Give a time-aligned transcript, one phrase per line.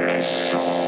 [0.00, 0.79] Et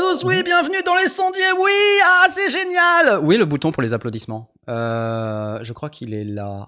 [0.00, 1.70] tous, oui, bienvenue dans les sondiers, oui,
[2.06, 4.50] ah, c'est génial Oui, le bouton pour les applaudissements.
[4.70, 6.66] Euh, je crois qu'il est là.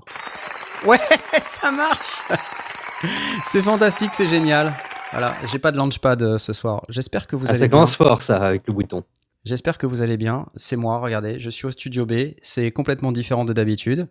[0.84, 1.00] Ouais,
[1.42, 2.18] ça marche
[3.46, 4.74] C'est fantastique, c'est génial.
[5.12, 6.84] Voilà, j'ai pas de launchpad euh, ce soir.
[6.90, 7.76] J'espère que vous Ah, allez ça bien.
[7.78, 9.02] commence fort ça avec le bouton.
[9.46, 10.44] J'espère que vous allez bien.
[10.56, 12.34] C'est moi, regardez, je suis au studio B.
[12.42, 14.08] C'est complètement différent de d'habitude.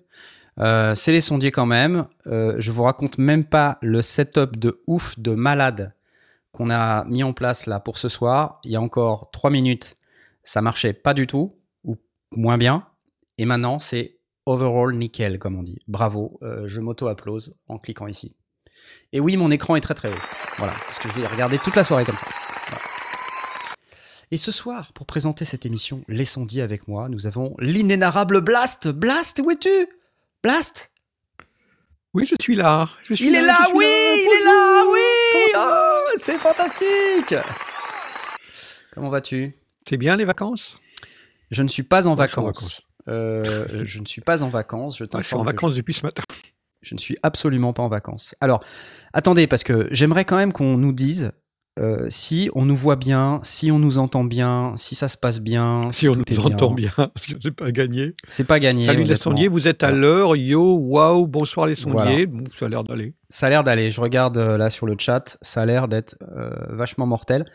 [0.59, 2.07] Euh, c'est les sondiers quand même.
[2.25, 5.93] Euh, je vous raconte même pas le setup de ouf, de malade
[6.51, 8.59] qu'on a mis en place là pour ce soir.
[8.63, 9.97] Il y a encore trois minutes,
[10.43, 11.97] ça marchait pas du tout, ou
[12.31, 12.87] moins bien.
[13.37, 15.79] Et maintenant, c'est overall nickel, comme on dit.
[15.87, 18.35] Bravo, euh, je m'auto-applause en cliquant ici.
[19.13, 20.21] Et oui, mon écran est très très haut.
[20.57, 22.25] Voilà, parce que je vais regarder toute la soirée comme ça.
[22.67, 22.83] Voilà.
[24.31, 28.89] Et ce soir, pour présenter cette émission Les Sondiers avec moi, nous avons l'inénarrable Blast.
[28.89, 29.87] Blast, où es-tu?
[30.43, 30.91] Blast
[32.13, 32.89] Oui, je suis là.
[33.03, 37.35] Je suis Il est là, oui Il est là, oui C'est fantastique
[38.93, 39.55] Comment vas-tu?
[39.87, 40.79] C'est bien les vacances?
[41.49, 42.81] Je ne suis pas en Moi, je suis en vacances.
[43.07, 44.97] Euh, je ne suis pas en vacances.
[44.97, 46.23] Je Moi, Je suis en vacances depuis ce matin.
[46.81, 48.35] Je ne suis absolument pas en vacances.
[48.41, 48.63] Alors,
[49.13, 51.31] attendez, parce que j'aimerais quand même qu'on nous dise
[51.79, 55.39] euh, si on nous voit bien, si on nous entend bien, si ça se passe
[55.39, 55.89] bien.
[55.93, 58.13] Si on nous entend bien, parce que c'est pas gagné.
[58.27, 58.85] C'est pas gagné.
[58.85, 60.35] Salut les sondiers, vous êtes à l'heure.
[60.35, 62.25] Yo, waouh, bonsoir les sondiers.
[62.25, 62.25] Voilà.
[62.25, 63.13] Bon, ça a l'air d'aller.
[63.29, 63.89] Ça a l'air d'aller.
[63.89, 65.37] Je regarde euh, là sur le chat.
[65.41, 67.49] Ça a l'air d'être euh, vachement mortel.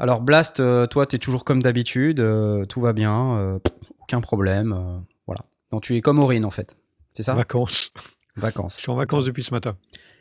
[0.00, 0.56] Alors, Blast,
[0.90, 2.22] toi, tu es toujours comme d'habitude.
[2.68, 3.58] tout va bien.
[4.00, 5.04] aucun problème.
[5.26, 5.42] voilà.
[5.70, 6.76] Donc, tu es comme Aurine, en fait.
[7.14, 7.32] C'est ça?
[7.34, 7.92] Vacances.
[8.34, 8.76] Je Vacances.
[8.76, 9.78] suis en vacances depuis ce matin.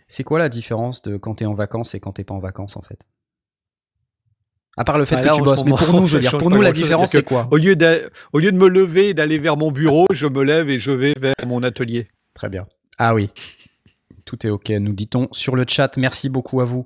[0.07, 2.39] C'est quoi la différence de quand tu es en vacances et quand t'es pas en
[2.39, 2.99] vacances, en fait?
[4.77, 5.63] À part le fait Ah, que là, tu en bosses.
[5.63, 7.97] Mais pour nous, je veux dire, pour nous, la différence, c'est quoi Au lieu, d'a-
[8.33, 10.91] au lieu de me lever et d'aller vers mon bureau, je me lève et je
[10.91, 12.07] vais vers mon atelier.
[12.33, 12.65] Très bien.
[12.97, 13.29] Ah oui.
[14.25, 15.97] Tout est OK, nous dit-on sur le chat.
[15.97, 16.85] Merci beaucoup à vous.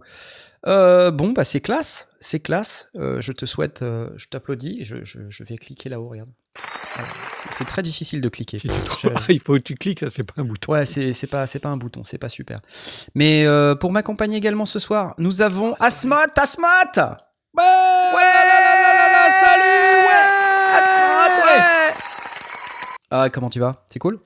[0.67, 2.09] Euh, bon, bah c'est classe.
[2.19, 2.89] C'est classe.
[2.97, 4.83] Euh, je te souhaite, euh, je t'applaudis.
[4.83, 6.29] Je, je- je vais cliquer là-haut, regarde.
[7.51, 8.59] C'est- très difficile de cliquer.
[8.59, 8.67] Je-
[9.16, 10.73] Ah, il faut que tu cliques, là, c'est pas un bouton.
[10.73, 12.59] Ouais, c'est pas, pas un bouton, c'est pas super.
[13.16, 13.45] Mais
[13.79, 16.16] pour m'accompagner également ce soir, nous avons Asmot,
[17.59, 19.75] Asmot Ouais, Ouais Salut
[20.05, 21.93] Ouais ouais
[23.11, 23.85] Ah, comment tu vas?
[23.89, 24.19] C'est cool?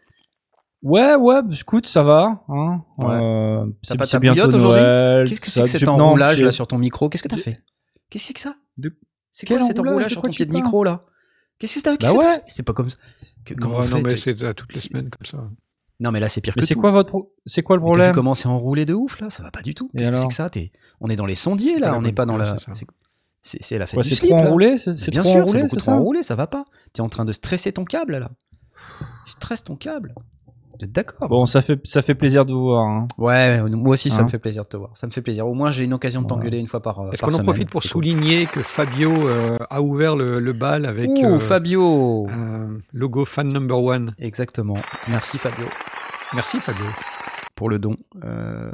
[0.84, 2.44] Ouais, ouais, bah, écoute, ça va.
[2.50, 2.82] Hein.
[2.98, 3.16] Ouais.
[3.16, 4.82] Euh, T'as c'est pas ta bouillotte bientôt aujourd'hui?
[5.30, 7.10] Qu'est-ce que c'est que cet enroulage là sur ton micro?
[7.10, 7.54] Qu'est-ce que t'as fait?
[8.10, 8.56] Qu'est-ce que c'est que ça?
[8.78, 8.96] De-
[9.32, 10.12] C'est quoi cet enroulage?
[10.12, 11.06] sur quoi ton tu pied de micro là?
[11.60, 12.42] Qu'est-ce que c'est Bah ouais.
[12.48, 12.98] C'est pas comme ça.
[13.60, 15.38] Comment non, mais Tu- c'est à toutes les semaines comme ça.
[16.00, 16.82] Non, mais là c'est pire Mais que c'est tout.
[16.82, 18.16] quoi votre pro- c'est quoi le Mais t'as vu problème?
[18.16, 19.30] comment c'est enroulé de ouf là?
[19.30, 19.90] Ça va pas du tout.
[19.96, 20.50] Qu'est-ce que c'est que ça?
[20.50, 22.56] T'es- On est dans les sondiers là, la on n'est pas dans la.
[23.44, 25.40] C'est la fête Ouais, du C'est slip trop enroulé, c'est Mais c'est Bien trop sûr,
[25.40, 26.66] c'est enroulé, beaucoup c'est trop ça enroulé, ça va pas.
[26.94, 28.30] T'es en train de stresser ton câble là.
[29.26, 30.14] Tu stresses ton câble.
[30.80, 31.30] Vous êtes d'accord?
[31.30, 32.86] Bon, ça fait ça fait plaisir de vous voir.
[32.88, 33.08] hein.
[33.20, 34.90] Ouais, moi aussi ça Hein me fait plaisir de te voir.
[34.96, 35.48] Ça me fait plaisir.
[35.48, 36.42] Au moins j'ai une occasion de Voilà.
[36.42, 39.58] t'engueuler une fois par, euh, Est-ce par qu'on en profite pour souligner que Fabio euh,
[39.70, 42.28] a ouvert le, le bal avec Ouh, euh, Fabio
[42.92, 44.78] logo fan number one Exactement.
[45.08, 45.66] Merci Fabio
[46.34, 46.86] Merci Fabio.
[47.56, 47.96] pour le don.
[48.26, 48.72] Euh,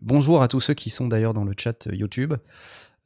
[0.00, 2.34] bonjour à tous ceux qui sont d'ailleurs dans le chat euh, YouTube.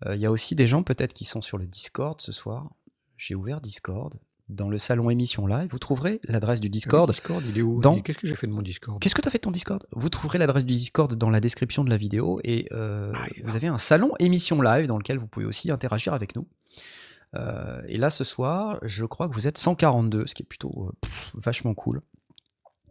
[0.05, 2.69] Euh, Il y a aussi des gens peut-être qui sont sur le Discord ce soir.
[3.17, 4.15] J'ai ouvert Discord.
[4.49, 7.09] Dans le salon émission live, vous trouverez l'adresse du Discord.
[7.09, 9.21] Le Discord, il est où Dans- Qu'est-ce que j'ai fait de mon Discord Qu'est-ce que
[9.23, 11.91] tu as fait de ton Discord Vous trouverez l'adresse du Discord dans la description de
[11.91, 15.47] la vidéo et euh, Ah, vous avez un salon émission live dans lequel vous pouvez
[15.47, 16.47] aussi interagir avec nous.
[17.35, 20.89] Euh, et là ce soir, je crois que vous êtes 142, ce qui est plutôt
[20.89, 22.01] euh, pff, vachement cool.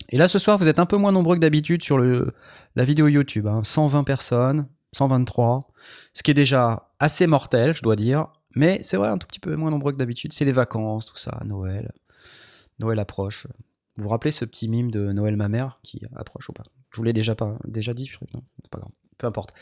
[0.10, 2.34] Et là ce soir, vous êtes un peu moins nombreux que d'habitude sur le,
[2.76, 3.48] la vidéo YouTube.
[3.48, 3.62] hein.
[3.64, 5.68] 120 personnes, 123,
[6.14, 8.28] ce qui est déjà assez mortel, je dois dire.
[8.56, 10.32] Mais c'est vrai, un tout petit peu moins nombreux que d'habitude.
[10.32, 11.92] C'est les vacances, tout ça, Noël.
[12.80, 13.48] Noël approche.
[13.98, 16.64] Vous vous rappelez ce petit mime de Noël ma mère qui approche ou pas?
[16.92, 18.18] Je vous l'ai déjà, pas, déjà dit, je.
[18.34, 18.92] Non, c'est pas grave.
[19.18, 19.54] Peu importe.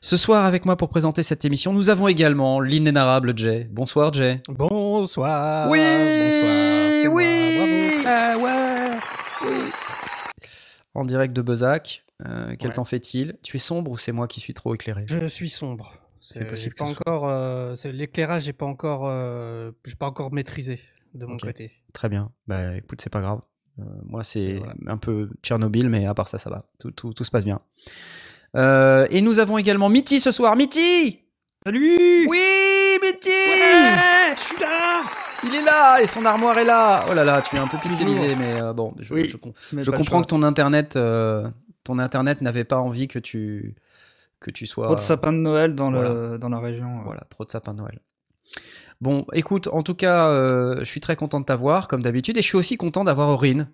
[0.00, 3.68] Ce soir, avec moi pour présenter cette émission, nous avons également l'inénarrable Jay.
[3.70, 4.42] Bonsoir Jay.
[4.48, 5.70] Bonsoir.
[5.70, 7.04] oui, bonsoir.
[7.04, 8.06] moi, oui, bravo.
[8.06, 9.70] ah ouais, oui.
[10.94, 12.04] En direct de Bezac.
[12.26, 12.74] Euh, quel Ouais.
[12.76, 13.36] temps fait-il?
[13.42, 15.04] Tu es sombre ou c'est moi qui suis trop éclairé?
[15.08, 15.94] Je suis sombre.
[16.20, 17.28] C'est possible Pas encore.
[17.28, 19.06] euh, L'éclairage, j'ai pas encore.
[19.08, 20.80] euh, pas encore maîtrisé
[21.14, 21.72] de mon côté.
[21.92, 22.30] Très bien.
[22.46, 23.40] Bah écoute, c'est pas grave.
[23.80, 24.74] Euh, moi, c'est voilà.
[24.86, 26.64] un peu Tchernobyl, mais à part ça, ça va.
[26.78, 27.60] Tout, tout- tout se passe bien.
[28.54, 30.54] Euh, et nous avons également Mitty ce soir.
[30.56, 31.20] Mitty
[31.64, 35.02] Salut Oui, Mitty je suis là.
[35.44, 37.04] Il est là et son armoire est là.
[37.10, 39.52] Oh là là, tu es un peu pixelisé, mais euh, bon, je, Oui, je com-
[39.72, 41.48] Mais je pas le comprends que ton internet, euh,
[41.84, 43.74] ton internet n'avait pas envie que tu
[44.40, 44.86] que tu sois.
[44.86, 47.02] Trop de sapins de Noël dans, le, dans la région.
[47.04, 48.00] Voilà, trop de sapin de Noël.
[49.00, 52.42] Bon, écoute, en tout cas, euh, je suis très content de t'avoir, comme d'habitude, et
[52.42, 53.68] je suis aussi content d'avoir Aurine.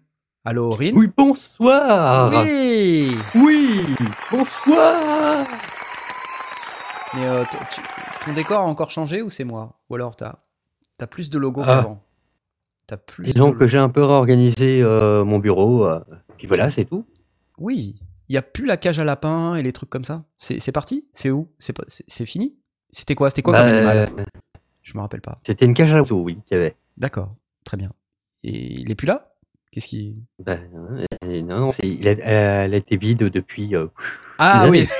[0.44, 0.96] Allô, Aurine?
[0.96, 3.84] Oui, bonsoir Oui Oui
[4.30, 5.46] Bonsoir
[7.14, 7.80] Mais euh, tu-
[8.24, 9.78] ton décor a encore changé ou c'est moi?
[9.90, 10.34] Ou alors t'as
[11.00, 11.66] as plus de logos Ah.
[11.76, 12.02] qu'avant?
[12.86, 16.00] T'as plus Disons que j'ai un peu réorganisé euh, mon bureau, euh,
[16.38, 17.04] puis voilà, c'est tout.
[17.58, 17.96] Oui,
[18.28, 20.24] il y a plus la cage à lapin et les trucs comme ça.
[20.38, 21.06] C'est parti?
[21.12, 21.48] C'est où?
[21.58, 22.56] C'est pas- c'est c'est fini?
[22.90, 24.10] C'était quoi C'était quoi Bah, comme animal
[24.82, 25.40] Je me rappelle pas.
[25.46, 26.76] C'était une cage à oiseaux, oui, qu'il y avait.
[26.96, 27.34] D'accord,
[27.64, 27.90] très bien.
[28.44, 29.32] Et il est plus là?
[29.72, 30.60] Qu'est-ce qui Ben,
[31.24, 32.12] euh, non, non, c'est- il a-
[32.64, 33.74] elle a été vide depuis.
[33.76, 33.86] euh,
[34.38, 34.86] Ah oui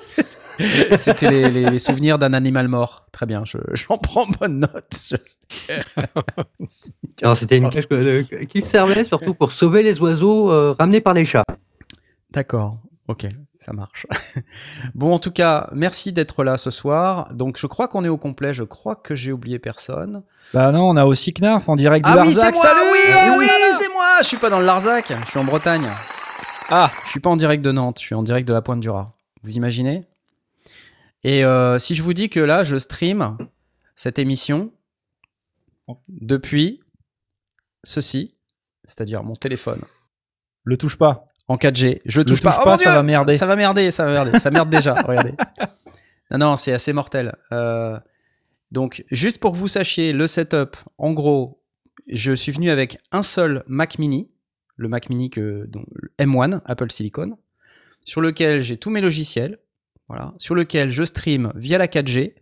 [0.96, 3.06] C'était les, les- les souvenirs d'un animal mort.
[3.12, 4.86] Très bien, je- j'en prends bonne note.
[4.92, 5.18] C'était
[7.58, 11.44] une cage euh, qui servait surtout pour sauver les oiseaux euh, ramenés par les chats.
[12.30, 12.78] D'accord,
[13.08, 13.26] ok,
[13.58, 14.06] ça marche.
[14.94, 17.32] Bon, en tout cas, merci d'être là ce soir.
[17.34, 18.52] Donc, je crois qu'on est au complet.
[18.54, 20.22] Je crois que j'ai oublié personne.
[20.54, 22.54] Bah non, on a aussi Knarf en direct de Ah oui, Larzac.
[22.54, 23.52] moi Salut Oui, Ah oui, là.
[23.78, 25.88] c'est moi Je suis pas dans le Larzac, je suis en Bretagne.
[26.70, 28.80] Ah, Je suis pas en direct de Nantes, je suis en direct de la Pointe
[28.80, 29.06] du Raz.
[29.42, 30.04] Vous imaginez?
[31.24, 33.36] Et euh, si je vous dis que là, je stream
[33.96, 34.66] cette émission
[36.08, 36.80] depuis
[37.84, 38.36] ceci,
[38.84, 39.80] c'est-à-dire mon téléphone,
[40.64, 41.24] le touche pas.
[41.48, 42.00] En 4G.
[42.04, 42.76] Je le touche, touche pas.
[42.78, 43.36] Ça va merder.
[43.36, 44.38] Ça va merder, ça va merder.
[44.38, 45.34] Ça merde déjà, regardez.
[46.30, 47.34] Non, non, c'est assez mortel.
[47.52, 47.98] Euh,
[48.70, 51.62] donc, juste pour que vous sachiez, le setup, en gros,
[52.06, 54.30] je suis venu avec un seul Mac Mini,
[54.76, 57.38] le Mac Mini que, donc, le M1, Apple Silicon,
[58.04, 59.58] sur lequel j'ai tous mes logiciels,
[60.06, 62.34] voilà, sur lequel je stream via la 4G,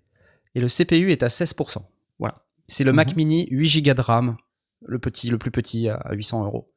[0.55, 1.79] et le CPU est à 16%.
[2.19, 2.35] Voilà.
[2.67, 4.37] C'est le Mac Mini 8 Go de RAM,
[4.85, 6.73] le, petit, le plus petit à 800 euros.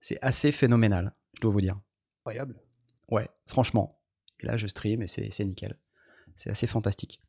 [0.00, 1.76] C'est assez phénoménal, je dois vous dire.
[2.20, 2.56] Incroyable.
[3.10, 4.00] Ouais, franchement.
[4.40, 5.78] Et là, je stream et c'est c'est nickel.
[6.36, 7.20] C'est assez fantastique.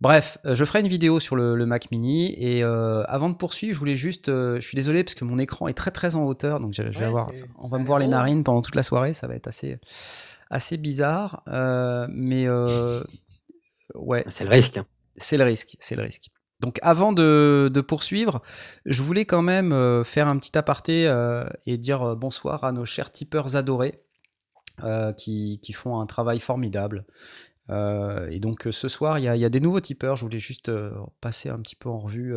[0.00, 2.34] Bref, euh, je ferai une vidéo sur le, le Mac Mini.
[2.42, 4.28] Et euh, avant de poursuivre, je voulais juste.
[4.28, 6.58] euh, je suis désolé parce que mon écran est très très en hauteur.
[6.58, 7.30] Donc je, je vais Ouais, avoir.
[7.32, 9.12] c'est- On va me voir les narines pendant toute la soirée.
[9.14, 9.78] Ça va être assez,
[10.48, 11.42] assez bizarre.
[11.48, 13.04] Euh, mais euh,
[13.94, 14.78] ouais, C'est le risque.
[14.78, 14.86] hein.
[15.16, 16.30] c'est le risque, c'est le risque.
[16.60, 18.42] Donc avant de, poursuivre,
[18.84, 22.72] je voulais quand même euh, faire un petit aparté euh, et dire euh, bonsoir à
[22.72, 24.00] nos chers tipeurs adorés
[25.16, 27.04] qui, font un travail formidable.
[27.68, 30.16] Et donc ce soir, il y, a- il y a des nouveaux tipeurs.
[30.16, 30.70] Je voulais juste
[31.20, 32.34] passer un petit peu en revue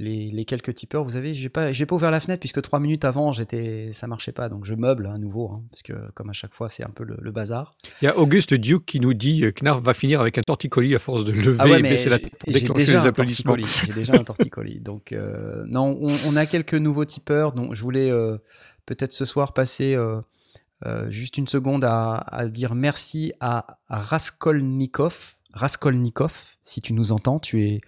[0.00, 1.02] les, les quelques tipeurs.
[1.04, 4.06] Vous savez, j'ai pas, j'ai pas ouvert la fenêtre puisque trois minutes avant, j'étais, ça
[4.06, 4.48] marchait pas.
[4.48, 7.04] Donc je meuble à nouveau, hein, parce que comme à chaque fois, c'est un peu
[7.04, 7.72] le, le bazar.
[8.00, 10.94] Il y a Auguste Duke qui nous dit euh, Knarf va finir avec un torticolis
[10.94, 12.92] à force de lever Ah ouais, et mais baisser la tête pour j'ai déclencher déjà
[12.92, 13.52] les un applaudissements.
[13.56, 13.86] torticolis.
[13.86, 14.80] J'ai déjà un torticolis.
[14.80, 17.52] Donc, euh, non, on, on a quelques nouveaux tipeurs.
[17.52, 18.38] Donc, je voulais euh,
[18.86, 25.34] peut-être ce soir passer euh, juste une seconde à, à dire merci à Raskolnikov.
[25.54, 27.80] Raskolnikov, si tu nous entends, tu es,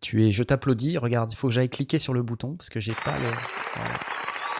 [0.00, 0.98] tu es, je t'applaudis.
[0.98, 3.28] Regarde, il faut que j'aille cliquer sur le bouton parce que j'ai pas le.
[3.28, 3.98] voilà.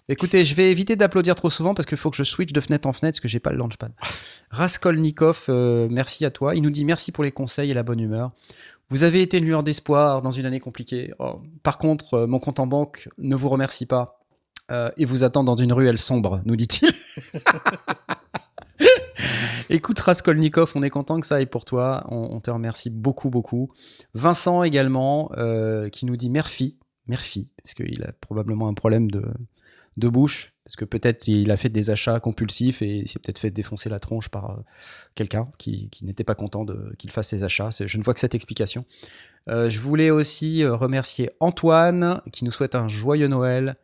[0.09, 2.87] Écoutez, je vais éviter d'applaudir trop souvent parce qu'il faut que je switch de fenêtre
[2.87, 3.91] en fenêtre parce que j'ai pas le launchpad.
[4.51, 6.55] Raskolnikov, euh, merci à toi.
[6.55, 8.31] Il nous dit merci pour les conseils et la bonne humeur.
[8.89, 11.13] Vous avez été une lueur d'espoir dans une année compliquée.
[11.19, 14.21] Oh, par contre, euh, mon compte en banque ne vous remercie pas
[14.71, 16.89] euh, et vous attend dans une ruelle sombre, nous dit-il.
[19.69, 22.05] Écoute Raskolnikov, on est content que ça aille pour toi.
[22.09, 23.71] On, te remercie beaucoup, beaucoup.
[24.13, 29.23] Vincent également, euh, qui nous dit merci, merci, parce qu'il a probablement un problème de,
[29.97, 33.39] de bouche, parce que peut-être il a fait des achats compulsifs et il s'est peut-être
[33.39, 34.63] fait défoncer la tronche par euh,
[35.15, 36.65] quelqu'un qui, n'était pas content
[36.97, 37.69] qu'il fasse ses achats.
[37.71, 38.85] Je ne vois que cette explication.
[39.49, 43.77] Euh, je voulais aussi remercier Antoine qui nous souhaite un joyeux Noël.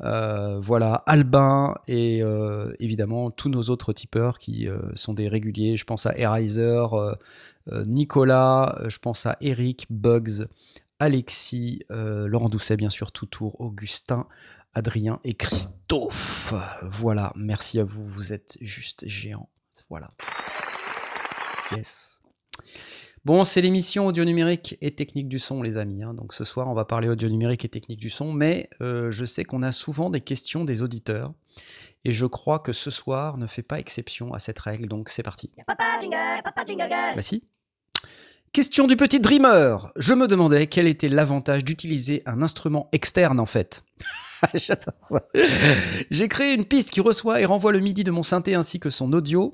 [0.00, 5.76] Euh, voilà, Albin et euh, évidemment tous nos autres tipeurs qui euh, sont des réguliers.
[5.76, 7.16] Je pense à Erizer,
[7.70, 10.46] Nicolas, je pense à Eric, Bugs,
[10.98, 14.26] Alexis, Laurent Doucet, bien sûr, Toutour, Augustin,
[14.74, 16.54] Adrien et Christophe.
[16.82, 19.48] Voilà, merci à vous, vous êtes juste géants.
[19.88, 20.08] Voilà.
[21.70, 22.11] Yes.
[23.24, 26.02] Bon, c'est l'émission audio numérique et technique du son, les amis.
[26.02, 26.12] hein.
[26.12, 29.24] Donc ce soir, on va parler audio numérique et technique du son, mais euh, je
[29.24, 31.32] sais qu'on a souvent des questions des auditeurs.
[32.04, 35.22] Et je crois que ce soir ne fait pas exception à cette règle, donc c'est
[35.22, 35.52] parti.
[35.68, 36.88] Papa jingle, papa jingle.
[37.14, 37.44] Bah si.
[38.52, 39.92] Question du petit dreamer.
[39.94, 43.84] Je me demandais quel était l'avantage d'utiliser un instrument externe en fait.
[44.54, 45.22] J'adore ça.
[46.10, 48.90] J'ai créé une piste qui reçoit et renvoie le MIDI de mon synthé ainsi que
[48.90, 49.52] son audio.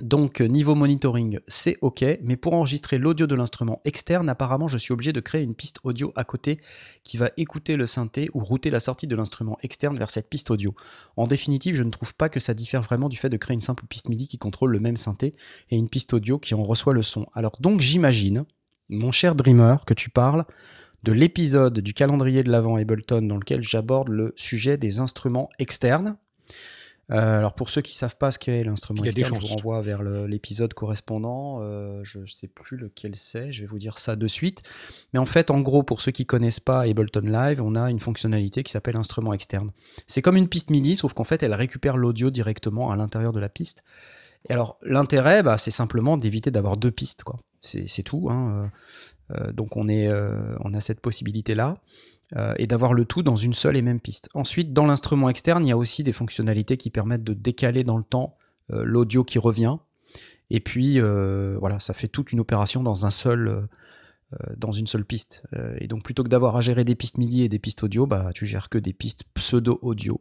[0.00, 4.76] Donc euh, niveau monitoring, c'est OK, mais pour enregistrer l'audio de l'instrument externe, apparemment je
[4.76, 6.58] suis obligé de créer une piste audio à côté
[7.04, 10.50] qui va écouter le synthé ou router la sortie de l'instrument externe vers cette piste
[10.50, 10.74] audio.
[11.16, 13.60] En définitive, je ne trouve pas que ça diffère vraiment du fait de créer une
[13.60, 15.36] simple piste MIDI qui contrôle le même synthé
[15.70, 17.26] et une piste audio qui en reçoit le son.
[17.32, 18.46] Alors donc j'imagine,
[18.88, 20.44] mon cher Dreamer, que tu parles
[21.04, 26.16] de l'épisode du calendrier de l'avant Ableton dans lequel j'aborde le sujet des instruments externes.
[27.10, 30.02] Euh, alors pour ceux qui savent pas ce qu'est l'instrument externe, je vous renvoie vers
[30.02, 31.58] l'épisode correspondant.
[31.60, 34.62] Euh, je ne sais plus lequel c'est, je vais vous dire ça de suite.
[35.12, 38.00] Mais en fait, en gros, pour ceux qui connaissent pas Ableton Live, on a une
[38.00, 39.70] fonctionnalité qui s'appelle instrument externe.
[40.06, 43.40] C'est comme une piste MIDI, sauf qu'en fait, elle récupère l'audio directement à l'intérieur de
[43.40, 43.82] la piste.
[44.48, 47.40] Et alors, l'intérêt, bah, c'est simplement d'éviter d'avoir deux pistes, quoi.
[47.60, 48.28] C'est tout.
[48.30, 48.70] hein.
[49.30, 50.10] Euh, donc, on, est,
[50.60, 51.78] on a cette possibilité-là.
[52.36, 54.28] Euh, et d'avoir le tout dans une seule et même piste.
[54.34, 57.96] Ensuite, dans l'instrument externe, il y a aussi des fonctionnalités qui permettent de décaler dans
[57.96, 58.36] le temps
[58.72, 59.76] euh, l'audio qui revient.
[60.50, 63.68] Et puis, euh, voilà, ça fait toute une opération dans un seul,
[64.56, 65.44] dans une seule piste.
[65.78, 68.30] Et donc, plutôt que d'avoir à gérer des pistes MIDI et des pistes audio, bah,
[68.34, 70.20] tu gères que des pistes pseudo-audio.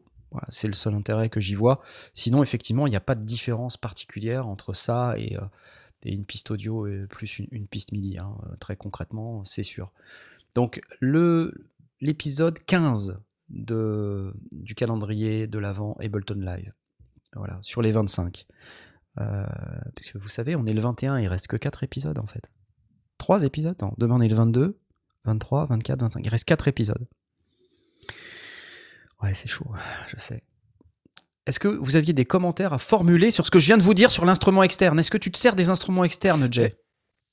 [0.50, 1.82] C'est le seul intérêt que j'y vois.
[2.14, 5.36] Sinon, effectivement, il n'y a pas de différence particulière entre ça et,
[6.06, 8.18] une piste audio et plus une, piste MIDI.
[8.20, 8.36] hein.
[8.60, 9.92] Très concrètement, c'est sûr.
[10.56, 11.54] Donc, le,
[12.04, 13.18] l'épisode 15
[13.50, 16.74] de, du calendrier de l'avant Ableton Live.
[17.36, 18.46] Voilà, sur les 25.
[19.20, 19.46] Euh,
[19.96, 22.44] parce que vous savez, on est le 21, il reste que 4 épisodes en fait.
[23.20, 23.76] 3 épisodes?
[23.82, 24.80] Non, demain on est le 22,
[25.26, 26.26] 23, 24, 25.
[26.26, 27.08] Il reste 4 épisodes.
[29.22, 29.66] Ouais, c'est chaud,
[30.08, 30.44] je sais.
[31.46, 33.94] Est-ce que vous aviez des commentaires à formuler sur ce que je viens de vous
[33.94, 35.00] dire sur l'instrument externe?
[35.00, 36.76] Est-ce que tu te sers des instruments externes, Jay?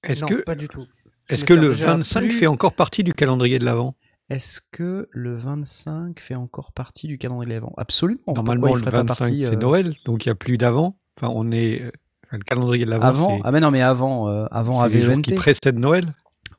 [0.04, 0.86] Est-ce non, que, pas du tout.
[1.28, 3.96] Est-ce que le déjà 25 plus- fait encore partie du calendrier de l'avant
[4.30, 8.20] Est-ce que le 25 fait encore partie du calendrier de l'avant Absolument.
[8.28, 10.96] Normalement, le ferait pas 25, partie, c'est euh, Noël, donc il n'y a plus d'avant.
[11.20, 11.82] Enfin, on est.
[11.82, 11.90] euh,
[12.26, 15.02] enfin, le calendrier de l'avant, Avant Ah mais non, mais avant, euh, avant c'est les
[15.02, 15.22] jours AVENT.
[15.22, 16.06] qui précèdent Noël.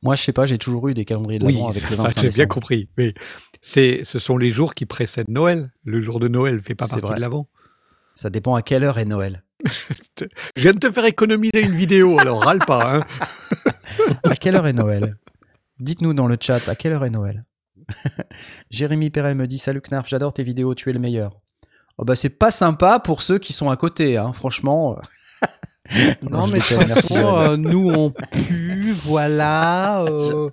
[0.03, 2.03] Moi, je sais pas, j'ai toujours eu des calendriers de Oui, l'avant avec le ça,
[2.03, 2.89] 25 j'ai bien compris.
[2.97, 3.13] Mais
[3.61, 5.71] c'est, ce sont les jours qui précèdent Noël.
[5.85, 7.15] Le jour de Noël fait pas partie vrai.
[7.15, 7.47] de l'avant.
[8.13, 9.43] Ça dépend à quelle heure est Noël.
[10.19, 12.97] Je viens de te faire économiser une vidéo, alors râle pas.
[12.97, 13.01] Hein.
[14.23, 15.15] À quelle heure est Noël?
[15.79, 17.45] Dites-nous dans le chat, à quelle heure est Noël?
[18.69, 21.39] Jérémy Perret me dit Salut Knarf, j'adore tes vidéos, tu es le meilleur.
[21.97, 24.97] Oh bah c'est pas sympa pour ceux qui sont à côté, hein, franchement.
[26.21, 30.03] Non, Je mais de toute façon, euh, nous on pue, voilà.
[30.03, 30.49] euh,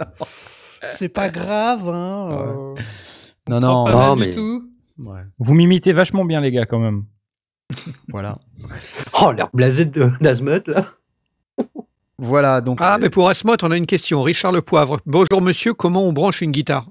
[0.86, 2.28] c'est pas grave, hein.
[2.32, 2.74] euh,
[3.48, 4.68] Non, non, pas non, mais- du tout.
[4.98, 7.04] ouais, Vous m'imitez vachement bien, les gars, quand même.
[8.08, 8.38] voilà.
[9.22, 10.86] Oh, l'air blasé de d'Azmut, là.
[12.18, 12.78] Voilà, donc.
[12.80, 14.22] Ah, mais pour Asmot, on a une question.
[14.22, 14.98] Richard Le Poivre.
[15.06, 16.88] Bonjour monsieur, comment on branche une guitare?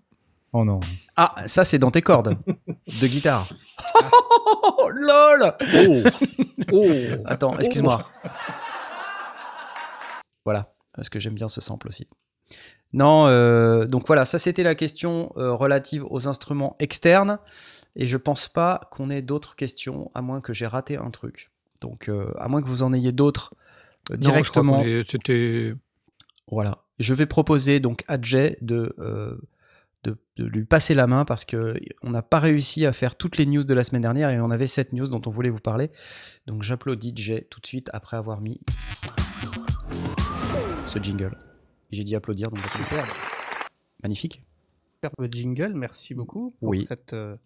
[0.54, 0.80] Oh non.
[1.16, 2.36] Ah, ça c'est dans tes cordes
[3.01, 3.48] de guitare.
[4.80, 6.04] Oh, lol Oh,
[6.72, 6.86] oh.
[7.25, 8.08] Attends, excuse-moi.
[10.46, 12.08] Voilà, parce que j'aime bien ce sample aussi.
[12.94, 17.39] Non, euh, donc voilà, ça c'était la question euh, relative aux instruments externes.
[17.96, 21.51] Et je pense pas qu'on ait d'autres questions, à moins que j'ai raté un truc.
[21.82, 23.56] Donc, euh, à moins que vous en ayez d'autres
[24.12, 24.77] euh, Non, je crois directement.
[24.80, 25.74] qu'on est- C'était.
[26.50, 26.77] Voilà.
[27.00, 29.36] Je vais proposer donc à Jay de, euh,
[30.38, 33.46] de, lui passer la main parce que on n'a pas réussi à faire toutes les
[33.46, 35.91] news de la semaine dernière et on avait cette news dont on voulait vous parler.
[36.46, 38.60] Donc j'applaudis Jay tout de suite après avoir mis
[40.86, 41.38] ce jingle.
[41.91, 43.08] J'ai dit applaudir, donc super.
[44.03, 44.44] Magnifique.
[44.96, 46.84] Superbe jingle, merci beaucoup pour Oui.
[46.84, 47.38] cette, euh,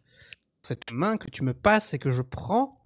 [0.61, 2.79] cette main que tu me passes et que je prends.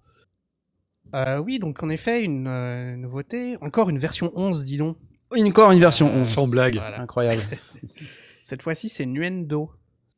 [1.14, 3.56] Euh, oui, donc en effet, une euh, nouveauté.
[3.60, 4.98] Encore une version 11, dis donc.
[5.30, 6.28] Encore une version 11.
[6.28, 6.74] Sans blague.
[6.74, 7.00] Voilà.
[7.00, 7.42] Incroyable.
[8.42, 9.70] Cette fois-ci, c'est Nuendo.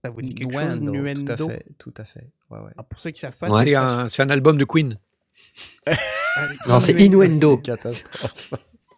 [0.05, 2.31] Ça vous dit quelque chose, Nuendo, Tout à fait, tout à fait.
[2.50, 2.71] Ouais, ouais.
[2.75, 4.99] Alors, Pour ceux qui savent pas, C'est c'est un, c'est un album de Queen.
[5.87, 5.97] Ah,
[6.69, 7.23] Non, c'est Innuendo.
[7.25, 7.59] Innuendo.
[7.64, 8.50] Catastrophe.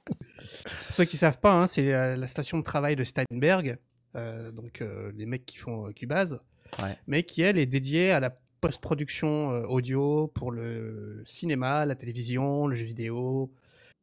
[0.07, 3.78] Pour ceux qui savent pas, hein, c'est euh, la station de travail de Steinberg,
[4.16, 6.40] euh, donc euh, les mecs qui font euh, Cubase,
[6.80, 6.97] Ouais.
[7.07, 8.30] mais qui elle est dédiée à la
[8.61, 13.50] post-production euh, audio pour le cinéma, la télévision, le jeu vidéo,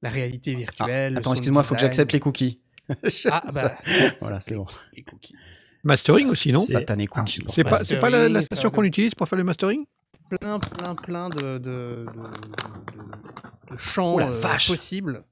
[0.01, 1.13] la réalité virtuelle.
[1.13, 2.59] le Attends, excuse-moi, faut que j'accepte les cookies.
[3.29, 3.75] Ah bah
[4.21, 4.65] Voilà, c'est bon.
[4.93, 5.35] Les cookies.
[5.83, 7.45] Mastering aussi, non Satané cookies.
[7.53, 9.85] C'est pas, c'est pas la, station ça, qu'on utilise pour faire le mastering
[10.29, 15.23] Plein, plein, plein de, de, de, de- de champs euh, possibles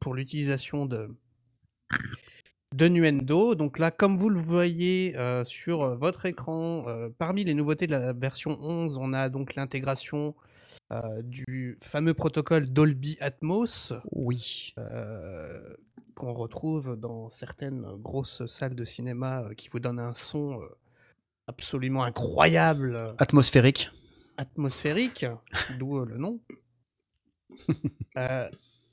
[0.00, 1.08] pour l'utilisation de
[2.74, 3.54] de Nuendo.
[3.54, 7.86] Donc là, comme vous le voyez euh, sur euh, votre écran, euh, parmi les nouveautés
[7.86, 10.34] de la version 11, on a donc l'intégration
[10.92, 14.74] euh, du fameux protocole Dolby Atmos Oui.
[16.14, 20.66] Qu'on retrouve dans certaines grosses salles de cinéma euh, qui vous donnent un son euh,
[21.46, 23.90] absolument incroyable, Atmosphérique.
[24.36, 25.26] atmosphérique,
[25.78, 26.40] d'où euh, le nom.
[28.16, 28.48] Euh,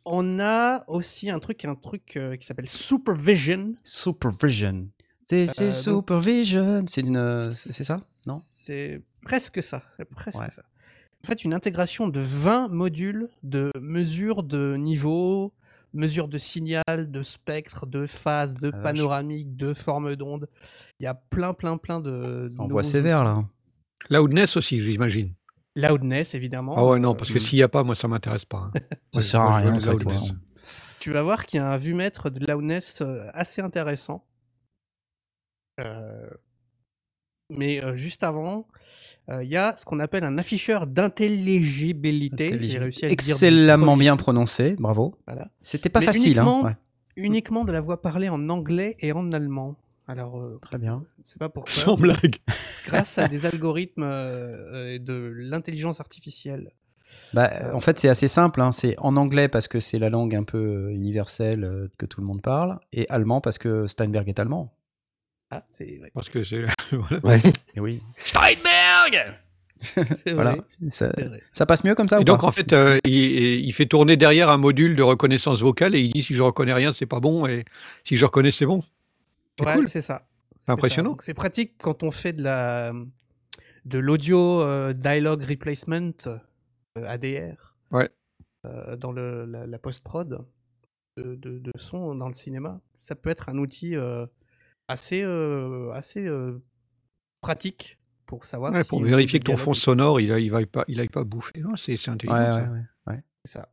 [0.06, 3.76] On a aussi un truc, un truc qui s'appelle Supervision.
[3.84, 4.90] Supervision.
[5.28, 6.84] C'est Euh, Supervision.
[6.88, 7.40] C'est une.
[7.52, 8.00] C'est ça?
[8.28, 8.40] Non?
[8.44, 9.82] C'est presque ça.
[9.98, 10.50] C'est presque Ouais.
[10.50, 10.64] ça.
[11.24, 15.54] En fait, une intégration de 20 modules de mesure de niveau,
[15.94, 18.84] mesure de signal, de spectre, de phase, de Ah, vache.
[18.84, 20.48] panoramique, de forme d'onde.
[21.00, 22.48] Il y a plein, plein, plein de.
[22.50, 23.44] Ça envoie sévère là.
[24.10, 25.34] Loudness aussi, j'imagine.
[25.76, 26.74] Loudness, évidemment.
[26.78, 27.42] Ah ouais, non, Euh, parce que mm.
[27.42, 28.58] s'il n'y a pas, moi, ça m'intéresse pas.
[28.58, 28.72] hein.
[29.14, 30.36] Ça Ouais, sert à rien, façon.
[31.00, 34.26] tu vas voir qu'il y a un vue-mètre de loudness euh, assez intéressant.
[35.80, 36.30] Euh,
[37.58, 38.68] Mais euh, juste avant,
[39.30, 42.58] euh, il y a ce qu'on appelle un afficheur d'intelligibilité.
[42.60, 45.16] J'ai réussi à le dire du Excellemment bien prononcé, bravo.
[45.28, 45.50] Voilà.
[45.62, 46.44] C'était pas Mais facile, hein.
[46.44, 46.76] uniquement- ouais.
[47.18, 49.76] Uniquement de la voix parlée en anglais et en allemand.
[50.08, 51.04] Alors, euh, Très bien.
[51.24, 51.72] je sais pas pourquoi.
[51.72, 52.38] Sans blague.
[52.86, 56.72] grâce à des algorithmes euh, et de l'intelligence artificielle.
[57.34, 58.62] Bah, Euh, en fait, c'est assez simple.
[58.62, 58.72] hein.
[58.72, 62.28] C'est en anglais parce que c'est la langue un peu euh, universelle que tout le
[62.28, 64.74] monde parle, et allemand parce que Steinberg est allemand.
[65.52, 66.10] Ah, c'est vrai.
[66.14, 66.64] Parce que c'est.
[66.92, 67.20] voilà.
[67.26, 67.42] Ouais.
[67.76, 68.02] Et oui.
[68.16, 69.38] Steinberg
[70.16, 70.52] C'est Voilà.
[70.56, 70.62] vrai.
[70.92, 71.42] Ça, c'est vrai.
[71.52, 72.48] ça passe mieux comme ça Et ou donc, pas?
[72.48, 76.12] en fait, euh, il, il fait tourner derrière un module de reconnaissance vocale et il
[76.14, 77.66] dit si je reconnais rien, c'est pas bon, et
[78.04, 78.84] si je reconnais, c'est bon.
[79.60, 79.88] C'est Ouais, cool.
[79.88, 80.28] c'est ça.
[80.64, 81.18] C'est impressionnant.
[81.20, 82.94] C'est pratique quand on fait de la
[83.86, 86.38] de l'audio euh, dialogue replacement euh,
[87.08, 87.76] ADR.
[87.92, 88.10] Ouais.
[88.68, 90.46] euh, dans le, la, la post-prod
[91.18, 92.80] de, de- de son dans le cinéma.
[92.94, 94.28] Ça peut être un outil euh,
[94.92, 96.60] assez euh, assez euh,
[97.42, 101.00] pratique pour savoir Ouais, si pour vérifier que ton fond sonore, il aille pas, il
[101.00, 101.60] aille pas bouffer.
[101.60, 102.38] Non, C'est intelligent.
[102.38, 102.72] ouais, ça.
[102.72, 103.24] ouais, ouais.
[103.46, 103.70] C'est ça.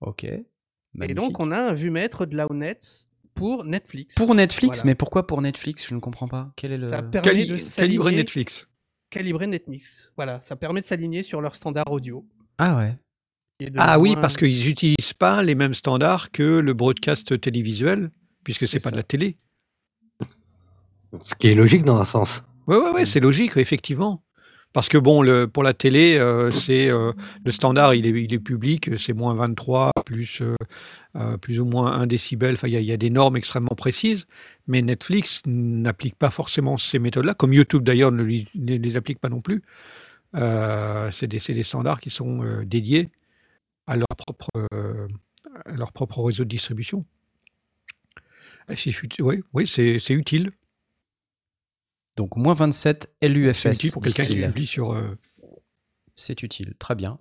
[0.00, 0.24] Ok.
[0.24, 4.14] Et donc, on a un vue-mètre de Loudness pour Netflix.
[4.14, 4.86] Pour Netflix, Voilà.
[4.86, 6.52] mais pourquoi pour Netflix Je ne comprends pas.
[6.56, 6.86] Quel est le.
[6.86, 8.16] Ça permet Cali- de calibrer s'aligner.
[8.16, 8.66] Netflix.
[9.10, 10.12] Calibrer Netflix.
[10.16, 12.26] Voilà, ça permet de s'aligner sur leur standard audio.
[12.58, 12.96] Ah ouais.
[13.76, 18.10] Ah oui, parce qu'ils n'utilisent pas les mêmes standards que le broadcast télévisuel,
[18.44, 19.38] puisque c'est pas de la télé.
[21.22, 22.42] Ce qui est logique dans un sens.
[22.66, 24.22] Ouais, ouais, ouais, c'est logique, effectivement.
[24.76, 27.12] Parce que bon, pour la télé, euh, c'est euh,
[27.46, 30.42] le standard, il est, public, c'est moins 23, plus,
[31.14, 32.56] euh, plus ou moins 1 décibel.
[32.56, 34.26] Enfin, il y, a- des normes extrêmement précises,
[34.66, 39.40] mais Netflix n'applique pas forcément ces méthodes-là, comme YouTube d'ailleurs ne, les applique pas non
[39.40, 39.62] plus.
[40.34, 43.08] C'est des, standards qui sont dédiés
[43.86, 44.08] à leur
[45.92, 47.06] propre, réseau de distribution.
[49.54, 50.52] Oui, c'est utile.
[52.16, 53.64] Donc moins 27 C'est LUFS.
[53.66, 55.16] utile pour quelqu'un qui publie sur euh,
[56.14, 56.72] C'est utile.
[56.78, 57.18] Très bien.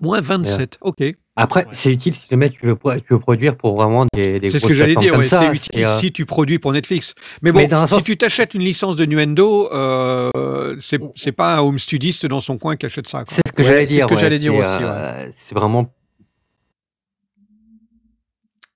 [0.00, 0.78] moins 27.
[0.80, 1.02] Ok.
[1.40, 1.70] Après, Ouais.
[1.72, 4.58] c'est utile si jamais tu veux, pro- tu veux produire pour vraiment des, des C'est
[4.58, 7.14] ce que j'allais dire, ouais, c'est utile c'est, euh, si tu produis pour Netflix.
[7.42, 11.58] Mais bon, Mais si sens- tu t'achètes une licence de Nuendo, euh, c'est c'est pas
[11.58, 13.22] un home studiste dans son coin qui achète ça.
[13.28, 14.02] C'est ce que Ouais, j'allais c'est dire.
[14.04, 15.94] ce que j'allais dire c'est, aussi, euh, C'est vraiment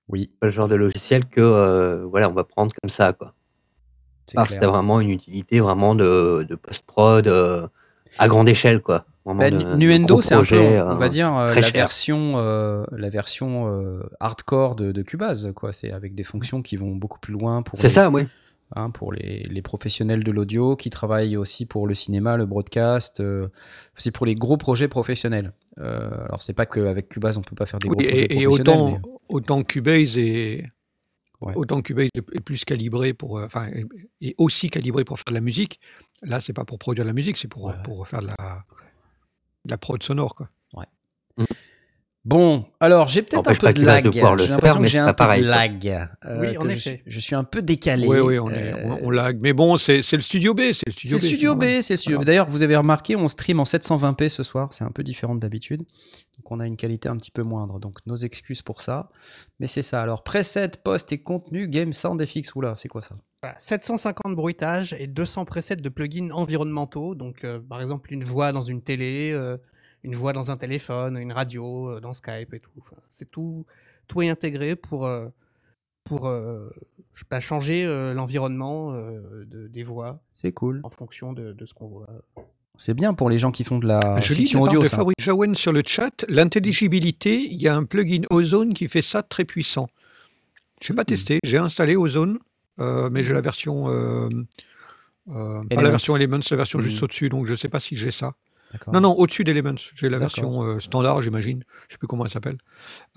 [0.07, 3.33] Oui, pas le genre de logiciel que euh, voilà, on va prendre comme ça quoi.
[4.25, 4.61] C'est Parce que clair.
[4.61, 7.67] t'as vraiment une utilité vraiment de, de post-prod euh,
[8.17, 9.05] à grande échelle quoi.
[9.25, 12.83] Bah, de- de Nuendo, c'est un peu, on euh, va dire, euh, la version, euh,
[12.91, 15.71] la version euh, hardcore de, de Cubase, quoi.
[15.71, 18.27] C'est avec des fonctions qui vont beaucoup plus loin pour C'est les, ça, oui.
[18.75, 23.21] hein, pour les, les professionnels de l'audio qui travaillent aussi pour le cinéma, le broadcast.
[23.21, 23.47] euh,
[23.95, 25.53] c'est pour les gros projets professionnels.
[25.79, 28.41] Euh, alors, c'est pas qu'avec Cubase, on peut pas faire des Oui, gros projets et,
[28.41, 28.77] et professionnels.
[28.77, 30.65] autant, mais- autant Cubase est,
[31.47, 31.53] Ouais.
[31.55, 33.69] autant Cubase est est plus calibré pour, euh, enfin,
[34.21, 35.79] est- aussi calibré pour faire de la musique.
[36.21, 37.73] Là, c'est pas pour produire de la musique, c'est pour, Ouais.
[37.83, 38.63] pour faire de la,
[39.65, 40.49] de la prod sonore, quoi.
[42.25, 44.05] Bon, alors j'ai peut-être un peu de lag.
[44.05, 45.87] le J'ai l'impression que j'ai c'est un peu de lag.
[46.25, 46.79] euh, Oui, en effet.
[46.79, 48.07] suis- je suis un peu décalé.
[48.07, 49.39] Oui, oui, on, est, euh, on, on lag.
[49.41, 50.61] Mais bon, c'est c'est le studio B.
[50.71, 51.25] C'est le C'est studio le B.
[51.27, 52.23] studio B, c'est le studio B.
[52.23, 55.79] D'ailleurs, vous avez remarqué, on stream en 720p ce soir, c'est un peu différent d'habitude.
[55.81, 57.77] Donc on a une qualité un petit peu moindre.
[57.81, 59.09] Donc nos excuses pour ça.
[59.59, 60.01] Mais c'est ça.
[60.01, 62.55] Alors, preset, post et contenu, game, sound, FX.
[62.55, 63.15] Oula, c'est quoi ça?
[63.41, 67.15] Voilà, 750 bruitages et 200 presets de plugins environnementaux.
[67.15, 69.57] Donc, euh, par exemple, une voix dans une télé, euh,
[70.03, 72.71] une voix dans un téléphone, une radio, euh, dans Skype et tout.
[72.79, 73.65] Enfin, c'est tout,
[74.07, 75.27] tout est intégré pour, euh,
[76.03, 76.69] pour euh,
[77.13, 80.81] je sais pas, changer euh, l'environnement euh, de- des voix C'est cool.
[80.83, 82.07] en fonction de, de ce qu'on voit.
[82.75, 84.87] C'est bien pour les gens qui font de la Ah, Je lis de audio, de
[84.87, 84.97] ça.
[84.97, 86.25] Fabrice Jaouen sur le chat.
[86.27, 89.87] L'intelligibilité, il y a un plugin Ozone qui fait ça très puissant.
[90.81, 91.05] Je n'ai pas Hmm.
[91.05, 91.39] testé.
[91.45, 92.39] J'ai installé Ozone,
[92.79, 93.87] euh, mais j'ai la version.
[93.89, 94.27] euh,
[95.29, 95.89] euh, pas la Elements.
[95.91, 97.03] version Elements, la version juste Hmm.
[97.05, 98.33] au-dessus, donc je ne sais pas si j'ai ça.
[98.93, 99.75] Non, non, au-dessus d'Elements.
[99.95, 101.63] J'ai la version euh, standard, j'imagine.
[101.81, 102.57] Je ne sais plus comment elle s'appelle.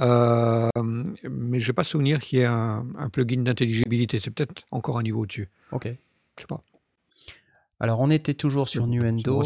[0.00, 0.68] Euh,
[1.28, 4.20] mais je n'ai pas souvenir qu'il y ait un, un plugin d'intelligibilité.
[4.20, 5.48] C'est peut-être encore un niveau au-dessus.
[5.72, 5.84] Ok.
[5.86, 6.62] Je sais pas.
[7.80, 9.42] Alors, on était toujours sur Nuendo.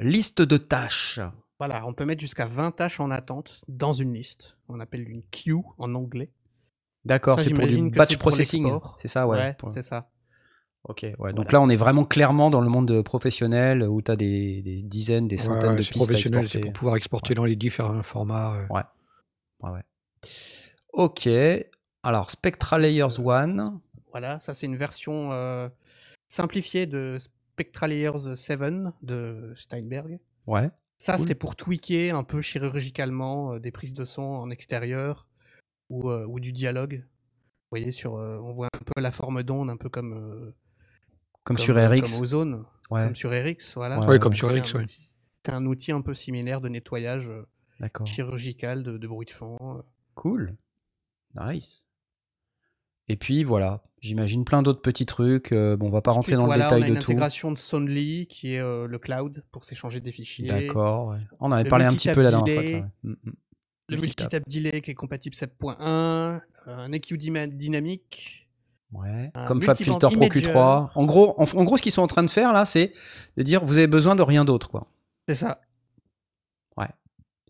[0.00, 1.20] Liste de tâches.
[1.58, 4.58] Voilà, on peut mettre jusqu'à 20 tâches en attente dans une liste.
[4.68, 6.30] On appelle une queue en anglais.
[7.04, 8.64] D'accord, c'est pour du batch processing.
[8.98, 9.38] C'est ça, ouais.
[9.38, 10.08] Ouais, pour- c'est ça.
[10.84, 11.32] Ok, ouais.
[11.32, 14.82] Donc là, on est vraiment clairement dans le monde professionnel où tu as des, des
[14.82, 16.60] dizaines, des Ouais, centaines de c'est pistes à professionnel, c'est exporter.
[16.64, 18.56] pour pouvoir exporter dans les différents formats.
[18.62, 18.66] euh.
[18.68, 19.82] Ouais, ouais.
[20.92, 21.28] Ok.
[22.02, 23.56] Alors, Spectra Layers 1.
[24.10, 25.68] Voilà, ça c'est une version euh,
[26.28, 28.60] simplifiée de Spectra Layers 7
[29.02, 30.18] de Steinberg.
[30.46, 30.68] Ouais.
[30.98, 31.26] Ça, Cool.
[31.28, 35.26] c'est pour tweaker un peu chirurgicalement euh, des prises de son en extérieur
[35.90, 36.96] ou, euh, ou du dialogue.
[37.04, 40.54] Vous voyez, sur, euh, on voit un peu la forme d'onde, un peu comme, euh,
[41.44, 42.12] Comme, comme, sur euh, RX.
[42.12, 43.74] comme Ozone, Ouais, comme sur RX.
[43.74, 44.00] Voilà.
[44.00, 45.08] Ouais, Ouais, comme sur C'est RX, outil-
[45.44, 47.46] C'est un outil un peu similaire de nettoyage euh,
[47.80, 48.06] d'accord.
[48.06, 49.56] chirurgical de, de bruit de fond.
[49.60, 49.82] euh.
[50.14, 50.56] Cool.
[51.34, 51.86] Nice.
[53.08, 55.50] Et puis voilà, j'imagine plein d'autres petits trucs.
[55.52, 57.10] euh, bon, on va pas rentrer dans voilà, le détail on a de une tout.
[57.10, 60.46] intégration de Soundly qui est euh, le cloud pour s'échanger des fichiers.
[60.46, 61.08] D'accord.
[61.08, 61.18] ouais.
[61.40, 62.62] On avait Le parlé un petit peu la dernière fois.
[62.64, 62.84] de ouais.
[63.02, 63.32] Mm, mm.
[63.88, 64.32] Le Multitap.
[64.32, 68.41] multitap delay qui est compatible 7.1, un EQ dyma- dynamique.
[68.92, 69.30] Ouais.
[69.34, 70.40] Un Comme FabFilter Pro imager.
[70.48, 70.90] Q3.
[70.94, 72.92] En gros, en, en gros, ce qu'ils sont en train de faire là, c'est
[73.36, 74.86] de dire vous avez besoin de rien d'autre, quoi.
[75.28, 75.60] C'est ça.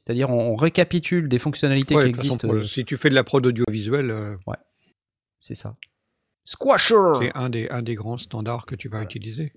[0.05, 2.55] C'est-à-dire, on, on récapitule des fonctionnalités Ouais, qui de toute façon, existent.
[2.57, 4.37] euh, si tu fais de la prod audiovisuelle, euh,
[5.39, 5.77] C'est ça.
[6.43, 6.97] Squasher.
[7.21, 9.53] c'est un des, un des grands standards que tu vas utiliser.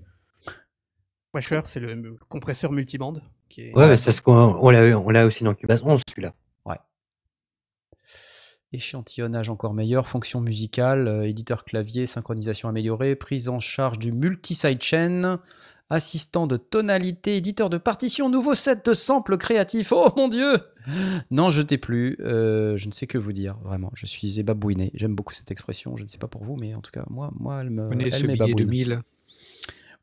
[1.33, 3.13] Washer, c'est le, compresseur multiband.
[3.49, 3.73] Qui est...
[3.75, 6.35] Ouais, c'est ce qu'on on l'a eu- on l'a aussi dans Cubase 11, celui-là.
[8.75, 15.39] Échantillonnage encore meilleur, fonction musicale, euh, éditeur clavier, synchronisation améliorée, prise en charge du multi-sidechain,
[15.89, 19.93] assistant de tonalité, éditeur de partition, nouveau set de samples créatifs.
[19.95, 20.57] Oh mon dieu
[21.31, 22.17] Non, je t'ai plus.
[22.19, 23.91] euh, je ne sais que vous dire, vraiment.
[23.95, 24.91] Je suis ébabouiné.
[24.93, 25.95] J'aime beaucoup cette expression.
[25.95, 27.87] Je ne sais pas pour vous, mais en tout cas, moi, moi elle me.
[27.87, 28.57] Prenez elle ce billet m'ébabouine.
[28.57, 28.99] 2000.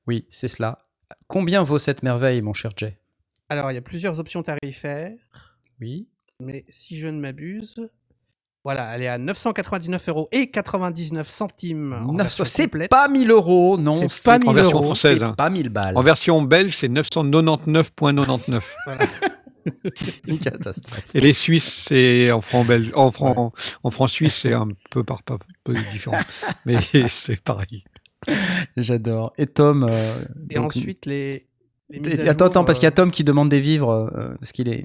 [0.06, 0.78] Oui, c'est cela.
[1.26, 2.96] Combien vaut cette merveille, mon cher Jay?
[3.50, 5.12] Alors, il y a plusieurs options tarifaires,
[5.80, 6.08] Oui.
[6.40, 7.90] mais si je ne m'abuse,
[8.64, 11.92] voilà, elle est à 999 euros et 99 centimes.
[11.94, 13.94] en C'est pas 1000 euros, non.
[13.94, 15.34] C'est pas c'est 1000 version euros, française, hein.
[15.36, 15.96] pas 1000 balles.
[15.96, 18.60] En version belge, c'est 999.99.
[18.86, 19.06] Voilà.
[20.26, 21.06] Une catastrophe.
[21.14, 25.04] Et les Suisses, c'est en francs belge, en francs, en francs suisses, c'est un peu
[25.04, 26.18] par par- peu différent,
[26.66, 26.76] mais
[27.08, 27.84] c'est pareil.
[28.76, 29.32] J'adore.
[29.38, 29.86] Et Tom.
[29.88, 31.46] euh, Et donc- ensuite, les.
[31.90, 33.48] les Et- mises à attends, jour, attends, parce qu'il y a euh, Tom qui demande
[33.50, 33.90] des vivres.
[33.92, 34.84] euh, parce qu'il est.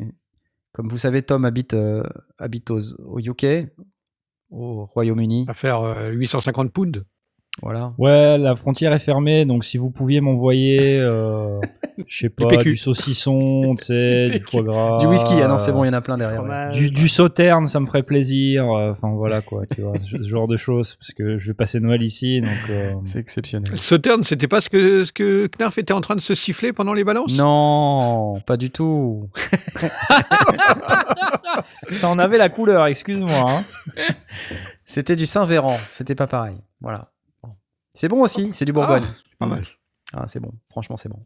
[0.78, 2.04] Comme vous savez, Tom habite, euh,
[2.40, 3.68] au UK,
[4.52, 5.46] au Royaume-Uni.
[5.48, 7.04] À faire euh, 850 pounds.
[7.64, 7.92] Voilà.
[7.98, 11.60] Ouais, la frontière est fermée, donc si vous pouviez m'envoyer, euh,
[12.08, 14.98] je sais pas, du saucisson, tu sais, Du du foie gras.
[15.00, 16.44] Du whisky, ah non, c'est bon, il y en a plein derrière.
[16.44, 16.74] ouais.
[16.74, 18.64] Du, du sauterne, ça me ferait plaisir.
[18.72, 21.80] euh, Enfin voilà quoi, tu vois, ce genre de choses, parce que je vais passer
[21.80, 22.52] Noël ici, donc.
[22.70, 23.80] euh, C'est exceptionnel.
[23.80, 26.94] Sauterne, c'était pas ce que, ce que Knarf était en train de se siffler pendant
[26.94, 27.36] les balances?
[27.36, 29.30] Non, pas du tout.
[31.92, 33.46] Ça en avait la couleur, excuse-moi.
[33.50, 33.66] hein.
[34.86, 36.58] C'était du Saint-Véran, c'était pas pareil.
[36.82, 37.10] Voilà.
[37.98, 39.06] C'est bon aussi, c'est du Bourgogne.
[39.08, 39.66] Ah, c'est pas mal.
[40.14, 41.26] Ah, c'est bon, franchement, c'est bon.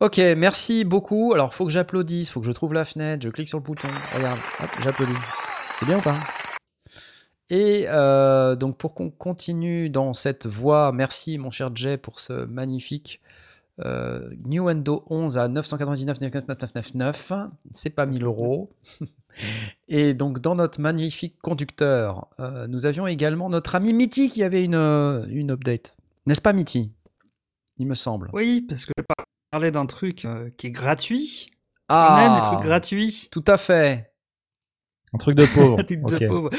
[0.00, 1.34] Ok, merci beaucoup.
[1.34, 3.86] Alors, faut que j'applaudisse, faut que je trouve la fenêtre, je clique sur le bouton.
[4.12, 5.14] Regarde, hop, j'applaudis.
[5.78, 6.18] C'est bien ou pas?
[7.48, 12.44] Et euh, donc, pour qu'on continue dans cette voie, merci mon cher Jay pour ce
[12.44, 13.20] magnifique
[13.84, 17.50] euh, New Endo 11 à 999,99999.
[17.70, 18.72] C'est pas 1000 euros.
[19.88, 24.64] Et donc, dans notre magnifique conducteur, euh, nous avions également notre ami Mitty qui avait
[24.64, 25.96] une, euh, une update.
[26.26, 26.92] N'est-ce pas, Mitty?
[27.78, 28.30] Il me semble.
[28.32, 29.04] Oui, parce que je
[29.50, 31.48] parlais d'un truc euh, qui est gratuit.
[31.88, 33.28] Ah, On aime les trucs gratuits.
[33.30, 34.12] Tout à fait.
[35.14, 35.78] Un truc de pauvre.
[35.80, 36.26] Un truc de Ok.
[36.26, 36.50] pauvre.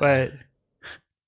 [0.00, 0.32] Ouais.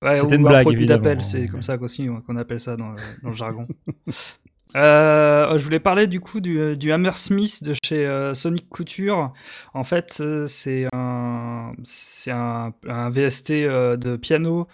[0.02, 3.32] Ouais, C'était une un blague, produit d'appel, c'est comme ça qu'on appelle ça dans le
[3.32, 3.66] jargon.
[4.76, 9.32] Euh, je voulais parler du coup du, du Hammersmith de chez euh, Sonic Couture.
[9.72, 14.66] En fait, euh, c'est un, c'est un, un VST euh, de piano.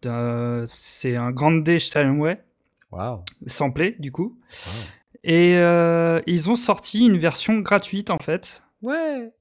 [0.00, 2.42] d'un- C'est un Grande Steinway
[2.90, 3.22] Waouh.
[3.46, 4.38] samplé du coup.
[5.24, 9.32] Et euh, ils ont sorti une version gratuite en fait Ouais.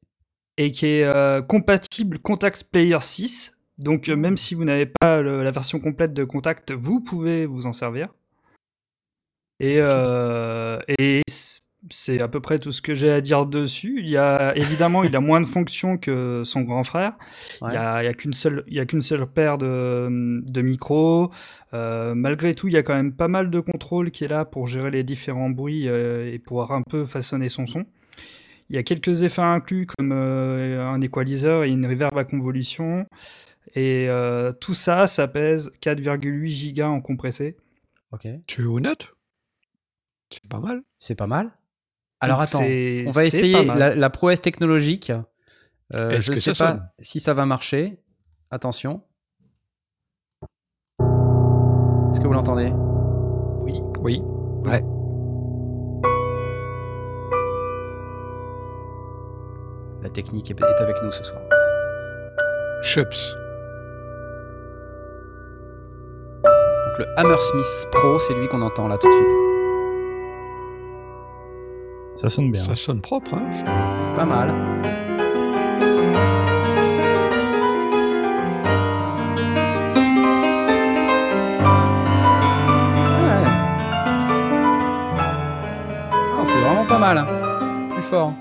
[0.57, 3.57] et qui est euh, compatible Contact Player 6.
[3.79, 7.45] Donc euh, même si vous n'avez pas le- la version complète de Contact, vous pouvez
[7.47, 8.09] vous en servir.
[9.61, 11.21] Et, euh, et
[11.89, 13.99] c'est à peu près tout ce que j'ai à dire dessus.
[13.99, 17.13] Il y a évidemment, il a moins de fonctions que son grand frère.
[17.61, 17.73] Il Ouais.
[17.73, 20.61] y a, il y a qu'une seule, il y a qu'une seule paire de, de
[20.61, 21.31] micros.
[21.73, 24.45] Euh, malgré tout, il y a quand même pas mal de contrôle qui est là
[24.45, 27.85] pour gérer les différents bruits euh, et pouvoir un peu façonner son son.
[28.69, 33.05] Il y a quelques effets inclus comme euh, un equalizer et une reverb à convolution.
[33.75, 37.57] Et euh, tout ça, ça pèse 4,8 gigas en compressé.
[38.11, 38.27] Ok.
[38.47, 39.07] Tu es honnête?
[40.31, 40.81] C'est pas mal.
[40.97, 41.51] C'est pas mal.
[42.19, 45.11] Alors attends, on va essayer la, la prouesse technologique.
[45.95, 47.99] Euh, je ne sais pas si ça va marcher.
[48.51, 49.01] Attention.
[52.11, 52.71] Est-ce que vous l'entendez?
[53.61, 53.81] Oui.
[53.99, 54.23] Oui.
[60.01, 61.41] La technique est est avec nous ce soir.
[62.83, 63.35] Chups.
[66.43, 69.50] Donc le Hammersmith Pro, c'est lui qu'on entend là tout de suite.
[72.15, 72.63] Ça sonne bien.
[72.63, 73.43] Ça sonne propre, hein
[74.01, 74.49] C'est pas mal.
[82.11, 83.45] Ouais.
[86.13, 87.17] Ah, c'est vraiment pas mal.
[87.17, 87.27] hein.
[87.93, 88.33] Plus fort.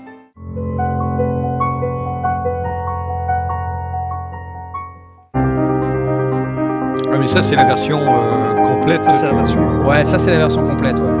[7.13, 9.01] Ah, mais ça, c'est la version euh, complète.
[9.03, 9.85] Ça, c'est la version.
[9.87, 11.20] Ouais, ça c'est la version complète, ouais.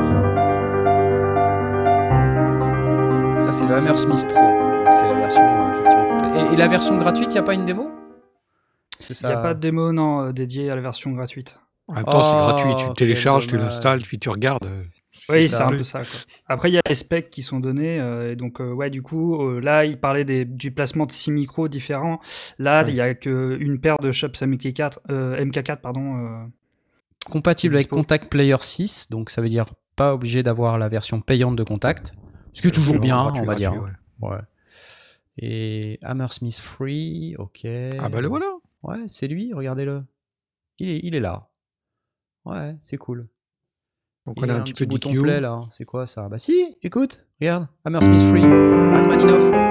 [3.51, 4.93] Ça c'est le Hammersmith Pro.
[4.93, 6.49] C'est la version euh.
[6.49, 7.89] Et, et la version gratuite, il a pas une démo?
[9.09, 11.59] Il ça- n'y a pas de démo non, euh, dédiée à la version gratuite.
[11.87, 12.71] En même temps, c'est Oh, gratuit.
[12.87, 14.63] Tu télécharges, tu l'installes, puis tu regardes.
[14.65, 14.83] euh,
[15.29, 15.99] Oui, c'est un peu ça.
[15.99, 16.19] quoi.
[16.47, 17.99] Après, il y a les specs qui sont donnés.
[17.99, 21.11] euh, et donc, euh, ouais, du coup, euh, là, il parlait des, du placement de
[21.11, 22.21] 6 micros différents.
[22.57, 22.93] Là, il Ouais.
[22.93, 26.45] y a qu'une paire de Shops MK4, euh, MK4 pardon, euh,
[27.29, 27.89] compatible avec.
[27.89, 29.65] Contact Player 6, donc ça veut dire
[29.97, 32.13] pas obligé d'avoir la version payante de Contact.
[32.53, 33.73] Ce qui est toujours bien, gratuit, on va dire.
[33.73, 33.91] ouais.
[34.29, 34.39] Ouais.
[35.37, 37.65] Et Hammersmith Free, ok.
[37.99, 38.47] Ah bah le voilà.
[38.83, 40.03] Ouais, c'est lui, regardez-le.
[40.79, 41.49] Il est, il est là.
[42.45, 43.27] Ouais, c'est cool.
[44.25, 45.59] Donc on a un petit peu bouton play là.
[45.71, 46.27] C'est quoi ça?
[46.29, 47.67] Bah si, écoute, regarde.
[47.85, 48.41] Hammersmith Free.
[48.43, 49.70] Rachmaninoff.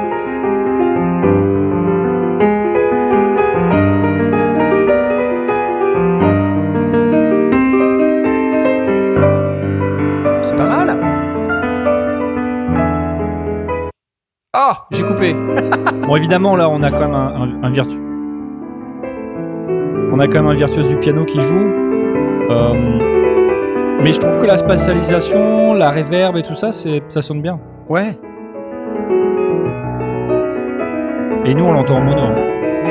[15.21, 15.37] Coupé.
[16.07, 18.01] Bon, évidemment, là, on a quand même un, un, un virtu-
[20.13, 21.69] On a quand même un virtuose du piano qui joue.
[22.51, 22.73] Euh,
[24.03, 27.61] Mais je trouve que la spatialisation, la reverb et tout ça, c'est, ça sonne bien.
[27.89, 28.19] Ouais.
[31.45, 32.23] Et nous, on l'entend en mono.
[32.23, 32.35] hein.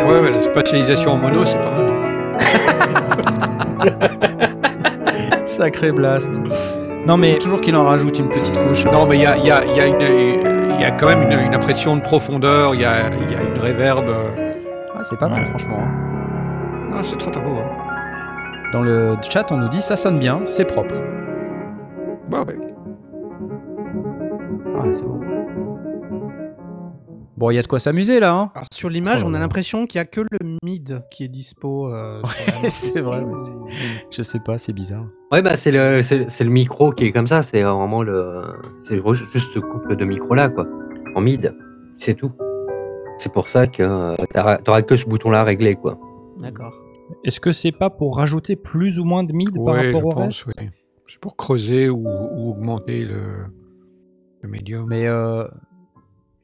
[0.07, 1.89] Ouais, ouais, la spatialisation en mono, c'est pas mal.
[5.45, 6.41] Sacré blast.
[7.05, 8.85] Non, mais Toujours qu'il en rajoute une petite couche.
[8.85, 10.48] Non, mais il y a, il y, a, il y, a une-
[10.79, 13.35] il y a quand même une, une impression de profondeur, il y a, il y
[13.35, 14.07] a une réverb.
[14.07, 14.53] euh,
[14.95, 15.79] Ah, c'est pas mal, franchement.
[16.93, 17.51] Ah, c'est très très beau.
[17.57, 17.69] Hein.
[18.71, 20.95] Dans le chat, on nous dit ça sonne bien, c'est propre.
[22.29, 22.57] Bah ouais.
[24.77, 25.19] Ah, c'est bon.
[27.37, 28.33] Bon, il y a de quoi s'amuser là.
[28.33, 31.23] Hein Alors, sur l'image, Oh on a l'impression qu'il n'y a que le mid qui
[31.23, 31.91] est dispo.
[31.91, 35.05] euh, Ouais, c'est vrai, mais c'est- Je sais pas, c'est bizarre.
[35.31, 38.41] Ouais, bah c'est le, c'est, le micro qui est comme ça, c'est vraiment le.
[38.81, 40.65] C'est juste ce couple de micros là, quoi.
[41.15, 41.53] En mid,
[41.99, 42.31] c'est tout.
[43.17, 44.15] C'est pour ça que euh,
[44.63, 45.97] t'auras, que ce bouton là à régler, quoi.
[46.39, 46.73] D'accord.
[47.25, 50.09] est-ce que c'est pas pour rajouter plus ou moins de mid par je rapport au
[50.11, 50.69] pense, reste oui.
[51.11, 53.21] C'est pour creuser ou, ou augmenter le,
[54.41, 54.87] le médium.
[54.87, 55.43] Mais euh,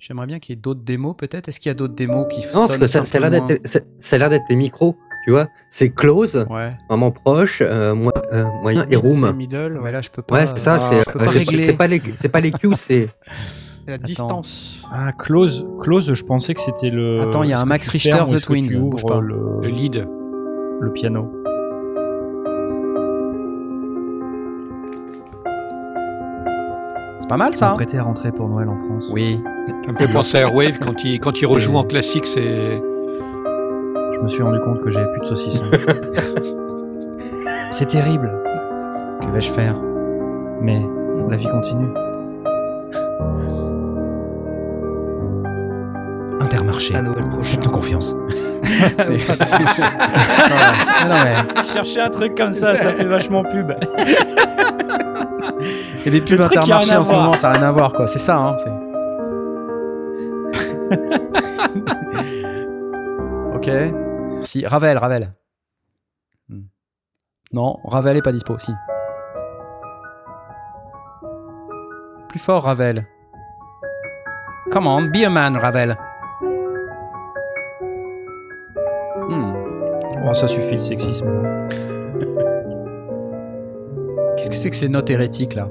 [0.08, 1.48] j'aimerais bien qu'il y ait d'autres démos peut-être.
[1.48, 3.62] Est-ce qu'il y a d'autres démos qui Non, parce que ça, ça a l'air d'être,
[3.66, 5.48] c'est- ça a l'air d'être les micros, tu vois.
[5.72, 6.74] C'est close, Ouais.
[6.90, 7.96] vraiment proche, euh,
[8.34, 9.32] euh, moyen et room.
[9.36, 9.92] middle, ouais.
[9.92, 10.36] là, je peux pas.
[10.36, 11.66] Ouais, c'est ça, ah, c'est, pas c'est, régler.
[11.66, 13.08] c'est pas les, c'est pas les cues, c'est.
[13.88, 14.84] C'est la distance.
[14.92, 17.22] Ah, close, close, je pensais que c'était le.
[17.22, 19.20] Attends, il y a un Max Richter The Twins, bouge ouvres pas.
[19.22, 20.08] Le, Le lead.
[20.82, 21.32] le piano.
[27.26, 29.10] C'est pas mal Ça hein prêté à rentrer pour Noël en France.
[29.12, 29.42] Oui.
[29.84, 32.80] Ça me fait penser à Airwave quand il, quand il rejoue en classique, c'est.
[34.14, 35.66] Je me suis rendu compte que j'avais plus de saucisson.
[37.72, 38.32] c'est terrible,
[39.22, 39.76] Que vais-je faire?
[40.62, 40.86] Mais
[41.28, 41.90] la vie continue.
[46.40, 46.96] Intermarché.
[46.96, 47.44] à Noël prochain.
[47.44, 48.16] Faites-nous confiance.
[48.66, 53.72] Non, non, mais- Chercher un truc comme ça, ça fait vachement pub.
[56.06, 57.22] Et les pubs Le intermarché en ce voir.
[57.24, 58.08] moment, ça n'a rien à voir, quoi.
[58.08, 58.56] C'est ça, hein.
[58.58, 58.72] c'est-
[63.56, 63.70] ok.
[64.44, 65.34] Si, Ravel, Ravel.
[66.50, 66.62] Hmm.
[67.54, 68.74] Non, Ravel est pas dispo, si.
[72.30, 73.06] Plus fort, Ravel.
[74.72, 75.96] Come on, be a man, Ravel.
[80.28, 81.28] Oh, ça suffit le sexisme.
[84.36, 85.70] Qu'est-ce que c'est que ces notes hérétiques là?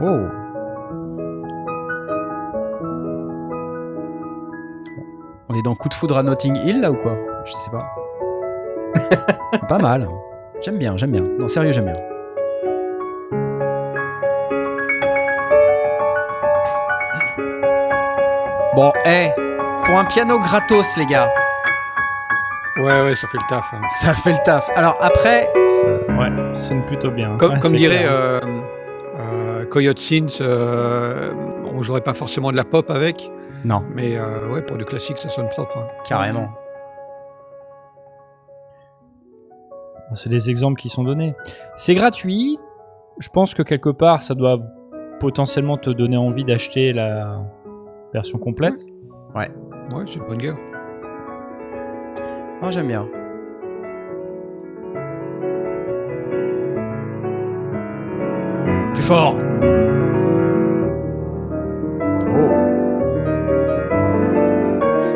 [0.00, 0.28] Wow
[5.50, 7.18] On est dans coup de foudre à Notting Hill là ou quoi?
[7.44, 7.86] Je sais pas.
[9.68, 10.08] pas mal.
[10.62, 11.22] J'aime bien, j'aime bien.
[11.38, 11.96] Non, sérieux, j'aime bien.
[18.74, 19.30] Bon, hé,
[19.86, 21.28] pour un piano gratos, les gars,
[22.78, 23.72] Ouais, ouais, ça fait le taf.
[23.72, 23.80] hein.
[23.88, 24.68] ça fait le taf.
[24.76, 27.36] Alors après, Ça- ouais, ça sonne plutôt bien.
[27.38, 28.38] Comme, Ouais, comme c'est dirait euh,
[29.18, 31.32] euh, Coyote Synth, euh,
[31.74, 33.30] on jouerait pas forcément de la pop avec,
[33.64, 35.78] non, mais euh, ouais, pour du classique, ça sonne propre.
[35.78, 35.86] hein.
[36.06, 36.48] carrément.
[40.14, 41.34] C'est des exemples qui sont donnés.
[41.76, 42.58] C'est gratuit.
[43.18, 44.58] Je pense que quelque part, ça doit
[45.18, 47.38] potentiellement te donner envie d'acheter la
[48.12, 48.84] version complète.
[49.34, 49.48] Ouais,
[50.06, 50.56] c'est une bonne guerre.
[52.62, 53.06] Oh, j'aime bien.
[58.94, 59.36] Plus fort.
[62.28, 62.50] Oh.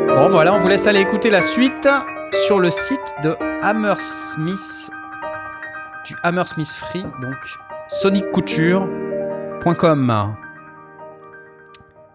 [0.07, 1.87] Bon, voilà, on vous laisse aller écouter la suite
[2.45, 4.91] sur le site de Hammersmith,
[6.05, 7.37] du Hammersmith Free, donc
[7.87, 10.35] soniccouture.com.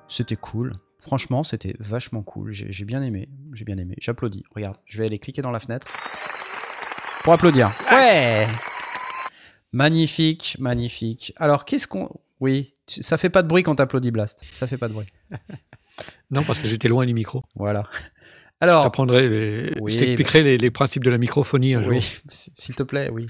[0.09, 0.73] C'était cool.
[1.07, 2.51] Franchement, c'était vachement cool.
[2.53, 3.29] J'ai bien aimé.
[3.53, 3.95] J'ai bien aimé.
[4.01, 4.43] J'applaudis.
[4.55, 5.87] Regarde, je vais aller cliquer dans la fenêtre
[7.23, 7.73] pour applaudir.
[7.93, 8.49] Ouais.
[9.73, 11.33] Magnifique, magnifique.
[11.37, 12.11] Alors, qu'est-ce qu'on.
[12.41, 14.43] Oui, tu- ça fait pas de bruit quand t'applaudis Blast.
[14.53, 15.07] Ça fait pas de bruit.
[16.31, 17.43] Non, parce que j'étais loin du micro.
[17.55, 17.85] Voilà.
[17.95, 18.01] Je
[18.61, 19.73] Alors, t'apprendrai les...
[19.81, 21.93] Oui, je t'expliquerai les, les principes de la microphonie un jour.
[21.93, 21.99] oui,
[22.31, 23.29] s- s'il te plaît, oui.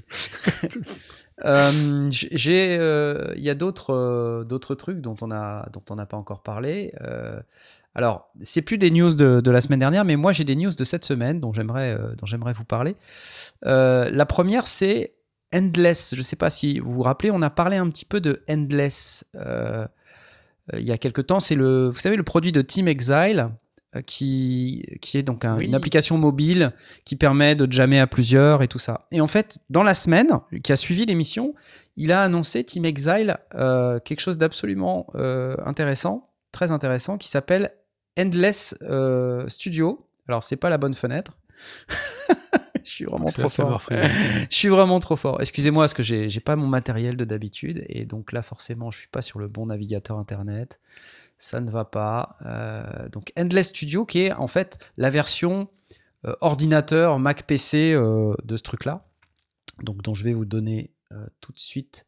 [1.45, 6.93] Euh, J'ai, euh, il y a d'autres, euh, trucs dont on n'a pas encore parlé.
[7.95, 10.83] Alors, c'est plus des news de, la semaine dernière, mais moi j'ai des news de
[10.83, 11.97] cette semaine dont j'aimerais,
[12.53, 12.95] vous parler.
[13.63, 15.13] La première, c'est
[15.53, 16.11] Endless.
[16.13, 18.41] Je ne sais pas si vous vous rappelez, on a parlé un petit peu de
[18.49, 19.25] Endless
[20.73, 21.39] il y a quelque temps.
[21.39, 23.49] C'est vous savez, le produit de Team Exile.
[23.95, 25.65] Euh, Qui, qui est donc un- Oui.
[25.65, 26.73] une application mobile
[27.05, 29.07] qui permet de jammer à plusieurs et tout ça.
[29.11, 30.27] Et en fait, dans la semaine
[30.63, 31.53] qui a suivi l'émission,
[31.95, 37.71] il a annoncé Team Exile euh, quelque chose d'absolument euh, intéressant, très intéressant, qui s'appelle
[38.19, 40.05] Endless euh, Studio.
[40.27, 41.37] Alors, c'est pas la bonne fenêtre.
[42.83, 43.83] Je suis vraiment trop fort.
[44.49, 45.41] Je suis vraiment trop fort.
[45.41, 47.83] Excusez-moi, parce que j'ai j'ai pas mon matériel de d'habitude.
[47.89, 50.79] Et donc là, forcément, je suis pas sur le bon navigateur internet.
[51.37, 52.37] Ça ne va pas.
[52.45, 55.69] Euh, donc Endless Studio, qui est en fait la version
[56.25, 59.05] euh, ordinateur Mac PC euh, de ce truc-là.
[59.83, 60.91] Donc, dont je vais vous donner
[61.39, 62.05] tout de suite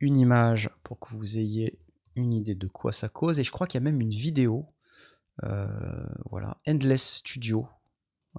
[0.00, 1.78] une image pour que vous ayez
[2.16, 3.38] une idée de quoi ça cause.
[3.38, 4.66] Et je crois qu'il y a même une vidéo.
[6.28, 7.68] Voilà, Endless Studio.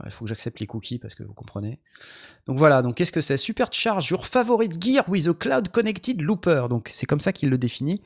[0.05, 1.79] Il faut que j'accepte les cookies parce que vous comprenez.
[2.45, 3.37] Donc voilà, donc qu'est-ce que c'est?
[3.37, 6.67] Supercharge your favorite gear with a cloud connected looper.
[6.69, 8.03] Donc c'est comme ça qu'il le définit.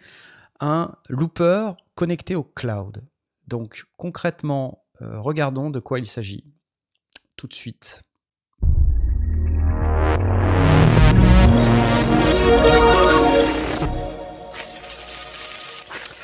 [0.59, 3.03] Un looper connecté au cloud.
[3.45, 6.43] Donc concrètement, euh, regardons de quoi il s'agit
[7.35, 8.01] tout de suite.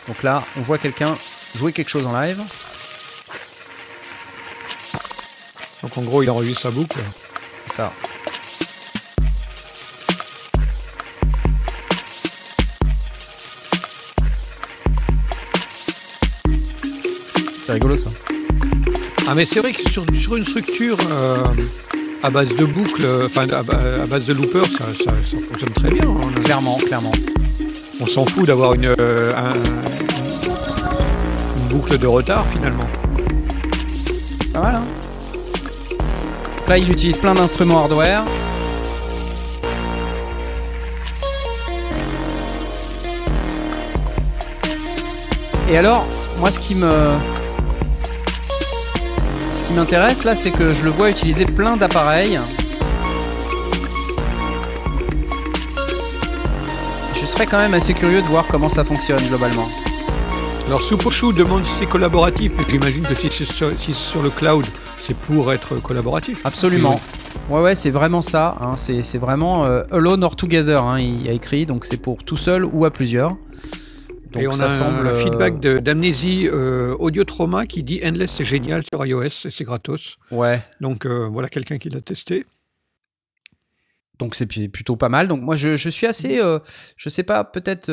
[0.07, 1.15] Donc là, on voit quelqu'un
[1.53, 2.41] jouer quelque chose en live.
[5.83, 6.97] Donc en gros, il enregistre sa boucle.
[7.67, 7.93] C'est ça.
[17.67, 18.09] C'est rigolo ça.
[19.27, 21.43] Ah mais c'est vrai que sur, sur une structure euh,
[22.23, 25.71] à base de boucles, enfin à, ba- à base de looper, ça, ça- ça fonctionne
[25.71, 26.09] très bien.
[26.09, 26.21] hein.
[26.45, 27.11] Clairement, clairement.
[27.99, 29.51] on s'en fout d'avoir une, euh, un-
[31.57, 32.87] une boucle de retard finalement.
[34.53, 34.85] Pas mal, hein
[36.69, 38.23] Là, il utilise plein d'instruments hardware.
[45.69, 46.05] Et alors,
[46.39, 46.87] moi, ce qui me.
[49.67, 52.37] Ce qui m'intéresse là, c'est que je le vois utiliser plein d'appareils.
[57.19, 59.65] Je serais quand même assez curieux de voir comment ça fonctionne globalement.
[60.67, 64.23] Alors Superchou demande si c'est collaboratif, mais j'imagine que si c'est sur, si c'est sur
[64.23, 64.65] le cloud,
[65.01, 66.39] c'est pour être collaboratif.
[66.45, 66.97] Absolument.
[67.49, 68.55] Ouais, ouais, c'est vraiment ça.
[68.61, 68.73] hein.
[68.77, 70.81] C'est c'est vraiment euh, alone or together.
[70.85, 73.35] hein, il a écrit, donc c'est pour tout seul ou à plusieurs.
[74.37, 77.99] Donc Et on ça a semble un euh, feedback d'Amnésie euh, Audio Trauma qui dit
[78.05, 80.17] Endless c'est génial sur iOS et c'est gratos.
[80.29, 80.63] Ouais.
[80.79, 82.45] Donc euh, voilà quelqu'un qui l'a testé.
[84.19, 85.27] Donc c'est plutôt pas mal.
[85.27, 86.59] Donc moi je, je suis assez, euh,
[86.97, 87.89] je sais pas, peut-être,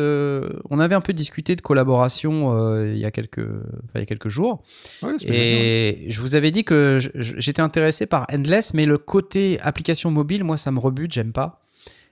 [0.68, 4.06] on avait un peu discuté de collaboration il y a quelques, enfin, il y a
[4.06, 4.62] quelques jours.
[5.02, 5.28] Ouais, bien.
[5.32, 10.44] Et je vous avais dit que j'étais intéressé par Endless, mais le côté application mobile,
[10.44, 11.62] moi ça me rebute, j'aime pas.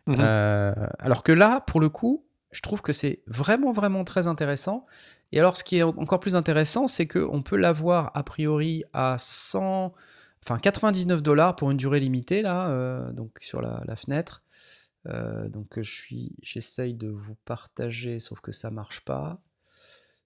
[0.06, 0.20] Mhm.
[0.98, 4.86] Alors que là, pour le coup, je trouve que c'est vraiment, vraiment très intéressant.
[5.32, 8.84] Et alors, ce qui est en- encore plus intéressant, c'est qu'on peut l'avoir a priori
[8.92, 9.92] à 100,
[10.44, 14.42] enfin 99 dollars pour une durée limitée, là, euh, donc sur la, fenêtre.
[15.08, 19.40] Euh, donc je suis, j'essaye de vous partager, sauf que ça marche pas.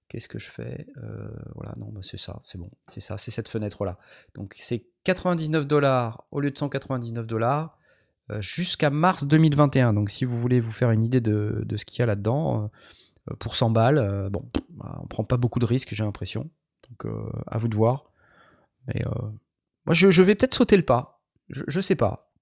[0.09, 0.87] Qu'est-ce que je fais?
[0.99, 3.99] Euh, Voilà, non, bah, c'est ça, c'est bon, c'est ça, c'est cette fenêtre-là.
[4.35, 7.76] Donc c'est 99 dollars au lieu de 199 dollars
[8.41, 9.93] jusqu'à mars 2021.
[9.93, 12.71] Donc si vous voulez vous faire une idée de, de ce qu'il y a là-dedans,
[13.31, 16.51] euh, pour 100 balles, euh, bon, bah, on prend pas beaucoup de risques, j'ai l'impression.
[16.89, 18.11] Donc euh, à vous de voir.
[18.89, 19.11] Mais euh,
[19.87, 21.21] moi, je, je vais peut-être sauter le pas.
[21.51, 22.33] Je, je sais pas.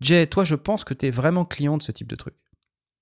[0.00, 2.34] Jay, toi, je pense que tu es vraiment client de ce type de truc.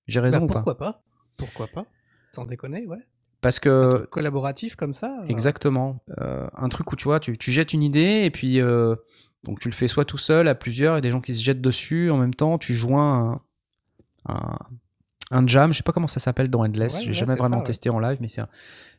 [0.07, 1.03] J'ai raison Bah, ou pourquoi pas?
[1.37, 1.85] Pourquoi pas?
[2.31, 2.97] Sans déconner, ouais.
[3.41, 5.19] Parce Un que truc collaboratif comme ça.
[5.21, 6.03] euh, Exactement.
[6.19, 8.95] Euh, un truc où tu vois, tu, tu jettes une idée et puis euh,
[9.43, 11.61] donc tu le fais soit tout seul, à plusieurs, et des gens qui se jettent
[11.61, 12.57] dessus en même temps.
[12.57, 13.41] Tu joins
[14.27, 14.57] un, un,
[15.31, 17.55] un jam, je sais pas comment ça s'appelle dans Endless, Ouais, j'ai ouais, jamais vraiment
[17.57, 17.63] ça, ouais.
[17.65, 18.49] testé en live, mais c'est un-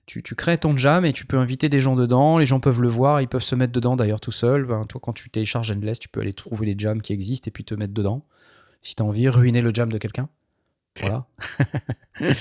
[0.06, 2.38] tu, tu crées ton jam et tu peux inviter des gens dedans.
[2.38, 4.64] Les gens peuvent le voir, ils peuvent se mettre dedans d'ailleurs tout seul.
[4.64, 7.52] Ben, toi, quand tu télécharges Endless, tu peux aller trouver les jams qui existent et
[7.52, 8.24] puis te mettre dedans.
[8.82, 10.28] Si tu as envie, ruiner le jam de quelqu'un.
[11.00, 11.26] Voilà.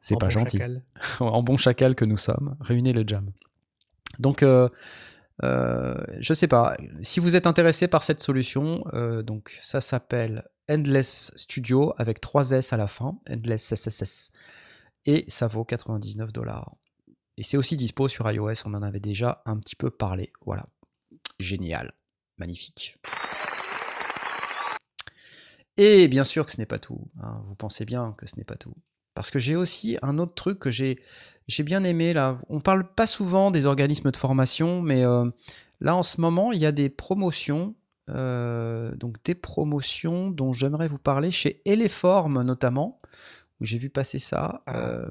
[0.00, 0.82] c'est pas bon gentil chacal.
[1.20, 3.30] en bon chacal que nous sommes, réunir le jam.
[4.18, 4.68] Donc, euh,
[5.42, 6.76] euh, je sais pas.
[7.02, 12.52] Si vous êtes intéressé par cette solution, euh, donc ça s'appelle Endless Studio avec 3
[12.52, 14.30] S à la fin, Endless SSS,
[15.06, 16.76] et ça vaut 99 dollars.
[17.36, 20.32] Et c'est aussi dispo sur iOS, on en avait déjà un petit peu parlé.
[20.46, 20.66] Voilà.
[21.40, 21.92] Génial.
[22.38, 22.96] Magnifique.
[25.76, 27.10] Et bien sûr que ce n'est pas tout.
[27.20, 27.42] hein.
[27.48, 28.74] Vous pensez bien que ce n'est pas tout.
[29.14, 30.98] Parce que j'ai aussi un autre truc que j'ai
[31.46, 32.38] j'ai bien aimé là.
[32.48, 35.28] On parle pas souvent des organismes de formation, mais euh,
[35.80, 37.74] là en ce moment il y a des promotions,
[38.10, 42.98] euh, donc des promotions dont j'aimerais vous parler chez Eleform notamment,
[43.60, 44.62] où j'ai vu passer ça.
[44.66, 44.76] Ah.
[44.76, 45.06] Euh,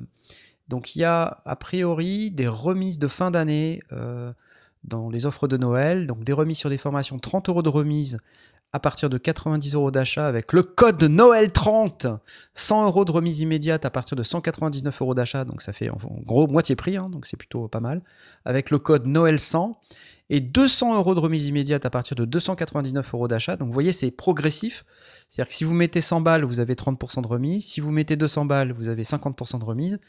[0.67, 3.81] donc il y a a priori des remises de fin d'année
[4.83, 8.19] dans les offres de Noël, donc des remises sur des formations, 30 euros de remise
[8.73, 12.07] à partir de 90 euros d'achat avec le code Noël 30,
[12.55, 15.97] 100 euros de remise immédiate à partir de 199 euros d'achat, donc ça fait en
[16.25, 18.01] gros moitié prix, hein, donc c'est plutôt pas mal,
[18.45, 19.79] avec le code Noël 100
[20.29, 23.55] et 200 euros de remise immédiate à partir de 299 euros d'achat.
[23.55, 24.85] Donc vous voyez, c'est progressif.
[25.29, 27.65] C'est-à-dire que si vous mettez 100 balles, vous avez 30% de remise.
[27.65, 29.99] Si vous mettez 200 balles, vous avez 50% de remise.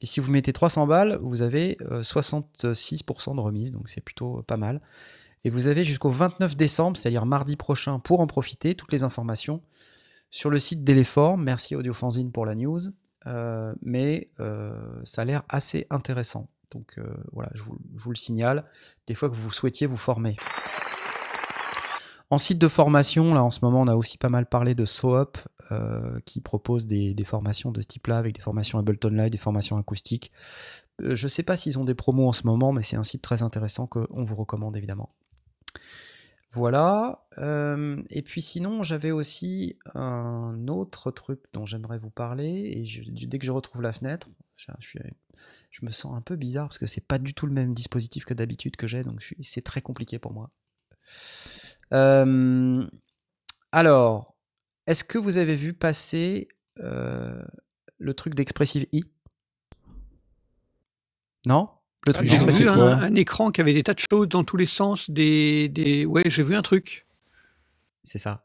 [0.00, 3.72] Et si vous mettez 300 balles, vous avez euh, 66% de remise.
[3.72, 4.80] Donc c'est plutôt euh, pas mal.
[5.44, 8.74] Et vous avez jusqu'au 29 décembre, c'est-à-dire mardi prochain, pour en profiter.
[8.74, 9.62] Toutes les informations
[10.30, 11.42] sur le site d'Eleform.
[11.42, 12.80] Merci Audiofanzine pour la news.
[13.26, 14.72] Euh, mais euh,
[15.04, 16.48] ça a l'air assez intéressant.
[16.72, 18.64] Donc euh, voilà, je vous, le signale.
[19.06, 20.36] Des fois que vous souhaitiez vous former.
[22.30, 24.86] En site de formation, là en ce moment, on a aussi pas mal parlé de
[25.70, 29.38] euh, qui propose des, des formations de ce type-là avec des formations Ableton Live, des
[29.38, 30.32] formations acoustiques.
[30.98, 33.22] Je ne sais pas s'ils ont des promos en ce moment, mais c'est un site
[33.22, 35.10] très intéressant qu'on vous recommande évidemment.
[36.52, 37.26] Voilà.
[37.38, 42.72] euh, et puis sinon, j'avais aussi un autre truc dont j'aimerais vous parler.
[42.76, 44.98] Et dès que je retrouve la fenêtre, je,
[45.80, 48.34] me sens un peu bizarre parce que c'est pas du tout le même dispositif que
[48.34, 50.50] d'habitude que j'ai, donc c'est très compliqué pour moi.
[51.92, 52.86] Euh,
[53.72, 54.36] alors,
[54.86, 56.48] est-ce que vous avez vu passer
[56.80, 57.42] euh,
[57.98, 59.04] le truc d'Expressive I?
[61.46, 61.70] Non?
[62.06, 62.38] Le truc non.
[62.50, 65.08] J'ai vu un, un écran qui avait des tas de choses dans tous les sens.
[65.08, 66.04] Des, des...
[66.04, 67.06] Ouais, j'ai vu un truc.
[68.04, 68.44] C'est ça.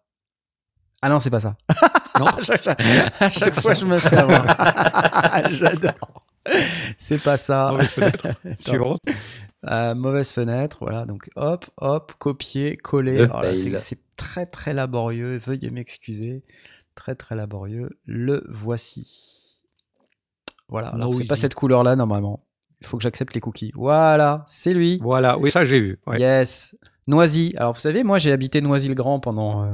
[1.01, 1.57] Ah non, c'est pas ça.
[2.19, 2.25] Non.
[3.19, 4.45] à chaque, fois, je me fais avoir.
[5.51, 6.25] J'adore.
[6.97, 7.69] C'est pas ça.
[7.71, 8.27] Mauvaise fenêtre.
[8.59, 9.01] Suivante.
[9.69, 11.05] Euh, mauvaise fenêtre, voilà.
[11.05, 13.27] Donc hop, hop, copier, coller.
[13.55, 15.37] C'est très très laborieux.
[15.37, 16.43] Veuillez m'excuser.
[16.95, 17.99] Très très laborieux.
[18.05, 19.61] Le voici.
[20.69, 20.89] Voilà.
[20.89, 22.46] Alors c'est pas cette couleur là normalement.
[22.81, 23.71] Il faut que j'accepte les cookies.
[23.75, 24.99] Voilà, c'est lui.
[25.01, 25.99] Voilà, oui, ça j'ai vu.
[26.07, 26.19] ouais.
[26.19, 26.75] Yes.
[27.09, 27.53] Noisy.
[27.57, 29.69] Alors vous savez, moi j'ai habité Noisy-le-Grand pendant euh,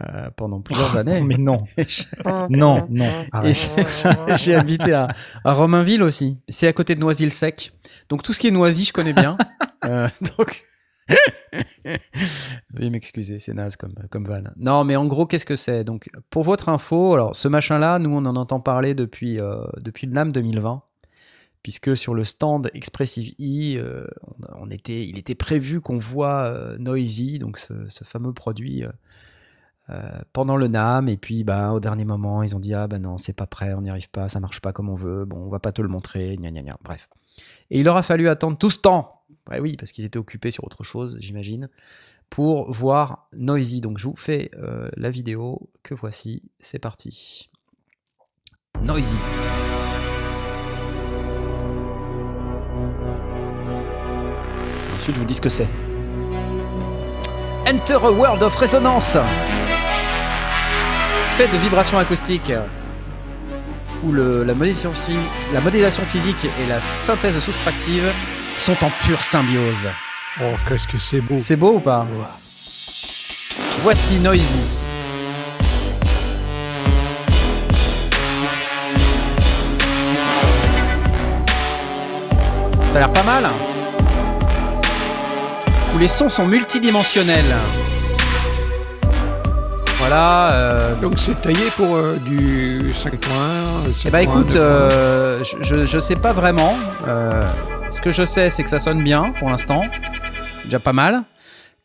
[0.00, 1.20] euh, pendant plusieurs années.
[1.20, 1.64] Mais non,
[2.48, 3.10] non, non.
[3.42, 5.08] J'ai- j'ai habité à,
[5.44, 6.38] à Romainville aussi.
[6.48, 7.72] C'est à côté de Noisy-le-Sec.
[8.08, 9.36] Donc tout ce qui est Noisy, je connais bien.
[9.84, 10.08] Euh,
[10.38, 10.64] donc.
[12.72, 14.42] Veuillez m'excuser, c'est naze comme, comme van.
[14.56, 15.84] Non, mais en gros, qu'est-ce que c'est?
[15.84, 20.06] Donc, pour votre info, alors ce machin-là, nous, on en entend parler depuis, euh, depuis
[20.06, 20.82] le NAM 2020,
[21.64, 24.06] puisque sur le stand Expressive E, euh,
[24.70, 28.84] était, il était prévu qu'on voit euh, Noisy, donc ce, fameux produit,
[29.88, 33.00] euh, pendant le NAM, et puis bah, au dernier moment, ils ont dit Ah ben
[33.00, 35.38] non, c'est pas prêt, on n'y arrive pas, ça marche pas comme on veut, bon,
[35.38, 37.08] on va pas te le montrer, gna gna bref.
[37.70, 39.22] Et il leur a fallu attendre tout ce temps,
[39.58, 41.70] oui, parce qu'ils étaient occupés sur autre chose, j'imagine,
[42.28, 43.80] pour voir Noisy.
[43.80, 44.50] Donc je vous fais
[44.96, 47.48] la vidéo que voici, c'est parti.
[48.82, 49.16] Noisy.
[55.04, 55.68] Ensuite, je vous dis ce que c'est.
[57.70, 59.18] Enter a world of resonance.
[61.36, 62.50] Fait de vibrations acoustiques.
[64.02, 65.18] où le- la, modélisation, phy-
[65.52, 68.10] la modélisation physique et la synthèse soustractive
[68.56, 69.88] sont en pure symbiose.
[70.40, 71.36] Oh, qu'est-ce que c'est beau.
[71.38, 72.06] C'est beau ou pas
[73.82, 74.80] Voici Noisy.
[82.88, 83.44] Ça a l'air pas mal.
[85.94, 87.54] Où les sons sont multidimensionnels.
[89.98, 90.52] Voilà.
[90.52, 93.12] euh, Donc c'est taillé pour euh, du 5.1.
[94.06, 94.56] eh bah 7.1, écoute, 2.1.
[94.58, 96.74] euh, je, sais pas vraiment.
[97.90, 99.82] Ce que je sais, c'est que ça sonne bien pour l'instant.
[100.64, 101.22] Déjà pas mal.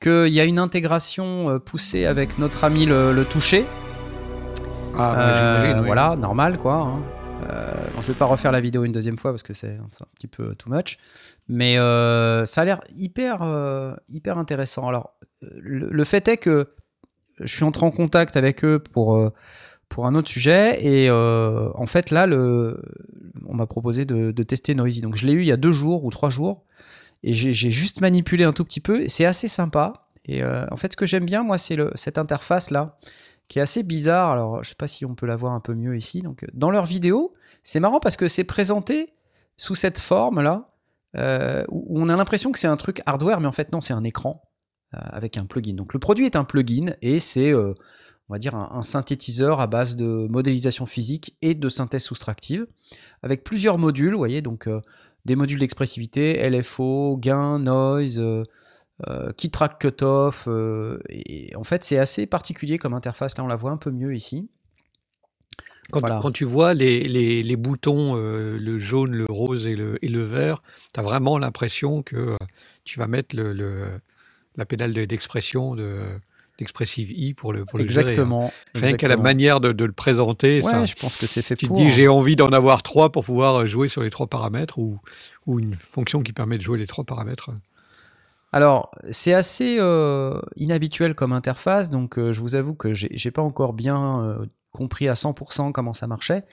[0.02, 3.66] Qu'il y a une intégration poussée avec notre ami le, le toucher.
[4.98, 5.86] Ah, bah, oui.
[5.86, 6.76] Voilà, normal quoi.
[6.76, 7.00] hein.
[7.42, 10.08] Euh, bon, je vais pas refaire la vidéo une deuxième fois parce que c'est un
[10.16, 10.98] petit peu too much.
[11.48, 14.88] Mais euh, ça a l'air hyper, euh, hyper intéressant.
[14.88, 16.68] Alors, le, fait est que
[17.40, 19.34] je suis entré en contact avec eux pour, euh,
[19.90, 20.86] pour un autre sujet.
[20.86, 25.02] Et en fait, là, on m'a proposé de, de tester Noisy.
[25.02, 26.64] Donc, je l'ai eu il y a deux jours ou trois jours.
[27.24, 29.08] Et j'ai juste manipulé un tout petit peu.
[29.08, 30.06] C'est assez sympa.
[30.26, 33.00] Et en fait, ce que j'aime bien, moi, c'est cette interface-là
[33.50, 34.32] qui est assez bizarre.
[34.32, 36.22] Alors, je sais pas si on peut la voir un peu mieux ici.
[36.22, 37.34] Donc, euh, dans leur vidéo,
[37.64, 39.14] c'est marrant parce que c'est présenté
[39.58, 40.72] sous cette forme-là,
[41.18, 43.94] euh, où on a l'impression que c'est un truc hardware, mais en fait, non, c'est
[43.94, 44.44] un écran
[44.94, 45.74] euh, avec un plugin.
[45.74, 47.76] Donc, le produit est un plugin et c'est, on
[48.30, 52.68] va dire, un, un synthétiseur à base de modélisation physique et de synthèse soustractive,
[53.24, 54.70] avec plusieurs modules, vous voyez, donc
[55.26, 58.22] des modules d'expressivité, LFO, gain, noise.
[59.08, 60.46] Euh, key track cutoff.
[60.48, 63.38] euh, et en fait, c'est assez particulier comme interface.
[63.38, 64.50] Là, on la voit un peu mieux ici.
[65.92, 66.20] Quand, Voilà.
[66.22, 70.08] quand tu vois les, les, les boutons, euh, le jaune, le rose et le, et
[70.08, 70.62] le vert,
[70.94, 72.38] tu as vraiment l'impression que
[72.84, 74.00] tu vas mettre le, le-
[74.56, 76.02] la pédale de- d'expression de,
[76.60, 78.10] d'Expressive I pour le, pour le gérer, hein.
[78.10, 78.54] Exactement.
[78.76, 81.56] Rien qu'à la manière de, de le présenter, Ouais, ça, je pense que c'est fait
[81.56, 81.80] tu pour.
[81.80, 81.86] hein.
[81.86, 85.00] dis j'ai envie d'en avoir trois pour pouvoir jouer sur les trois paramètres ou,
[85.48, 87.50] ou une fonction qui permet de jouer les trois paramètres.
[88.52, 93.44] Alors, c'est assez euh, inhabituel comme interface, donc euh, je vous avoue que j'ai pas
[93.44, 96.46] encore bien euh, compris à 100% comment ça marchait.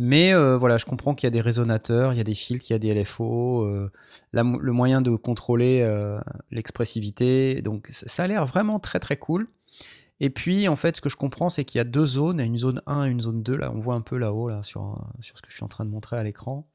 [0.00, 2.72] Mais voilà, je comprends qu'il y a des résonateurs, il y a des filtres, il
[2.72, 3.68] y a des LFO,
[4.32, 5.84] le moyen de contrôler
[6.52, 7.62] l'expressivité.
[7.62, 9.48] Donc ça a l'air vraiment très très cool.
[10.20, 12.56] Et puis en fait, ce que je comprends, c'est qu'il y a deux zones, une
[12.56, 13.56] zone 1 et une zone 2.
[13.56, 15.84] Là, on voit un peu là-haut, là, sur, sur ce que je suis en train
[15.84, 16.68] de montrer à l'écran.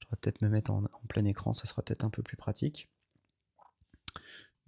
[0.00, 2.90] Je vais peut-être me mettre en plein écran, ça sera peut-être un peu plus pratique.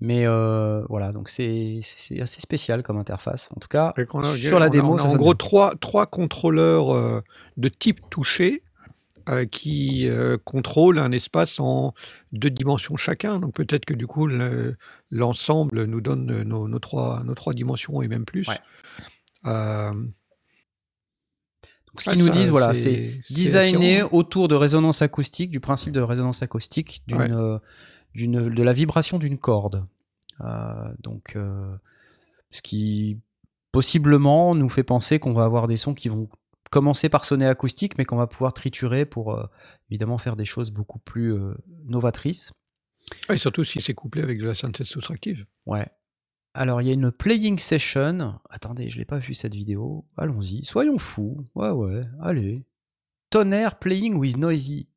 [0.01, 3.51] Mais euh, voilà, donc c'est c'est assez spécial comme interface.
[3.55, 5.75] En tout cas, a- sur la on a- démo, on a ça en gros trois,
[5.77, 7.21] trois contrôleurs euh,
[7.59, 8.63] de type touché
[9.29, 10.09] euh, qui
[10.45, 11.93] contrôlent un espace en
[12.33, 13.39] deux dimensions chacun.
[13.41, 14.77] Donc peut-être que du coup le-
[15.11, 18.49] l'ensemble nous donne nos, nos trois, nos trois dimensions et même plus.
[18.49, 18.59] Ouais.
[21.93, 24.17] Donc, ce ah, qu'ils nous ça, disent, voilà, c'est c'est designé attirant.
[24.19, 27.59] autour de résonance acoustique, du principe de résonance acoustique, d'une, Ouais.
[28.15, 29.87] De la vibration d'une corde.
[30.41, 31.77] Euh, donc, euh,
[32.51, 33.21] ce qui
[33.73, 36.29] possiblement nous fait penser qu'on va avoir des sons qui vont
[36.71, 39.47] commencer par sonner acoustique, mais qu'on va pouvoir triturer pour euh,
[39.91, 41.55] évidemment faire des choses beaucoup plus euh,
[41.85, 42.53] novatrices.
[43.29, 45.47] Et surtout si c'est couplé avec de la synthèse soustractive.
[45.67, 45.87] Ouais.
[46.55, 48.41] Alors, il y a une playing session.
[48.51, 50.05] Attendez, je l'ai pas vu cette vidéo.
[50.17, 50.65] Allons-y.
[50.65, 51.45] Soyons fous.
[51.55, 52.03] Ouais, ouais.
[52.21, 52.65] Allez.
[53.31, 54.89] Tonnerre playing with Noisy.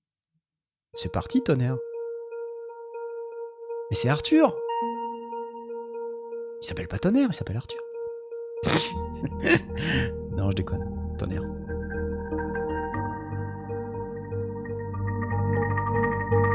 [0.95, 1.77] C'est parti, Tonnerre.
[3.93, 4.55] Mais c'est Arthur.
[6.63, 7.79] Il s'appelle pas Tonnerre, il s'appelle Arthur.
[10.35, 10.83] non, je déconne.
[11.19, 11.43] Tonnerre.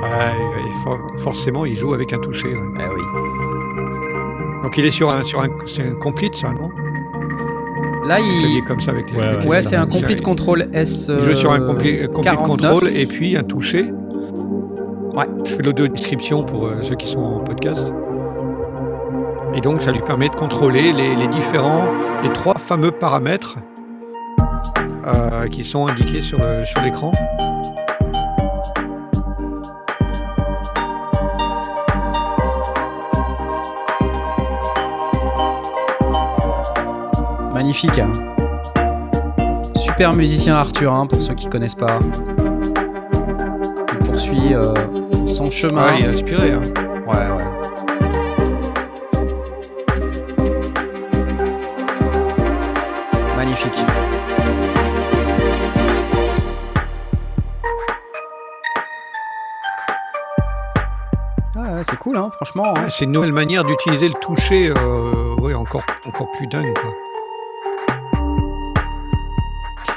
[0.03, 2.49] Ouais, et for- forcément, il joue avec un toucher.
[2.49, 2.78] ouais.
[2.80, 3.03] Eh oui.
[4.64, 6.70] Donc il est sur un, sur un, c'est un complete, ça, non?
[8.05, 8.59] Là, Il il.
[8.59, 9.16] est comme ça avec les.
[9.16, 11.09] Ouais, Ouais, c'est un complete control S.
[11.09, 12.43] Il joue sur un euh, compli- complete 49.
[12.72, 13.93] control et puis un toucher.
[15.19, 15.27] Ouais.
[15.45, 17.93] Je fais l'audio description pour euh, ceux qui sont en podcast.
[19.53, 21.89] Et donc ça lui permet de contrôler les, différents,
[22.23, 23.57] les trois fameux paramètres
[25.05, 26.39] euh, qui sont indiqués sur
[26.85, 27.11] l'écran.
[37.53, 38.01] Magnifique.
[39.75, 41.99] Super musicien Arthur, hein, pour ceux qui connaissent pas.
[43.91, 44.73] Il poursuit euh,
[45.39, 45.86] son chemin.
[45.86, 46.51] Ouais, il est inspiré.
[46.53, 46.62] hein.
[47.07, 47.45] Ouais, ouais.
[53.36, 53.84] Magnifique.
[61.57, 62.72] Ah ouais, c'est cool, hein, franchement.
[62.76, 62.82] hein.
[62.84, 66.72] Ouais, c'est une nouvelle manière d'utiliser le toucher, euh, ouais, encore, encore plus dingue.
[66.78, 66.91] quoi.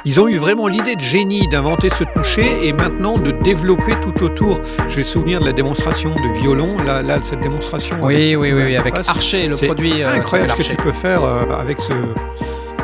[0.05, 4.23] Ils ont eu vraiment l'idée de génie d'inventer ce toucher et maintenant de développer tout
[4.23, 4.59] autour.
[4.89, 7.97] Je me souvenir de la démonstration de violon, là, là cette démonstration.
[8.01, 10.01] Oui, avec oui, oui, avec Archer, le c'est produit.
[10.03, 11.93] euh, incroyable ce que tu peux faire euh, avec ce,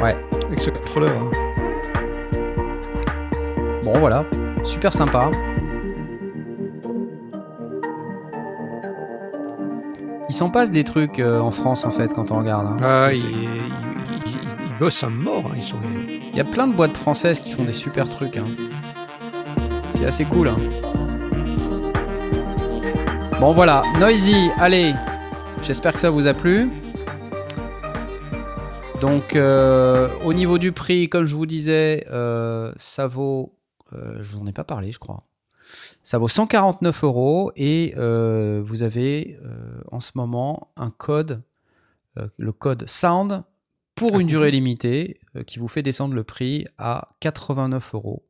[0.01, 0.15] Ouais.
[0.47, 1.11] avec ce contrôleur.
[1.11, 1.31] hein.
[3.83, 4.23] Bon, voilà.
[4.63, 5.31] Super sympa.
[10.29, 12.67] Il s'en passe des trucs euh, en France, en fait, quand on regarde.
[12.67, 12.75] hein.
[12.81, 13.23] Ah, Parce
[14.79, 15.45] bossent à mort.
[15.47, 15.77] hein, Ils sont...
[16.31, 18.37] Il y a plein de boîtes françaises qui font des super trucs.
[18.37, 18.45] hein.
[19.91, 20.49] C'est assez cool.
[20.49, 20.57] hein.
[23.39, 23.83] Bon, voilà.
[23.99, 24.93] Noisy, allez.
[25.63, 26.69] J'espère que ça vous a plu.
[29.01, 33.53] Donc, euh, au niveau du prix, comme je vous disais, euh, ça vaut.
[33.93, 35.23] euh, je vous en ai pas parlé, je crois.
[36.01, 39.37] Ça vaut 149 euros et vous avez
[39.91, 41.41] en ce moment un code,
[42.37, 43.43] le code SOUND,
[43.97, 48.23] pour une durée limitée euh, qui vous fait descendre le prix à 89 euros.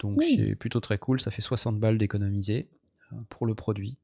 [0.00, 1.20] Donc, c'est plutôt très cool.
[1.20, 2.68] Ça fait 60 balles d'économiser
[3.12, 3.96] euh, pour le produit.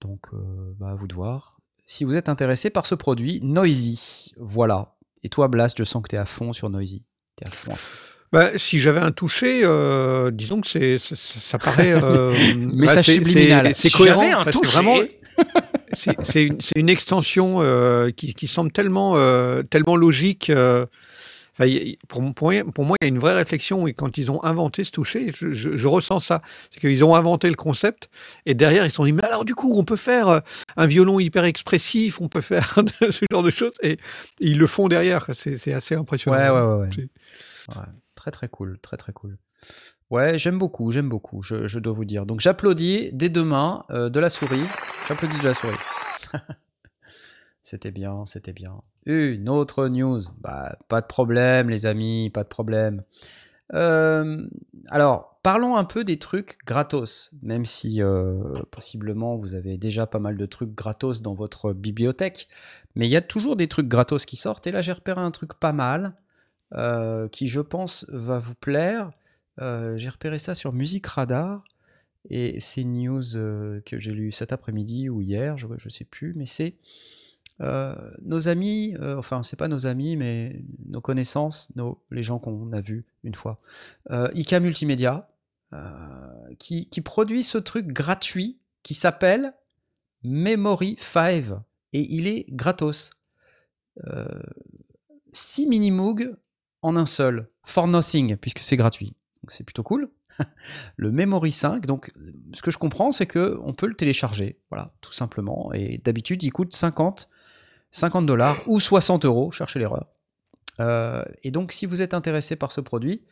[0.00, 0.38] Donc, euh,
[0.78, 1.58] bah, à vous de voir.
[1.86, 4.94] Si vous êtes intéressé par ce produit, Noisy, voilà.
[5.22, 7.04] Et toi, Blast, je sens que tu es à fond sur Noisy.
[7.36, 7.72] Tu es à fond.
[7.72, 7.88] à fond.
[8.32, 11.92] Bah, si j'avais un toucher, euh, disons que c'est, ça, paraît.
[11.92, 13.72] euh, Message bah, c'est- subliminal.
[13.74, 14.20] C'est, cohérent.
[14.22, 14.72] j'avais un parce que toucher.
[14.72, 14.96] vraiment,
[15.92, 20.50] c'est, une, extension euh, qui, qui semble tellement, euh, tellement logique.
[20.50, 20.86] euh,
[22.08, 23.86] pour, pour moi, pour moi, il y a une vraie réflexion.
[23.86, 26.42] Et quand ils ont inventé ce toucher, je, je- je ressens ça.
[26.70, 28.08] C'est qu'ils ont inventé le concept.
[28.46, 30.40] Et derrière, ils se sont dit Mais alors, du coup, on peut faire
[30.76, 32.76] un violon hyper expressif, on peut faire
[33.10, 33.74] ce genre de choses.
[33.82, 33.98] Et,
[34.38, 35.26] ils le font derrière.
[35.34, 36.36] C'est, assez impressionnant.
[36.36, 37.08] Ouais, ouais, ouais.
[37.76, 37.84] Ouais,
[38.14, 38.78] Très, très cool.
[38.80, 39.36] Très, très cool.
[40.10, 42.26] Ouais, j'aime beaucoup, j'aime beaucoup, je, dois vous dire.
[42.26, 44.66] Donc, j'applaudis dès demain euh, de la souris.
[45.06, 45.76] J'applaudis de la souris.
[47.62, 48.82] c'était bien, c'était bien.
[49.06, 50.20] Une autre news.
[50.40, 53.04] Bah, pas de problème, les amis, pas de problème.
[53.72, 54.44] Euh,
[54.88, 60.18] alors, parlons un peu des trucs gratos, même si euh, possiblement vous avez déjà pas
[60.18, 62.48] mal de trucs gratos dans votre bibliothèque,
[62.96, 65.30] mais il y a toujours des trucs gratos qui sortent, et là j'ai repéré un
[65.30, 66.14] truc pas mal,
[67.30, 69.12] qui je pense va vous plaire.
[69.60, 71.64] Euh, j'ai repéré ça sur Musique Radar,
[72.28, 76.04] et c'est une news euh, que j'ai lue cet après-midi ou hier, je ne sais
[76.04, 76.76] plus, mais c'est
[77.60, 81.68] euh, nos amis, enfin c'est pas nos amis, mais nos connaissances,
[82.10, 83.60] les gens qu'on a vus une fois,
[84.10, 85.28] IK Multimédia,
[86.58, 89.52] qui, produit ce truc gratuit qui s'appelle
[90.24, 91.44] Memory 5,
[91.92, 93.10] et il est gratos.
[95.32, 96.34] 6 mini-moog
[96.82, 99.14] en un seul, for nothing, puisque c'est gratuit.
[99.50, 100.08] Donc c'est plutôt cool.
[100.96, 102.12] le Memory 5, donc
[102.54, 105.72] ce que je comprends, c'est que on peut le télécharger, voilà, tout simplement.
[105.74, 107.28] Et d'habitude, il coûte 50
[107.92, 110.06] 50 dollars ou 60 euros, cherchez l'erreur.
[110.78, 113.22] Euh, et donc, si vous êtes intéressé par ce produit,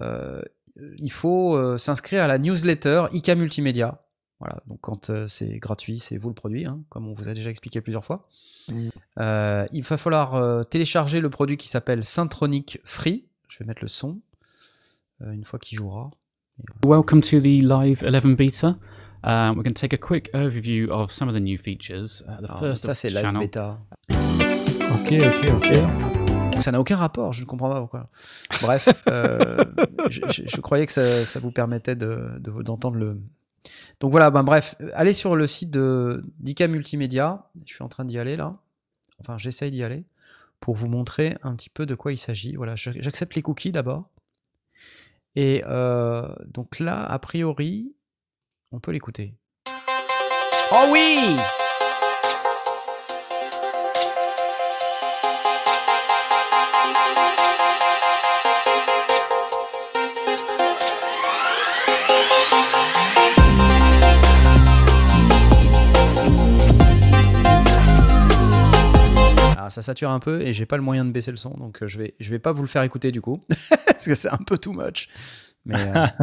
[0.00, 0.42] euh,
[0.98, 4.02] il faut euh, s'inscrire à la newsletter IK Multimédia.
[4.40, 7.34] Voilà, donc quand euh, c'est gratuit, c'est vous le produit, hein, comme on vous a
[7.34, 8.26] déjà expliqué plusieurs fois.
[8.68, 8.88] Mm.
[9.20, 13.24] Euh, il va falloir euh, télécharger le produit qui s'appelle Syntronic Free.
[13.48, 14.31] Je vais mettre le son euh,
[15.32, 16.10] une fois qu'il jouera.
[16.84, 18.76] Welcome to the live 11 beta.
[19.24, 22.22] Um, we're going to take a quick overview of some of the new features.
[22.26, 23.40] Uh, the Alors, first ça, c'est live channel.
[23.40, 23.78] bêta.
[24.10, 26.60] Ok, ok, ok.
[26.60, 28.08] Ça n'a aucun rapport, je ne comprends pas pourquoi.
[28.60, 29.64] Bref, euh,
[30.10, 33.20] je, je- je croyais que ça, ça vous permettait de- de- d'entendre le.
[34.00, 37.46] Donc voilà, ben bref, allez sur le site de d'ICA Multimédia.
[37.66, 38.56] Je suis en train d'y aller là.
[39.20, 40.04] Enfin, j'essaye d'y aller
[40.60, 42.54] pour vous montrer un petit peu de quoi il s'agit.
[42.56, 44.08] Voilà, j'accepte les cookies d'abord.
[45.34, 47.94] Et euh, donc là, a priori,
[48.70, 49.34] on peut l'écouter.
[50.72, 51.36] Oh oui
[69.72, 71.88] ça sature un peu et j'ai pas le moyen de baisser le son, donc euh,
[71.88, 73.40] je vais je vais pas vous le faire écouter du coup
[73.86, 75.08] parce que c'est un peu too much.
[75.64, 76.06] Mais euh.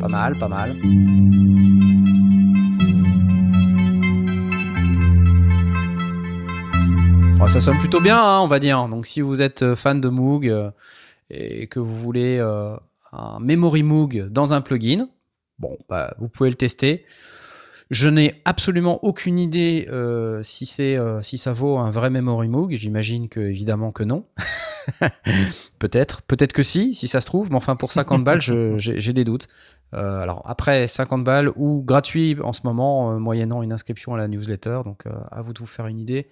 [0.00, 0.76] Pas mal, pas mal.
[7.38, 8.86] Bon, ça sonne plutôt bien, hein, on va dire.
[8.88, 10.72] Donc si vous êtes euh, fan de Moog
[11.34, 12.76] et que vous voulez euh,
[13.12, 15.08] un Memory Moog dans un plugin,
[15.58, 17.04] bon, bah, vous pouvez le tester.
[17.90, 22.48] Je n'ai absolument aucune idée euh, si, c'est, euh, si ça vaut un vrai Memory
[22.48, 22.72] Moog.
[22.72, 24.26] J'imagine que évidemment que non.
[25.78, 29.24] peut-être, peut-être que si, si ça se trouve, mais enfin pour 50 balles, j'ai des
[29.24, 29.48] doutes.
[29.92, 34.80] Alors après 50 balles ou gratuit en ce moment, moyennant une inscription à la newsletter,
[34.84, 36.28] donc à vous de vous faire une idée.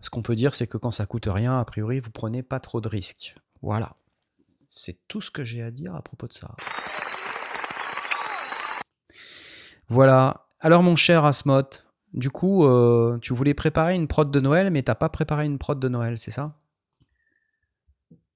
[0.00, 2.60] Ce qu'on peut dire, c'est que quand ça coûte rien, a priori, vous prenez pas
[2.60, 3.34] trop de risques.
[3.62, 3.96] Voilà.
[4.70, 6.54] C'est tout ce que j'ai à dire à propos de ça.
[9.88, 10.46] Voilà.
[10.60, 11.62] Alors mon cher Asmot,
[12.12, 15.58] du coup, euh, tu voulais préparer une prod de Noël, mais t'as pas préparé une
[15.58, 16.54] prod de Noël, c'est ça?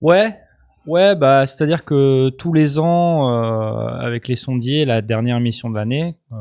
[0.01, 0.39] Ouais,
[0.87, 5.76] ouais, bah c'est-à-dire que tous les ans, euh, avec les sondiers, la dernière émission de
[5.76, 6.37] l'année, euh,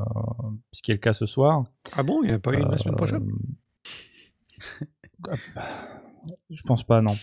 [0.71, 1.65] ce qui est le cas ce soir.
[1.93, 3.27] Ah bon, il n'y en a pas une la semaine prochaine?
[5.27, 5.35] Euh,
[6.49, 7.15] Je pense pas, non.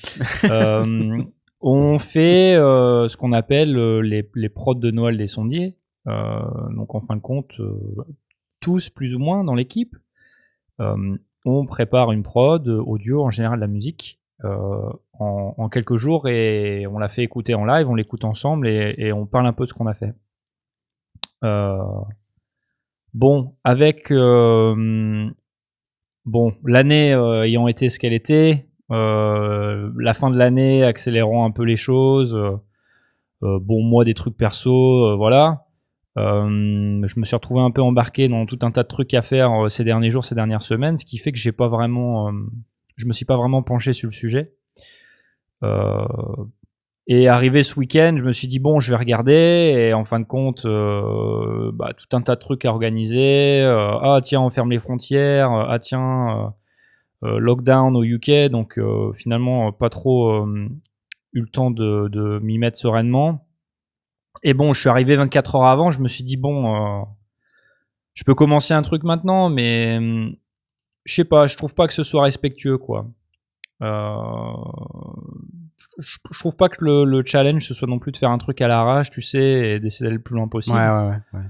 [1.60, 5.76] On fait euh, ce qu'on appelle euh, les, les prods de Noël des sondiers.
[6.06, 6.40] Euh,
[6.76, 7.74] donc en fin de compte, euh,
[8.60, 9.96] tous plus ou moins dans l'équipe,
[10.80, 15.96] euh, on prépare une prod audio, en général de la musique, euh, en, en quelques
[15.96, 19.46] jours et on la fait écouter en live, on l'écoute ensemble et, et on parle
[19.46, 20.14] un peu de ce qu'on a fait.
[23.14, 24.12] Bon, avec
[26.24, 31.76] bon l'année ayant été ce qu'elle était, la fin de l'année accélérant un peu les
[31.76, 32.34] choses.
[32.34, 32.56] euh,
[33.42, 35.64] euh, bon, moi des trucs perso, euh, voilà.
[36.18, 39.22] Euh, je me suis retrouvé un peu embarqué dans tout un tas de trucs à
[39.22, 42.28] faire euh, ces derniers jours, ces dernières semaines, ce qui fait que j'ai pas vraiment,
[42.28, 42.32] euh,
[42.96, 44.52] je me suis pas vraiment penché sur le sujet.
[45.62, 46.04] Euh,
[47.06, 49.32] et arrivé ce week-end, je me suis dit bon, je vais regarder.
[49.32, 53.62] Et en fin de compte, euh, bah, tout un tas de trucs à organiser.
[53.62, 55.50] Euh, ah tiens, on ferme les frontières.
[55.52, 56.50] Ah tiens, euh, euh,
[57.22, 58.50] lockdown au UK.
[58.50, 60.68] Donc euh, finalement, pas trop euh,
[61.32, 63.46] eu le temps de, m'y mettre sereinement.
[64.42, 65.90] Et bon, je suis arrivé 24 heures avant.
[65.90, 67.04] Je me suis dit bon, euh,
[68.14, 69.98] je peux commencer un truc maintenant, mais
[71.04, 71.46] je sais pas.
[71.46, 73.08] Je trouve pas que ce soit respectueux, quoi.
[73.82, 74.52] Euh,
[75.98, 78.38] je, je trouve pas que le, le challenge ce soit non plus de faire un
[78.38, 80.76] truc à l'arrache, tu sais, et d'essayer d'aller le plus loin possible.
[80.76, 81.40] Ouais, ouais, ouais.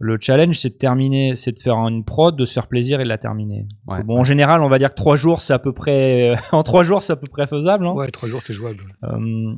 [0.00, 3.04] Le challenge, c'est de terminer, c'est de faire une prod, de se faire plaisir et
[3.04, 3.66] de la terminer.
[3.86, 6.62] Ouais, bon, en général, on va dire que trois jours, c'est à peu près, en
[6.64, 7.86] trois jours, c'est à peu près faisable.
[7.86, 8.80] Hein Ouais, trois jours, c'est jouable.
[9.04, 9.54] euh,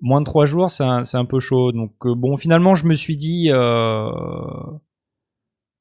[0.00, 1.72] moins de trois jours, c'est un, c'est un peu chaud.
[1.72, 4.08] Donc euh, bon, finalement, je me suis dit, euh,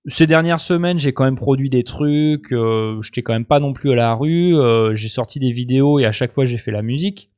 [0.08, 2.52] ces dernières semaines, j'ai quand même produit des trucs.
[2.52, 4.56] Euh, J'étais quand même pas non plus à la rue.
[4.56, 7.32] euh, j'ai sorti des vidéos et à chaque fois, j'ai fait la musique,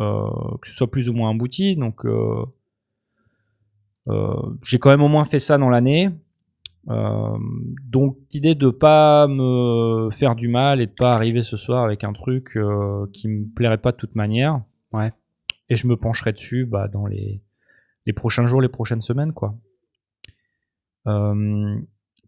[0.00, 0.24] euh,
[0.62, 1.76] que ce soit plus ou moins abouti.
[1.76, 2.44] Donc euh, euh,
[4.62, 6.10] j'ai quand même au moins fait ça dans l'année.
[6.88, 7.36] Euh,
[7.84, 12.04] donc l'idée de pas me faire du mal et de pas arriver ce soir avec
[12.04, 14.62] un truc euh, qui me plairait pas de toute manière.
[14.92, 15.12] Ouais.
[15.68, 17.42] Et je me pencherai dessus bah, dans les,
[18.06, 19.56] les prochains jours, les prochaines semaines, quoi.
[21.08, 21.76] Euh,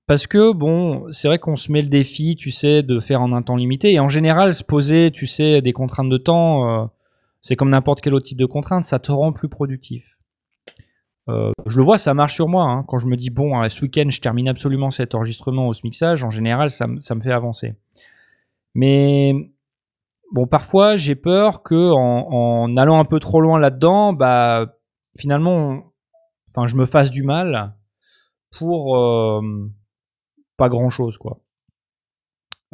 [0.06, 3.32] parce que bon, c'est vrai qu'on se met le défi, tu sais, de faire en
[3.32, 3.92] un temps limité.
[3.92, 6.86] Et en général, se poser, tu sais, des contraintes de temps, euh,
[7.42, 10.17] c'est comme n'importe quel autre type de contrainte, ça te rend plus productif.
[11.28, 12.64] Euh, je le vois, ça marche sur moi.
[12.64, 12.84] hein.
[12.88, 16.24] Quand je me dis, bon, euh, ce week-end, je termine absolument cet enregistrement au mixage,
[16.24, 17.74] en général, ça, me- fait avancer.
[18.74, 19.34] Mais
[20.32, 24.74] bon, parfois, j'ai peur que en, allant un peu trop loin là-dedans, bah,
[25.18, 25.92] finalement,
[26.66, 27.74] je me fasse du mal
[28.58, 29.40] pour euh,
[30.56, 31.40] pas grand-chose, quoi.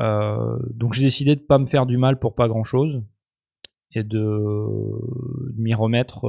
[0.01, 3.03] Euh, donc, j'ai décidé de pas me faire du mal pour pas grand-chose
[3.93, 4.67] et de,
[5.57, 6.27] m'y remettre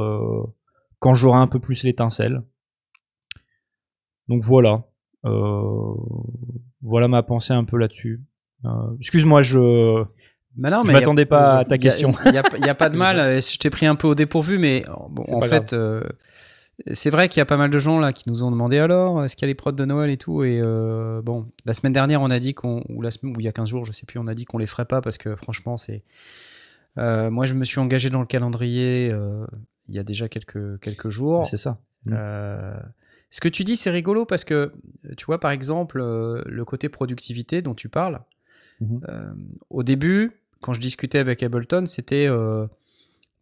[0.99, 2.41] quand j'aurai un peu plus l'étincelle.
[4.27, 4.83] Donc voilà.
[5.25, 5.93] Euh,
[6.81, 8.21] voilà ma pensée un peu là-dessus.
[8.65, 8.69] Euh,
[8.99, 10.03] Excuse-moi, je
[10.55, 12.11] Bah non, je mais m'attendais pas à ta question.
[12.25, 12.37] Il n'y
[12.69, 13.19] a, pas de mal.
[13.19, 16.01] euh, Je t'ai pris un peu au dépourvu, mais bon, en fait, euh,
[16.93, 19.23] c'est vrai qu'il y a pas mal de gens là qui nous ont demandé alors,
[19.23, 20.43] est-ce qu'il y a les prods de Noël et tout.
[20.43, 20.61] Et
[21.23, 23.51] bon, la semaine dernière, on a dit qu'on, ou la semaine, ou il y a
[23.53, 25.77] 15 jours, je sais plus, on a dit qu'on les ferait pas parce que franchement,
[25.77, 26.03] c'est.
[26.97, 29.45] Euh, moi, je me suis engagé dans le calendrier euh,
[29.89, 31.47] il y a déjà quelques, quelques jours.
[31.47, 31.79] C'est ça.
[32.11, 32.77] Euh,
[33.29, 34.71] ce que tu dis, c'est rigolo parce que,
[35.17, 38.21] tu vois, par exemple, euh, le côté productivité dont tu parles,
[38.81, 39.01] Mhm.
[39.09, 39.33] euh,
[39.69, 40.31] au début,
[40.61, 42.67] quand je discutais avec Ableton, c'était euh,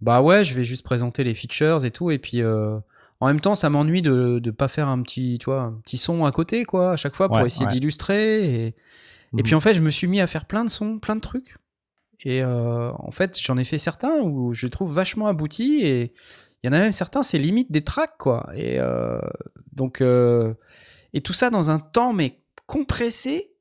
[0.02, 2.78] bah ouais, je vais juste présenter les features et tout, et puis euh,
[3.20, 5.98] en même temps, ça m'ennuie de ne pas faire un petit, tu vois, un petit
[5.98, 7.72] son à côté, quoi, à chaque fois pour Ouais, essayer ouais.
[7.72, 8.46] d'illustrer.
[8.46, 8.74] Et, et
[9.34, 9.44] Mhm.
[9.44, 11.56] puis en fait, je me suis mis à faire plein de sons, plein de trucs.
[12.26, 16.13] Et euh, en fait, j'en ai fait certains où je les trouve vachement aboutis et
[16.63, 18.49] il y en a même certains, c'est limite des tracks, quoi.
[18.55, 19.19] Et euh,
[19.74, 20.53] donc, euh,
[21.11, 23.53] et tout ça dans un temps, mais compressé.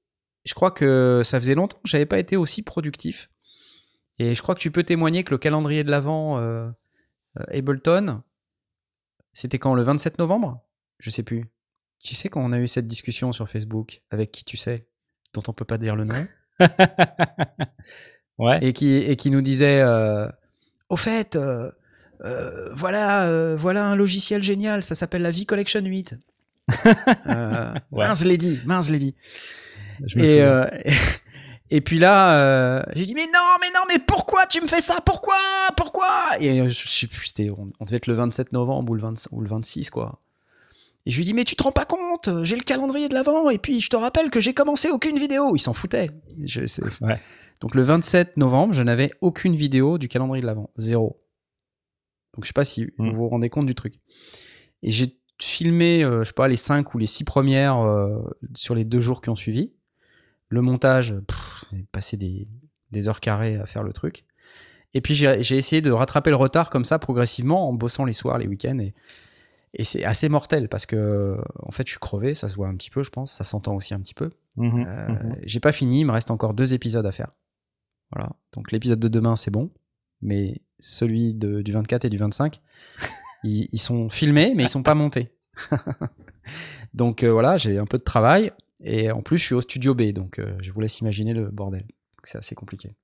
[0.44, 3.30] Je crois que ça faisait longtemps que j'avais pas été aussi productif.
[4.18, 6.36] Et je crois que tu peux témoigner que le calendrier de l'avant
[7.48, 8.22] Ableton,
[9.32, 10.64] c'était quand le 27 novembre?
[10.98, 11.46] Je sais plus.
[12.00, 14.88] Tu sais quand on a eu cette discussion sur Facebook avec qui tu sais,
[15.32, 16.26] dont on peut pas dire le nom?
[18.43, 18.59] ouais.
[18.62, 20.28] et qui, et qui nous disait euh,
[20.88, 21.70] au fait, euh,
[22.24, 26.14] euh, voilà, voilà un logiciel génial, ça s'appelle la V-Collection 8.
[27.26, 28.07] euh, Ouais.
[28.07, 29.14] Mince, dit, mince, dit.
[30.07, 30.93] Je me Et,
[31.70, 34.80] et puis là, euh, j'ai dit mais non, mais non, mais pourquoi tu me fais
[34.80, 34.99] ça?
[35.05, 35.34] Pourquoi?
[35.76, 36.09] Pourquoi?
[36.40, 39.40] Et je sais plus, on, on devait être le 27 novembre ou le, 20 ou
[39.40, 40.20] le 26 quoi.
[41.05, 43.51] Et je lui dis mais tu te rends pas compte J'ai le calendrier de l'avant
[43.51, 45.57] et puis je te rappelle que j'ai commencé aucune vidéo.
[45.57, 46.11] Il s'en foutait.
[46.45, 46.61] Je,
[47.05, 47.20] Ouais.
[47.62, 51.22] Donc le 27 novembre, je n'avais aucune vidéo du calendrier de l'avant, zéro.
[52.34, 53.10] Donc je sais pas si Mm.
[53.10, 53.94] vous vous rendez compte du truc.
[54.82, 58.20] Et j'ai filmé, euh, je sais pas, les 5 ou les 6 premières euh,
[58.54, 59.72] sur les deux jours qui ont suivi.
[60.48, 61.14] Le montage,
[61.72, 62.46] j'ai passé des,
[62.90, 64.24] des heures carrées à faire le truc.
[64.94, 68.36] Et puis j'ai essayé de rattraper le retard comme ça progressivement en bossant les soirs,
[68.38, 68.78] les week-ends.
[68.80, 68.92] Et,
[69.72, 72.76] et c'est assez mortel parce que en fait je suis crevé, ça se voit un
[72.76, 74.28] petit peu, je pense, ça s'entend aussi un petit peu.
[74.56, 75.36] Mhm, Euh, mhm.
[75.44, 77.30] J'ai pas fini, il me reste encore deux épisodes à faire.
[78.12, 78.30] Voilà.
[78.52, 79.70] Donc l'épisode de demain c'est bon,
[80.20, 82.60] mais celui de- du 24 et du 25,
[83.44, 85.32] ils, ils sont filmés mais ils sont pas montés.
[86.94, 89.94] donc euh, voilà, j'ai un peu de travail et en plus je suis au studio
[89.94, 91.86] B, donc euh, je vous laisse imaginer le bordel.
[92.24, 92.94] C'est assez compliqué.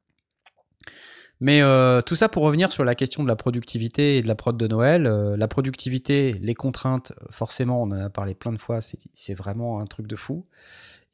[1.40, 4.34] Mais euh, tout ça pour revenir sur la question de la productivité et de la
[4.34, 5.06] prod de Noël.
[5.06, 9.34] Euh, la productivité, les contraintes, forcément, on en a parlé plein de fois, c'est c'est
[9.34, 10.46] vraiment un truc de fou.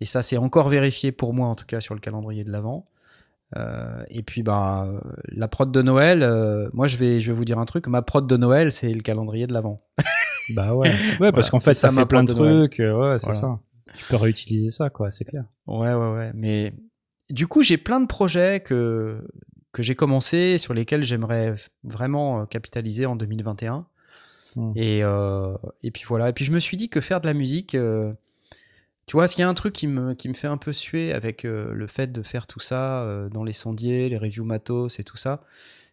[0.01, 2.89] Et ça, c'est encore vérifié pour moi, en tout cas, sur le calendrier de l'Avent.
[3.57, 4.99] Euh, et puis, bah, euh,
[5.29, 7.87] la prod de Noël, euh, moi, je vais, je vais vous dire un truc.
[7.87, 9.83] Ma prod de Noël, c'est le calendrier de l'Avent.
[10.51, 10.93] Bah ouais.
[11.21, 12.79] Ouais, parce qu'en fait, ça ça fait plein de trucs.
[12.79, 13.41] Ouais, c'est Voilà.
[13.41, 13.61] ça.
[13.97, 15.45] Tu peux réutiliser ça, quoi, c'est clair.
[15.67, 16.33] Ouais, ouais, ouais.
[16.35, 16.75] Mais
[17.31, 19.27] du coup, j'ai plein de projets que,
[19.73, 23.87] que j'ai commencé, sur lesquels j'aimerais vraiment capitaliser en 2021.
[24.57, 24.73] Mm.
[24.77, 26.29] Et, euh, et puis voilà.
[26.29, 27.75] Et puis je me suis dit que faire de la musique,
[29.07, 31.13] tu vois, s'il y a un truc qui me, qui me fait un peu suer
[31.13, 34.99] avec euh, le fait de faire tout ça euh, dans les sondiers, les reviews matos
[34.99, 35.43] et tout ça,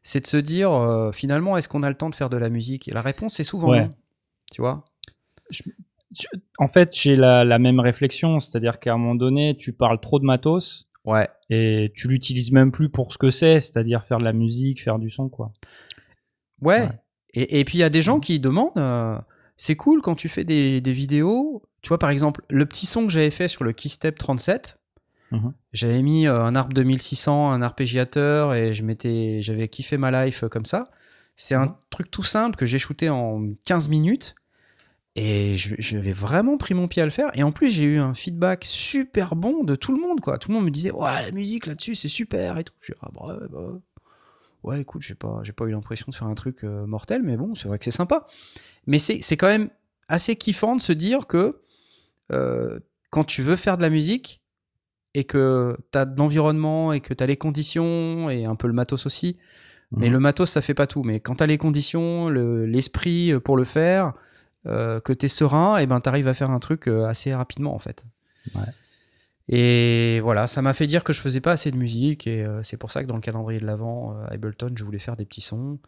[0.04, 2.50] c'est de se dire euh, finalement, est-ce qu'on a le temps de faire de la
[2.50, 2.88] musique?
[2.88, 3.82] Et la réponse est souvent Ouais.
[3.82, 3.90] non.
[4.52, 4.86] Tu vois?
[5.50, 5.64] Je-
[6.58, 10.20] En fait, j'ai la, la même réflexion, c'est-à-dire qu'à un moment donné, tu parles trop
[10.20, 11.28] de matos Ouais.
[11.50, 15.00] et tu l'utilises même plus pour ce que c'est, c'est-à-dire faire de la musique, faire
[15.00, 15.52] du son, quoi.
[16.62, 16.82] Ouais.
[16.82, 16.90] Ouais.
[17.34, 19.22] Et, et puis il y a des gens qui demandent,
[19.58, 21.64] c'est cool quand tu fais des, des vidéos.
[21.82, 24.78] Tu vois, par exemple, le petit son que j'avais fait sur le Keystep 37,
[25.32, 25.54] Mhm.
[25.74, 30.44] j'avais mis euh, un arp 2600, un arpégiateur et je m'étais, j'avais kiffé ma life
[30.44, 30.92] euh, comme ça.
[31.38, 34.36] C'est un truc tout simple que j'ai shooté en 15 minutes
[35.16, 37.32] et je- j'avais vraiment pris mon pied à le faire.
[37.34, 40.38] Et en plus, j'ai eu un feedback super bon de tout le monde, quoi.
[40.38, 42.74] Tout le monde me disait, ouais, la musique là-dessus, c'est super et tout.
[42.82, 43.80] Je dis, ah, bah, ouais, bah,
[44.64, 47.38] ouais, écoute, j'ai pas, j'ai pas eu l'impression de faire un truc euh, mortel, mais
[47.38, 48.26] bon, c'est vrai que c'est sympa.
[48.88, 49.70] Mais c'est c'est quand même
[50.08, 51.62] assez kiffant de se dire que
[52.32, 52.80] euh,
[53.10, 54.42] quand tu veux faire de la musique
[55.14, 58.68] et que tu as de l'environnement et que tu as les conditions et un peu
[58.68, 59.38] le matos aussi,
[59.92, 60.14] mais Mhm.
[60.14, 61.04] le matos, ça fait pas tout.
[61.04, 64.14] Mais quand tu as les conditions, le- l'esprit pour le faire,
[64.68, 67.34] euh, que tu es serein, et ben tu arrives à faire un truc euh, assez
[67.34, 68.06] rapidement en fait.
[68.56, 68.62] Ouais.
[69.50, 72.64] Et voilà, ça m'a fait dire que je faisais pas assez de musique et euh,
[72.64, 75.26] c'est pour ça que dans le calendrier de l'avant, euh, Ableton, je voulais faire des
[75.26, 75.80] petits sons.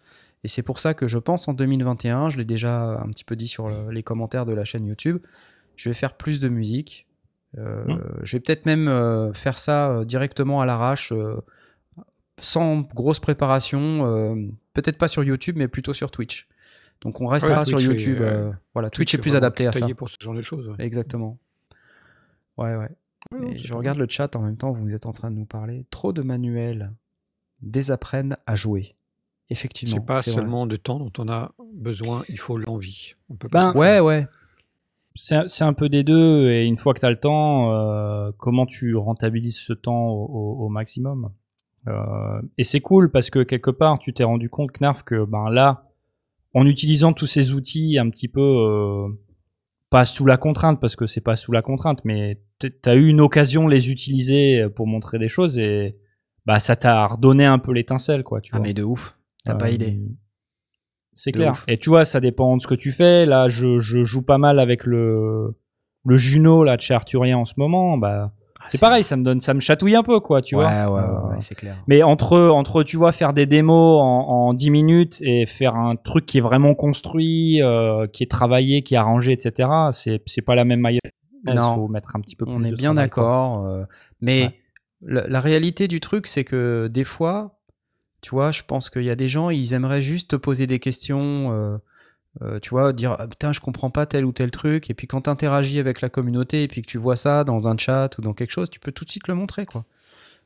[0.43, 3.37] Et c'est pour ça que je pense en 2021, je l'ai déjà un petit peu
[3.37, 5.19] dit sur le- les commentaires de la chaîne YouTube,
[5.75, 7.07] je vais faire plus de musique.
[7.57, 8.01] Euh, Mm.
[8.23, 11.35] Je vais peut-être même euh, faire ça euh, directement à l'arrache, euh,
[12.39, 13.79] sans grosse préparation.
[14.07, 14.35] euh,
[14.73, 16.47] peut-être pas sur YouTube, mais plutôt sur Twitch.
[17.01, 18.23] Donc on restera Ouais, sur est, YouTube.
[18.73, 19.87] voilà, Twitch, est plus adapté à ça.
[19.95, 20.67] pour ce genre de choses.
[20.69, 20.75] ouais.
[20.79, 21.37] Exactement.
[22.57, 22.89] Ouais, ouais.
[23.31, 25.85] Non, je regarde le chat en même temps, vous êtes en train de nous parler.
[25.89, 26.91] Trop de manuels
[27.61, 28.95] désapprennent à jouer.
[29.49, 29.97] Effectivement.
[29.99, 30.31] C'est pas vrai.
[30.31, 33.15] seulement de temps dont on a besoin, il faut l'envie.
[33.29, 34.27] On peut pas Ben, Ouais, ouais.
[35.15, 38.65] C'est un- peu des deux, et une fois que tu as le temps, euh, comment
[38.65, 41.31] tu rentabilises ce temps au, au- au maximum?
[41.87, 45.49] Euh, Et c'est cool parce que quelque part, tu t'es rendu compte, Knarf, que ben
[45.49, 45.89] là,
[46.53, 49.07] en utilisant tous ces outils un petit peu, euh,
[49.89, 53.07] pas sous la contrainte, parce que c'est pas sous la contrainte, mais tu as eu
[53.07, 55.97] une occasion de les utiliser pour montrer des choses, et
[56.45, 58.41] bah ça t'a redonné un peu l'étincelle, quoi.
[58.41, 58.65] Tu Ah, vois.
[58.67, 59.15] mais de ouf.
[59.45, 59.99] T'as pas Euh, idée.
[61.15, 61.51] C'est clair.
[61.53, 61.63] ouf.
[61.67, 63.25] Et tu vois, ça dépend de ce que tu fais.
[63.25, 65.55] Là, je, je joue pas mal avec le,
[66.05, 67.97] le Juno là, de chez Arthurien en ce moment.
[67.97, 70.63] Bah, Ah, c'est pareil, ça me donne, ça me chatouille un peu, quoi, tu ouais,
[70.63, 70.71] vois.
[70.71, 71.75] Ouais, ouais, Euh, ouais, c'est clair.
[71.87, 74.05] Mais entre, entre, tu vois, faire des démos en,
[74.49, 78.81] en 10 minutes et faire un truc qui est vraiment construit, euh, qui est travaillé,
[78.83, 80.99] qui est arrangé, etc., c'est, c'est pas la même mayonnaise.
[81.45, 81.75] Il Non.
[81.75, 83.65] faut mettre un petit peu plus On est bien d'accord.
[83.65, 83.83] euh,
[84.21, 84.51] mais
[85.05, 87.59] la réalité du truc, c'est que des fois,
[88.23, 90.79] tu vois, je pense qu'il y a des gens, ils aimeraient juste te poser des
[90.79, 91.51] questions.
[91.53, 91.77] euh,
[92.41, 94.89] euh, tu vois, dire Ah, putain, je comprends pas tel ou tel truc.
[94.89, 97.67] Et puis quand tu interagis avec la communauté et puis que tu vois ça dans
[97.67, 99.85] un chat ou dans quelque chose, tu peux tout de suite le montrer, quoi.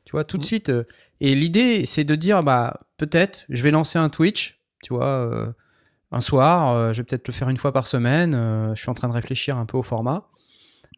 [0.04, 0.46] Tu vois, tout de Mm.
[0.46, 0.68] suite.
[0.70, 0.84] euh,
[1.20, 5.46] et l'idée, c'est de dire, bah, peut-être, je vais lancer un Twitch, tu vois, euh,
[6.12, 8.32] un soir, je vais peut-être le faire une fois par semaine.
[8.74, 10.28] je suis en train de réfléchir un peu au format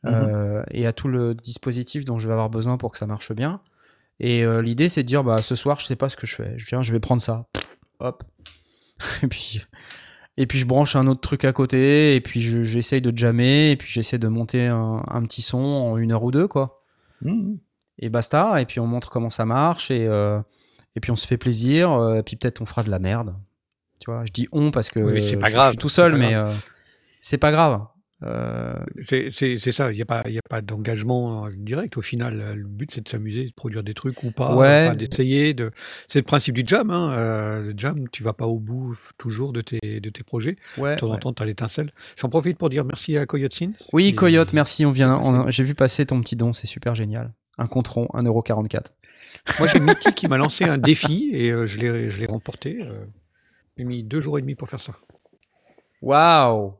[0.06, 3.32] euh, et à tout le dispositif dont je vais avoir besoin pour que ça marche
[3.32, 3.60] bien.
[4.20, 6.34] Et euh, l'idée, c'est de dire, bah, ce soir, je sais pas ce que je
[6.36, 6.54] fais.
[6.58, 7.46] Je viens, je vais prendre ça.
[8.00, 8.22] Hop.
[9.22, 9.62] et puis.
[10.36, 13.72] Et puis je branche un autre truc à côté, et puis je- j'essaye de jammer,
[13.72, 16.82] et puis j'essaie de monter un, un petit son en une heure ou deux, quoi
[17.20, 17.58] Mhm.
[17.98, 18.58] et basta.
[18.62, 20.40] Et puis on montre comment ça marche et, euh,
[20.96, 21.92] et puis on se fait plaisir.
[21.92, 23.34] euh, et puis peut-être on fera de la merde.
[23.98, 26.14] Tu vois, je dis on parce que Oui, c'est pas je, grave, suis tout seul,
[26.16, 26.34] mais
[27.20, 27.84] c'est pas grave.
[28.22, 29.30] Euh, C'est
[29.72, 32.40] ça, il n'y a pas, il y a pas d'engagement euh, direct au final.
[32.40, 34.86] euh, Le but, c'est de s'amuser, de produire des trucs ou pas, Ouais.
[34.88, 35.54] enfin, d'essayer.
[35.54, 35.70] De...
[36.06, 36.90] C'est le principe du jam.
[36.90, 37.12] Hein.
[37.12, 40.56] euh, le jam, tu vas pas au bout toujours de tes, de tes projets.
[40.76, 41.90] ouais, De temps en temps, tu as l'étincelle.
[42.20, 43.72] J'en profite pour dire merci à Coyote Sin.
[43.94, 44.84] Oui, Coyote, merci.
[44.84, 45.46] On vient.
[45.48, 47.32] J'ai vu passer ton petit don, c'est super génial.
[47.56, 48.84] Un contron, 1,44€.
[49.58, 52.84] Moi, j'ai Mitty qui m'a lancé un défi et euh, je l'ai remporté.
[53.78, 54.92] J'ai mis deux jours et demi pour faire ça.
[56.02, 56.74] Waouh!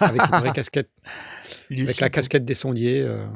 [0.00, 0.90] Avec une vraie casquette.
[1.70, 3.02] Avec la casquette des sondiers.
[3.02, 3.26] euh,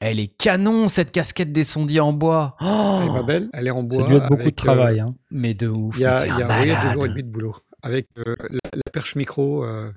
[0.00, 2.56] Elle est canon cette casquette des sondiers en bois.
[2.60, 4.02] Oh elle est pas belle, elle est en bois.
[4.02, 5.00] Ça a dû être beaucoup de avec, euh, travail.
[5.00, 5.14] hein.
[5.30, 5.94] mais de ouf.
[5.96, 6.92] Il y a, il y y deux malade.
[6.94, 7.56] jours et demi de boulot.
[7.82, 9.64] Avec euh, la, la perche micro.
[9.64, 9.90] euh,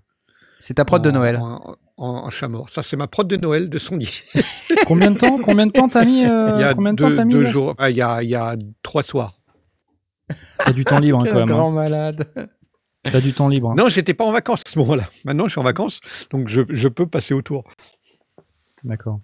[0.59, 1.37] C'est ta prod de Noël.
[1.41, 2.69] En, en, mort.
[2.69, 4.09] Ça, c'est ma prod de Noël de sondier.
[4.87, 7.09] Combien de temps Combien de temps t'as mis euh, il y a Combien de temps
[7.09, 7.73] deux, t'as mis deux jours.
[7.77, 9.39] ah, il, y a, il y a trois soirs.
[10.57, 11.43] T'as du temps libre hein, quand même.
[11.43, 11.53] hein.
[11.53, 12.27] grand malade.
[13.11, 13.71] T'as du temps libre.
[13.71, 13.75] hein.
[13.77, 15.09] Non, j'étais pas en vacances à ce moment-là.
[15.25, 15.99] Maintenant, je suis en vacances,
[16.31, 17.63] donc je, je peux passer autour.
[18.83, 19.19] D'accord.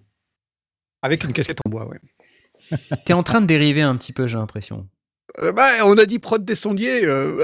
[1.02, 2.00] Avec une casquette en bois, ouais.
[3.06, 4.88] T'es en train de dériver un petit peu, j'ai l'impression.
[5.42, 7.06] Euh, bah, on a dit prod des sondiers.
[7.06, 7.38] euh,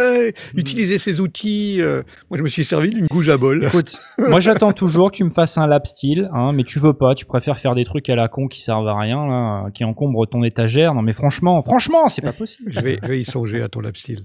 [0.00, 0.58] euh, Mm.
[0.58, 1.78] utiliser ces outils.
[1.80, 3.64] euh, moi, je me suis servi d'une gouge à bol.
[3.64, 6.92] Écoute, moi j'attends toujours que tu me fasses un lap style, hein, mais tu veux
[6.92, 9.84] pas, tu préfères faire des trucs à la con qui servent à rien, là, qui
[9.84, 10.92] encombrent ton étagère.
[10.94, 12.70] Non mais franchement, franchement, c'est pas possible.
[12.72, 14.24] je, vais, je vais y songer à ton lap style.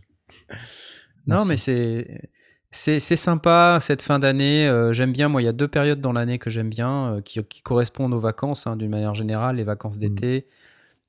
[1.27, 1.47] Non, Merci.
[1.49, 2.29] mais c'est
[2.71, 4.67] c'est sympa cette fin d'année.
[4.67, 5.29] euh, j'aime bien.
[5.29, 8.13] Moi, il y a deux périodes dans l'année que j'aime bien, euh, qui, qui correspondent
[8.13, 10.45] aux vacances hein, d'une manière générale, les vacances d'été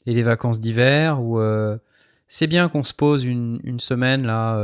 [0.07, 1.77] et les vacances d'hiver, où euh,
[2.29, 4.57] c'est bien qu'on se pose une, une semaine là.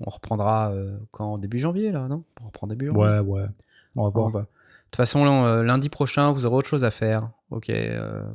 [0.00, 0.72] on reprendra
[1.12, 2.24] quand début janvier là, non?
[2.42, 3.02] On reprend début janvier.
[3.02, 3.46] Ouais, ouais.
[3.94, 4.30] On va voir.
[4.32, 7.30] De toute façon, là, lundi prochain, vous aurez autre chose à faire.
[7.50, 7.70] Ok,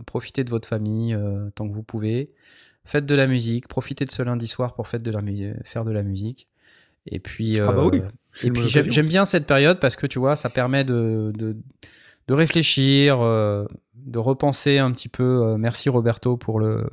[0.05, 1.17] profitez de votre famille
[1.55, 2.31] tant que vous pouvez.
[2.85, 3.67] Faites de la musique.
[3.67, 5.21] Profitez de ce lundi soir pour de la
[5.65, 6.47] faire de la musique.
[7.07, 8.09] Et puis, Ah bah oui, euh,
[8.43, 11.55] et puis j'aime bien cette période parce que tu vois, ça permet de, de,
[12.27, 15.23] de réfléchir, euh, de repenser un petit peu.
[15.23, 16.85] euh, merci Roberto pour le.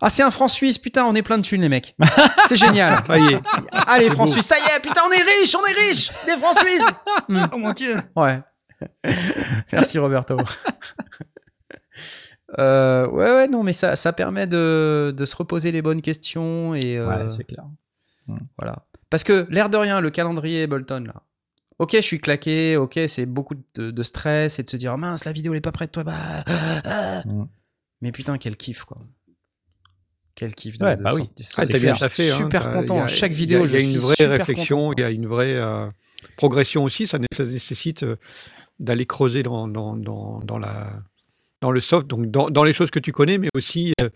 [0.00, 1.96] Ah, c'est un franc suisse, putain, on est plein de thunes, les mecs.
[2.48, 3.02] C'est génial.
[3.06, 3.40] Ça y est.
[3.72, 6.58] Allez, franc suisse, ça y est, putain, on est riche, on est riche, des francs
[6.58, 6.88] suisses.
[7.28, 7.44] Hmm.
[7.52, 8.40] Oh mon dieu Ouais.
[9.72, 10.36] Merci Roberto.
[12.58, 16.74] Euh, ouais, ouais, non, mais ça, ça permet de, de se reposer les bonnes questions
[16.74, 17.64] et euh, Ouais, c'est clair.
[18.58, 18.84] voilà.
[19.12, 21.22] Parce que l'air de rien, le calendrier Bolton là.
[21.78, 22.76] Ok, je suis claqué.
[22.78, 25.58] Ok, c'est beaucoup de, de stress et de se dire oh, mince, la vidéo elle
[25.58, 26.02] est pas prête, toi.
[26.02, 27.22] Bah, ah.
[27.26, 27.44] Mm.
[28.00, 28.98] Mais putain, quel kiff quoi.
[30.34, 31.24] Quel kiff de, Ouais, de bah oui.
[31.28, 33.02] Ah, C'est t'as bien super- taffé, hein, Super content.
[33.02, 35.10] a- Chaque il y a- vidéo, il y a une vraie réflexion, il y a
[35.10, 35.60] une vraie
[36.36, 37.06] progression aussi.
[37.06, 38.16] Ça, né- ça nécessite euh,
[38.80, 40.90] d'aller creuser dans, dans, dans, dans la,
[41.60, 44.08] dans le soft, donc dans, dans les choses que tu connais, mais aussi euh,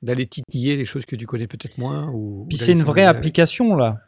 [0.00, 2.08] d'aller titiller les choses que tu connais peut-être moins.
[2.14, 3.98] Ou, Puis c'est une vraie application là.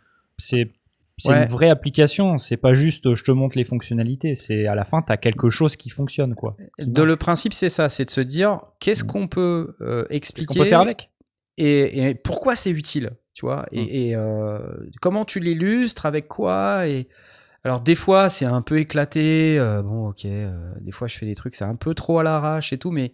[0.40, 0.72] C'est
[1.18, 1.42] c'est Ouais.
[1.44, 2.38] une vraie application.
[2.38, 4.34] C'est pas juste euh, je te montre les fonctionnalités.
[4.34, 6.56] C'est à la fin t'as quelque chose qui fonctionne quoi.
[6.78, 9.06] De le principe, c'est ça, c'est de se dire qu'est-ce Mm.
[9.06, 11.10] qu'on peut euh, Qu'est-ce expliquer qu'on peut faire avec
[11.58, 13.88] et, et pourquoi c'est utile, tu vois, et, Mm.
[13.90, 14.58] et, euh,
[15.02, 17.06] comment tu l'illustres, avec quoi, et
[17.64, 21.26] alors des fois c'est un peu éclaté, euh, bon ok, euh, des fois je fais
[21.26, 23.12] des trucs c'est un peu trop à l'arrache et tout, mais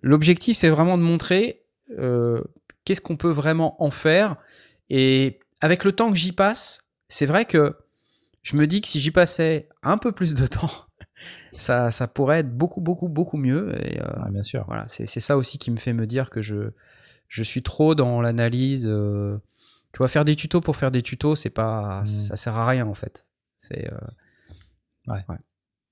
[0.00, 1.60] l'objectif c'est vraiment de montrer
[1.98, 2.42] euh,
[2.86, 4.36] qu'est-ce qu'on peut vraiment en faire,
[4.88, 7.76] et avec le temps que j'y passe, c'est vrai que
[8.42, 10.70] je me dis que si j'y passais un peu plus de temps,
[11.56, 14.64] ça, ça pourrait être beaucoup beaucoup beaucoup mieux, et euh, Ouais, Bien sûr.
[14.66, 16.70] voilà, c'est c'est ça aussi qui me fait me dire que je,
[17.28, 18.86] je suis trop dans l'analyse.
[18.86, 19.38] euh,
[19.92, 22.06] tu vois, faire des tutos pour faire des tutos, c'est pas, Mm.
[22.06, 23.24] ça sert à rien en fait.
[23.62, 23.96] C'est euh,
[25.08, 25.22] Ouais.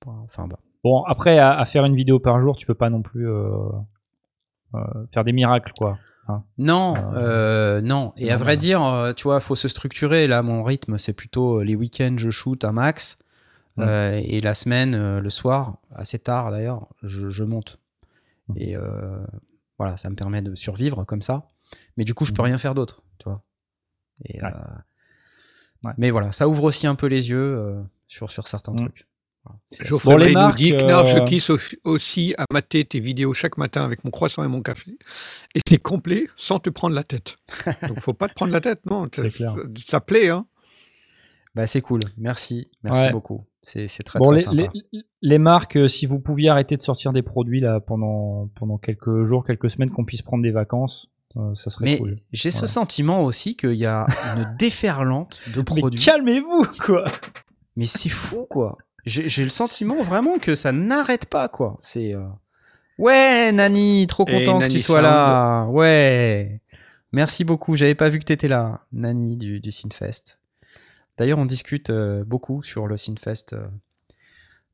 [0.04, 0.58] Bon, Enfin, bah.
[0.84, 3.26] Bon après à, à faire une vidéo par jour, tu peux pas non plus
[5.12, 5.98] faire des miracles quoi.
[6.58, 8.12] Non, Euh, euh, non.
[8.16, 10.26] Et à vrai dire, euh, tu vois, faut se structurer.
[10.26, 13.18] Là, mon rythme, c'est plutôt les week-ends, je shoot un max.
[13.78, 17.78] Euh, et la semaine, euh, le soir, assez tard d'ailleurs, je, je monte.
[18.56, 18.76] Et
[19.78, 21.48] voilà, ça me permet de survivre comme ça.
[21.96, 22.46] Mais du coup, je peux Mhm.
[22.48, 23.42] rien faire d'autre, tu vois.
[24.26, 24.50] Et, Ouais.
[25.84, 25.92] Ouais.
[25.98, 28.76] Mais voilà, ça ouvre aussi un peu les yeux sur, sur certains Mm.
[28.76, 29.06] trucs.
[29.80, 33.56] Geoffrey Bon, les nous dit Knarf, je euh, au- aussi à mater tes vidéos chaque
[33.58, 34.96] matin avec mon croissant et mon café.
[35.54, 37.36] Et c'est complet sans te prendre la tête.
[37.88, 39.08] Donc faut pas te prendre la tête, non.
[39.08, 39.30] Clair.
[39.32, 39.54] Ça,
[39.86, 40.46] ça plaît, hein.
[41.54, 42.00] Bah, c'est cool.
[42.16, 42.70] Merci.
[42.82, 43.12] Merci Ouais.
[43.12, 43.44] beaucoup.
[43.62, 44.56] C'est c'est très, bon, très les, sympa.
[44.92, 48.78] les- les marques, euh, si vous pouviez arrêter de sortir des produits là pendant, pendant
[48.78, 52.18] quelques jours, quelques semaines, qu'on puisse prendre des vacances, euh, ça serait Mais cool.
[52.32, 56.00] j'ai ce sentiment aussi qu'il y a une déferlante de Mais produits.
[56.00, 57.04] calmez-vous, quoi
[57.76, 58.78] Mais c'est fou, quoi.
[59.04, 61.78] J'ai le sentiment vraiment que ça n'arrête pas, quoi.
[61.82, 62.14] C'est.
[62.14, 62.24] euh,
[62.98, 65.04] Ouais, Nani, trop Et content que Nani tu sois Sound.
[65.12, 65.64] là.
[65.66, 66.60] Ouais.
[67.10, 67.74] Merci beaucoup.
[67.74, 70.38] J'avais pas vu que t'étais là, Nani du, du Synfest.
[71.18, 73.66] D'ailleurs, on discute euh, beaucoup sur le Synfest, euh,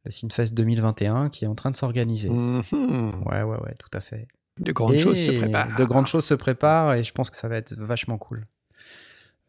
[0.05, 2.29] le Synfest 2021 qui est en train de s'organiser.
[2.31, 3.22] Mhm.
[3.26, 4.29] Ouais, ouais, ouais, tout à fait.
[4.61, 5.76] De grandes choses se préparent.
[5.76, 8.47] De grandes choses se préparent et je pense que ça va être vachement cool.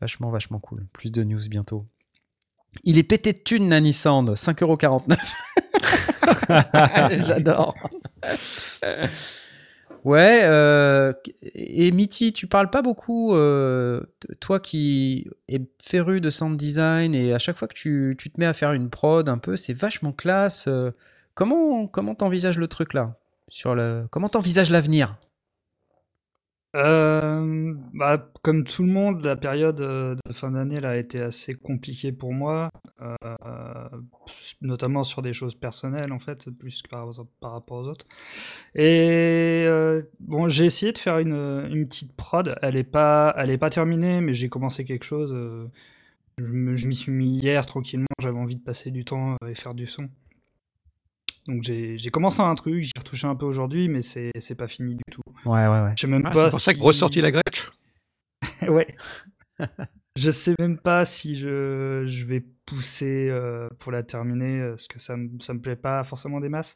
[0.01, 0.85] Vachement, vachement cool.
[0.93, 1.85] Plus de news bientôt.
[2.83, 4.31] Il est pété de thunes, Nani Sand.
[4.31, 5.17] 5,49€.
[7.25, 7.75] J'adore.
[10.05, 11.11] Ouais, euh,
[11.41, 14.01] et Mitty, tu parles pas beaucoup, euh,
[14.39, 18.39] toi qui es féru de sound design et à chaque fois que tu, tu te
[18.39, 20.67] mets à faire une prod un peu, c'est vachement classe.
[20.69, 20.91] euh,
[21.35, 23.15] comment comment t'envisages le truc là?
[23.49, 25.17] Sur le comment t'envisages l'avenir?
[26.75, 31.55] Euh, bah, comme tout le monde, la période euh, de fin d'année a été assez
[31.55, 32.69] compliquée pour moi,
[33.01, 33.15] euh,
[34.61, 37.07] notamment sur des choses personnelles en fait, plus que par,
[37.41, 38.05] rapport aux autres.
[38.75, 39.67] Et
[40.19, 41.33] bon, j'ai essayé de faire une,
[41.71, 42.55] une petite prod.
[42.61, 45.35] Elle est pas, pas terminée, mais j'ai commencé quelque chose.
[46.37, 48.07] je m'y suis mis hier tranquillement.
[48.19, 50.09] J'avais envie de passer du temps et faire du son.
[51.49, 54.95] Donc j'ai commencé un truc, j'y retouché un peu aujourd'hui, mais c'est c'est pas fini
[54.95, 55.21] du tout.
[55.45, 55.93] Ouais, ouais, ouais.
[55.95, 57.71] Je sais même Ah, pas c'est pour ça que ressorti la Gretsch.
[58.67, 58.87] ouais.
[60.15, 64.87] je sais même pas si je, je vais pousser euh, pour la terminer, euh, parce
[64.87, 66.75] que ça me, ça me plaît pas forcément des masses.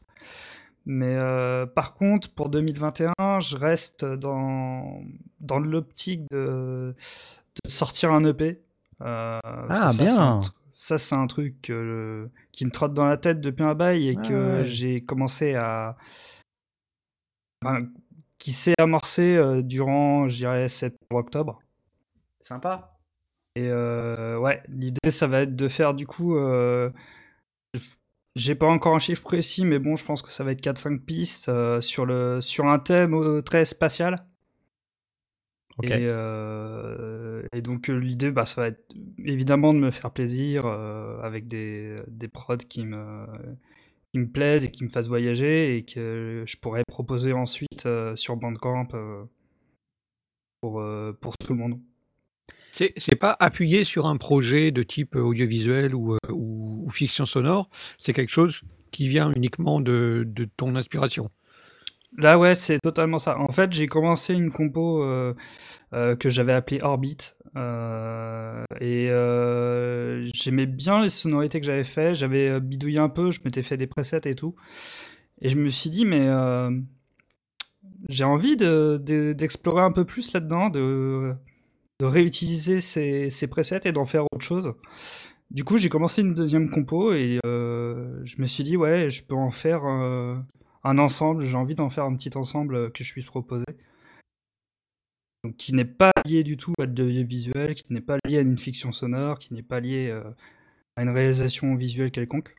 [0.86, 5.02] Mais euh, par contre, pour 2021, je reste dans,
[5.40, 6.94] dans l'optique de,
[7.64, 8.60] de sortir un EP.
[9.02, 10.40] Euh, Ah, ça,
[10.74, 14.16] Ça, c'est un truc que- qui me trotte dans la tête depuis un bail et
[14.18, 14.68] Ah, que ouais.
[14.68, 15.96] j'ai commencé à.
[18.38, 21.60] qui s'est amorcé euh, durant, je dirais, septembre-octobre.
[22.40, 22.98] Sympa.
[23.56, 26.36] Et euh, ouais, l'idée, ça va être de faire du coup.
[26.36, 26.90] euh,
[28.34, 31.04] j'ai pas encore un chiffre précis, mais bon, je pense que ça va être 4-5
[31.04, 34.26] pistes euh, sur, le, sur un thème euh, très spatial.
[35.82, 38.84] Et, euh, et donc euh, l'idée, bah, ça va être
[39.24, 43.26] évidemment de me faire plaisir euh, avec des, des prods qui me,
[44.12, 48.14] qui me plaisent et qui me fassent voyager et que je pourrais proposer ensuite euh,
[48.14, 49.24] sur Bandcamp euh,
[50.60, 51.80] pour, euh, pour tout le monde.
[52.70, 57.68] C'est c'est pas appuyé sur un projet de type audiovisuel ou, ou, ou fiction sonore,
[57.98, 58.60] c'est quelque chose
[58.90, 61.30] qui vient uniquement de, de ton inspiration.
[62.16, 63.38] Là, ouais, c'est totalement ça.
[63.38, 65.34] En fait, j'ai commencé une compo euh,
[65.94, 67.16] euh, que j'avais appelée Orbit.
[67.56, 69.08] euh, et
[70.34, 72.14] j'aimais bien les sonorités que j'avais fait.
[72.14, 74.54] J'avais bidouillé un peu, je m'étais fait des presets et tout.
[75.42, 76.28] Et je me suis dit, mais
[78.08, 81.34] j'ai envie de- de- d'explorer un peu plus là-dedans, de,
[82.02, 84.74] réutiliser ces, ces presets et d'en faire autre chose.
[85.50, 89.34] Du coup, j'ai commencé une deuxième compo et je me suis dit, ouais, je peux
[89.36, 89.84] en faire
[90.84, 91.42] un ensemble.
[91.44, 93.64] J'ai envie d'en faire un petit ensemble euh, que je puisse proposer.
[95.42, 98.40] Donc, qui n'est pas lié du tout à de visuel, qui n'est pas lié à
[98.40, 100.22] une fiction sonore, qui n'est pas lié euh,
[100.96, 102.54] à une réalisation visuelle quelconque.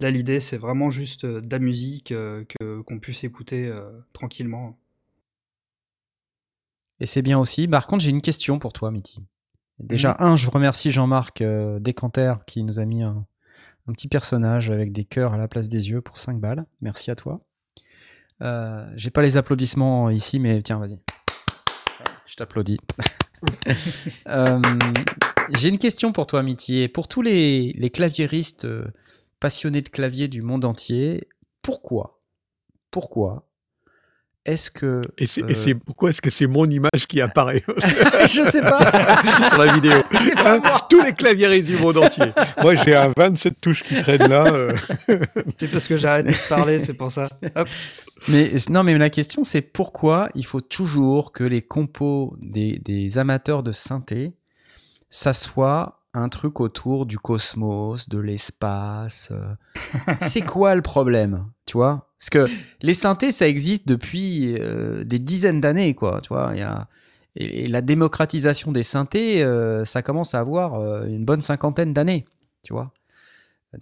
[0.00, 3.90] Là, l'idée, c'est vraiment juste euh, de la musique euh, que qu'on puisse écouter euh,
[4.14, 4.78] tranquillement.
[7.00, 7.68] Et c'est bien aussi.
[7.68, 9.20] Par contre, j'ai une question pour toi, Mitty.
[9.78, 10.26] Déjà, Mhm.
[10.26, 13.26] un, je remercie Jean-Marc Descanter qui nous a mis un,
[13.90, 16.64] un petit personnage avec des cœurs à la place des yeux pour 5 balles.
[16.80, 17.44] Merci à toi.
[18.40, 20.98] Euh, j'ai pas les applaudissements ici, mais tiens, vas-y.
[22.26, 22.78] Je t'applaudis.
[24.28, 24.60] Euh,
[25.56, 26.44] j'ai une question pour toi.
[26.68, 28.84] Et pour tous les, les claviéristes euh,
[29.40, 31.26] passionnés de clavier du monde entier,
[31.62, 32.20] pourquoi?
[32.90, 33.49] Pourquoi
[34.46, 35.02] est-ce que.
[35.18, 37.62] Et c'est euh, et c'est- pourquoi est-ce que c'est mon image qui apparaît
[38.28, 38.90] Je sais pas.
[39.50, 39.92] sur la vidéo
[40.44, 42.24] Hein, Tous les claviéristes du monde entier.
[42.62, 44.46] Moi, j'ai un 27 touches qui traînent là.
[44.46, 44.74] euh.
[45.58, 47.28] C'est parce que j'arrête de parler, c'est pour ça.
[47.54, 47.68] Hop.
[48.28, 53.16] Mais non, mais la question c'est pourquoi il faut toujours que les compos des, des
[53.18, 54.32] amateurs de synthé,
[55.08, 59.30] ça soit un truc autour du cosmos, de l'espace.
[59.30, 59.54] euh.
[60.20, 62.08] c'est quoi le problème, tu vois?
[62.18, 62.46] Parce que
[62.82, 66.20] les synthés, ça existe depuis euh, des dizaines d'années, quoi.
[66.22, 66.52] Tu vois,
[67.36, 72.26] et, la démocratisation des synthés, euh, ça commence à avoir une bonne cinquantaine d'années,
[72.64, 72.92] tu vois.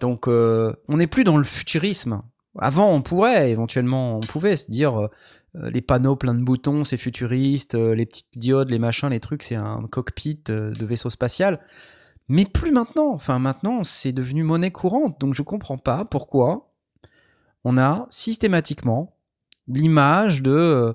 [0.00, 2.22] Donc, on n'est plus dans le futurisme.
[2.59, 5.09] Avant, on pourrait éventuellement, on pouvait se dire
[5.55, 9.55] les panneaux pleins de boutons, c'est futuriste, les petites diodes, les machins, les trucs, c'est
[9.55, 11.59] un cockpit de vaisseau spatial.
[12.28, 13.12] Mais plus maintenant.
[13.12, 15.20] Enfin, maintenant, c'est devenu monnaie courante.
[15.20, 16.72] Donc, je comprends pas pourquoi
[17.64, 19.16] on a systématiquement
[19.66, 20.92] l'image de euh,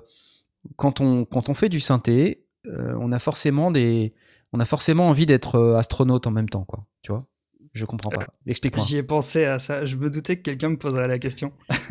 [0.76, 4.14] quand on quand on fait du synthé, euh, on a forcément des
[4.52, 6.86] on a forcément envie d'être euh, astronaute en même temps, quoi.
[7.02, 7.26] Tu vois?
[7.72, 8.26] Je comprends pas.
[8.46, 8.84] Explique-moi.
[8.86, 9.84] J'y ai pensé à ça.
[9.84, 11.52] Je me doutais que quelqu'un me poserait la question.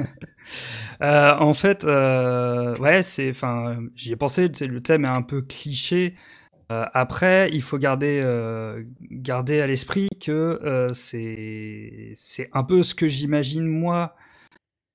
[1.01, 4.47] Euh, en fait, ouais, c'est, enfin, j'y ai pensé.
[4.47, 6.15] Le thème est un peu cliché.
[6.71, 12.83] Euh, après, il faut garder, euh, garder à l'esprit que euh, c'est, c'est un peu
[12.83, 14.15] ce que j'imagine moi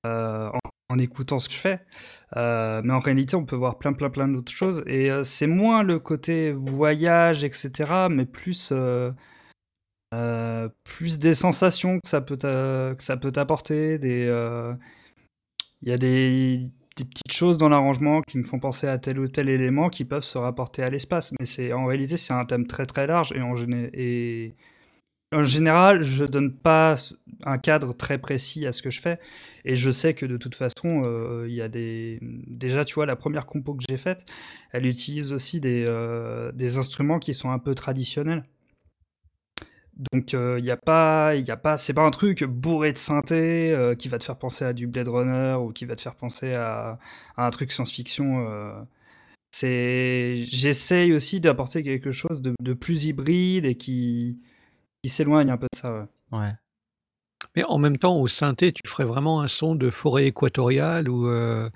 [0.05, 0.51] en,
[0.89, 1.79] en écoutant ce que je fais.
[2.35, 4.83] Mais en réalité, on peut voir plein, plein, plein d'autres choses.
[4.87, 8.73] Et c'est moins le côté voyage, etc., mais plus
[10.83, 13.99] plus des sensations que ça peut que ça peut t'apporter.
[13.99, 14.25] Des,
[15.81, 19.19] il y a des, des petites choses dans l'arrangement qui me font penser à tel
[19.19, 21.33] ou tel élément qui peuvent se rapporter à l'espace.
[21.39, 23.55] Mais c'est en réalité c'est un thème très très large et en,
[25.43, 26.95] général je donne pas
[27.45, 29.19] un cadre très précis à ce que je fais
[29.63, 33.05] et je sais que de toute façon euh, il y a des déjà tu vois
[33.05, 34.25] la première compo que j'ai faite
[34.71, 38.43] elle utilise aussi des, euh, des instruments qui sont un peu traditionnels.
[40.11, 43.71] Donc il y a pas, y a pas, c'est pas un truc bourré de synthé
[43.71, 46.15] euh, qui va te faire penser à du Blade Runner ou qui va te faire
[46.15, 46.99] penser à,
[47.35, 48.47] un truc science-fiction.
[48.49, 48.81] euh.
[49.51, 54.39] C'est, j'essaye aussi d'apporter quelque chose de, plus hybride et qui,
[55.05, 56.07] s'éloigne un peu de ça.
[56.31, 56.51] Ouais.
[57.55, 61.27] Mais en même temps, au synthé, tu ferais vraiment un son de forêt équatoriale ou.
[61.27, 61.69] euh,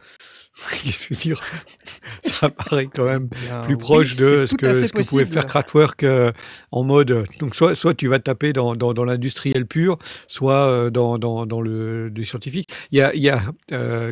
[0.83, 1.41] Qu'est-ce que je veux dire?
[2.23, 4.93] Ça paraît quand même Bien, plus oui, proche de ce tout à que, fait ce
[4.93, 5.33] que pouvait possible.
[5.33, 6.31] faire Kraftwerk euh,
[6.71, 7.23] en mode.
[7.39, 11.45] Donc, soit, soit tu vas taper dans, dans, dans l'industriel pur, soit euh, dans, dans,
[11.47, 12.69] dans le, le scientifique.
[12.91, 13.41] Il y a, il y a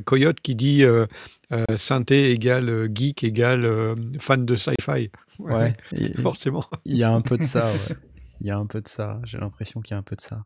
[0.01, 0.83] Coyote qui dit
[1.75, 5.11] synthé égale geek égale fan de sci-fi.
[5.37, 5.75] Ouais.
[6.21, 6.65] Forcément.
[6.85, 7.95] Il y a un peu de ça, ouais.
[8.39, 9.19] Il y a un peu de ça.
[9.25, 10.43] J'ai l'impression qu'il y a un peu de ça.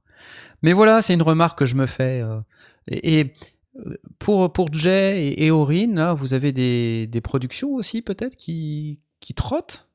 [0.62, 2.22] Mais voilà, c'est une remarque que je me fais.
[2.22, 2.40] euh,
[2.88, 3.34] et, et,
[3.86, 8.36] euh, pour, pour Jay et, et Aurine, là, vous avez des, des productions aussi, peut-être,
[8.36, 9.90] qui, qui trottent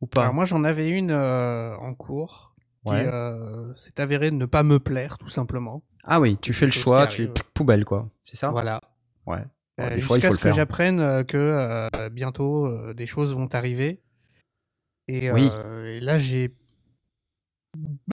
[0.00, 0.22] Ou pas?
[0.22, 2.54] Alors moi j'en avais une euh, en cours
[2.86, 5.82] qui euh, s'est avérée ne pas me plaire tout simplement.
[6.04, 7.34] Ah oui, tu fais le choix, tu arrivent.
[7.52, 8.08] poubelle, quoi.
[8.24, 8.48] C'est ça?
[8.50, 8.80] Voilà.
[9.26, 9.44] Ouais.
[9.80, 14.00] Euh, Jusqu'à ce que j'apprenne que bientôt des choses vont arriver.
[15.06, 15.50] Et, Oui.
[15.86, 16.54] et là j'ai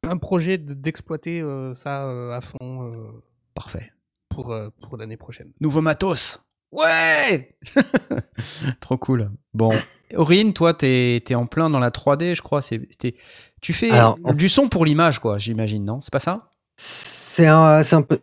[0.04, 3.12] un projet d'exploiter euh, ça euh, à fond euh,
[3.54, 3.92] Parfait.
[4.30, 5.52] pour, euh, pour l'année prochaine.
[5.62, 7.56] Nouveau matos Ouais
[8.82, 9.32] Trop cool.
[9.54, 9.72] Bon,
[10.16, 12.62] Aurine, toi, t'es es en plein dans la 3D, je crois.
[12.62, 13.16] C'est- c'était-
[13.62, 16.02] Tu fais Alors, du son pour l'image, quoi, j'imagine, non?
[16.02, 16.50] C'est pas ça?
[16.76, 18.20] C'est un, c'est un peu,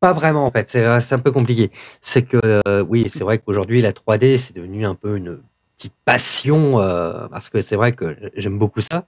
[0.00, 0.68] pas vraiment en fait.
[0.68, 1.70] C'est c'est un peu compliqué.
[2.00, 5.40] C'est que euh, oui, c'est vrai qu'aujourd'hui la 3D c'est devenu un peu une
[5.76, 9.06] petite passion euh, parce que c'est vrai que j'aime beaucoup ça.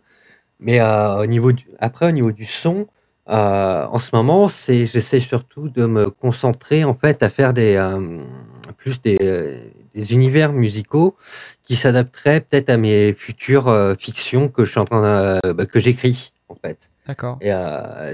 [0.60, 2.86] Mais euh, au niveau du, après au niveau du son,
[3.28, 7.74] euh, en ce moment, c'est j'essaie surtout de me concentrer en fait à faire des
[7.76, 8.22] euh,
[8.76, 9.16] plus des,
[9.94, 11.16] des univers musicaux
[11.62, 15.80] qui s'adapteraient peut-être à mes futures fictions que je suis en train de, bah, que
[15.80, 16.78] j'écris en fait.
[17.06, 17.38] D'accord.
[17.40, 17.50] Et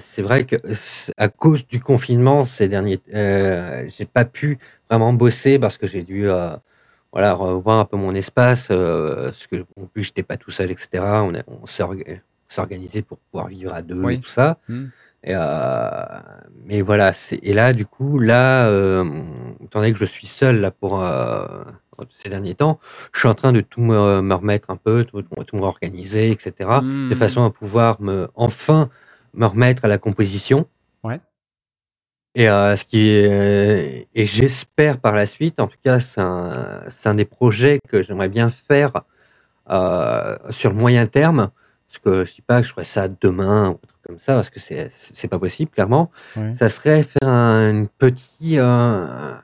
[0.00, 4.58] c'est vrai que c- à cause du confinement ces derniers, j'ai pas pu
[4.88, 6.28] vraiment bosser parce que j'ai dû
[7.12, 11.04] voilà revoir un peu mon espace, parce que en plus j'étais pas tout seul, etc.
[11.24, 12.20] On, a- on s'est orga-
[12.54, 14.14] s'est organisé pour pouvoir vivre à deux Oui.
[14.14, 14.58] et tout ça.
[14.68, 14.86] Hmm.
[15.22, 15.90] Et, euh,
[16.64, 17.12] mais voilà,
[17.42, 19.04] et là du coup là, euh,
[19.62, 21.46] étant donné que je suis seul là pour euh,
[22.16, 22.80] ces derniers temps,
[23.12, 26.30] je suis en train de tout me, me remettre un peu, tout, tout me réorganiser,
[26.30, 27.14] etc de Hmm.
[27.14, 28.88] façon à pouvoir me enfin
[29.34, 30.66] me remettre à la composition.
[31.04, 31.20] Ouais.
[32.34, 37.14] Et ce qui est, et j'espère par la suite, en tout cas, c'est un, un
[37.14, 39.02] des projets que j'aimerais bien faire
[40.50, 41.50] sur le moyen terme.
[41.90, 44.34] Parce que je dis pas que je ferai ça demain ou un truc comme ça,
[44.34, 46.10] parce que c'est c'est pas possible clairement.
[46.36, 46.54] Ouais.
[46.54, 48.64] Ça serait faire un petit euh,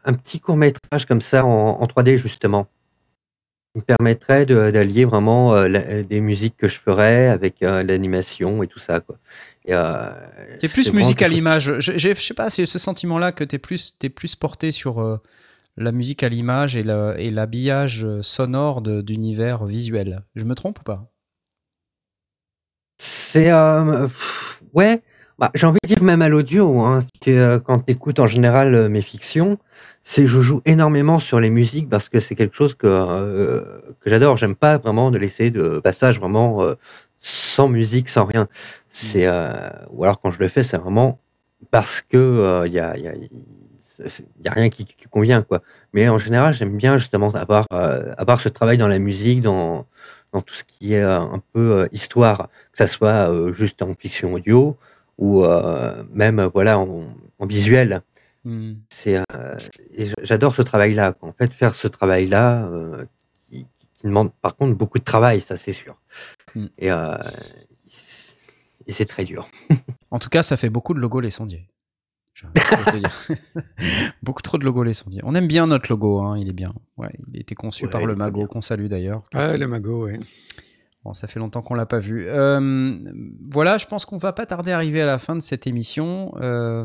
[0.05, 2.69] un petit court métrage comme ça en, en 3D justement
[3.75, 7.83] qui me permettrait de- d'allier vraiment euh, la- des musiques que je ferais avec euh,
[7.83, 9.19] l'animation et tout ça quoi.
[9.65, 10.11] Et, euh,
[10.61, 11.81] T'es plus musique à l'image.
[11.81, 15.21] Je, je sais pas, c'est ce sentiment-là que t'es plus, t'es plus porté sur
[15.77, 20.23] la musique à l'image et l'habillage sonore d'univers visuel.
[20.37, 21.11] Je me trompe ou pas?
[23.29, 24.07] C'est euh,
[24.73, 25.03] ouais,
[25.39, 28.29] bah, j'ai envie de dire même à l'audio, hein, que euh, quand tu écoutes en
[28.29, 29.59] général euh, mes fictions,
[30.05, 34.11] c'est je joue énormément sur les musiques parce que c'est quelque chose que euh, que
[34.11, 34.37] j'adore.
[34.37, 36.75] J'aime pas vraiment de laisser de passage vraiment euh,
[37.19, 38.47] sans musique, sans rien.
[38.91, 41.19] C'est, euh, ou alors quand je le fais, c'est vraiment
[41.73, 45.63] parce que il y a, y a il y a rien qui, qui, convient quoi.
[45.93, 49.87] Mais en général, j'aime bien justement avoir, avoir ce travail dans la musique, dans,
[50.37, 54.77] dans tout ce qui est un peu histoire, que ça soit juste en fiction audio
[55.17, 55.47] ou
[56.13, 57.05] même voilà en,
[57.39, 58.03] en visuel.
[58.45, 58.75] Mmh.
[58.91, 59.19] C'est,
[60.23, 61.15] j'adore ce travail-là.
[61.23, 62.69] En fait, faire ce travail-là,
[63.51, 65.97] qui, qui, demande par contre beaucoup de travail, ça c'est sûr.
[66.55, 66.67] Mmh.
[66.79, 66.91] Et,
[68.87, 69.49] et c'est très dur.
[70.11, 71.67] en tout cas, ça fait beaucoup de logos les sondiers.
[72.37, 73.11] Je vais te dire.
[74.23, 75.23] beaucoup trop de logos les sondiers.
[75.25, 76.75] On aime bien notre logo, hein, il est bien.
[76.99, 79.23] Ouais, il a été conçu Ouais, par le Mago, qu'on salue d'ailleurs.
[79.33, 80.21] Ah, le magot, ouais.
[81.03, 82.27] Bon, ça fait longtemps qu'on l'a pas vu.
[82.29, 82.99] Euh,
[83.51, 86.35] voilà, je pense qu'on va pas tarder à arriver à la fin de cette émission.
[86.37, 86.85] Euh,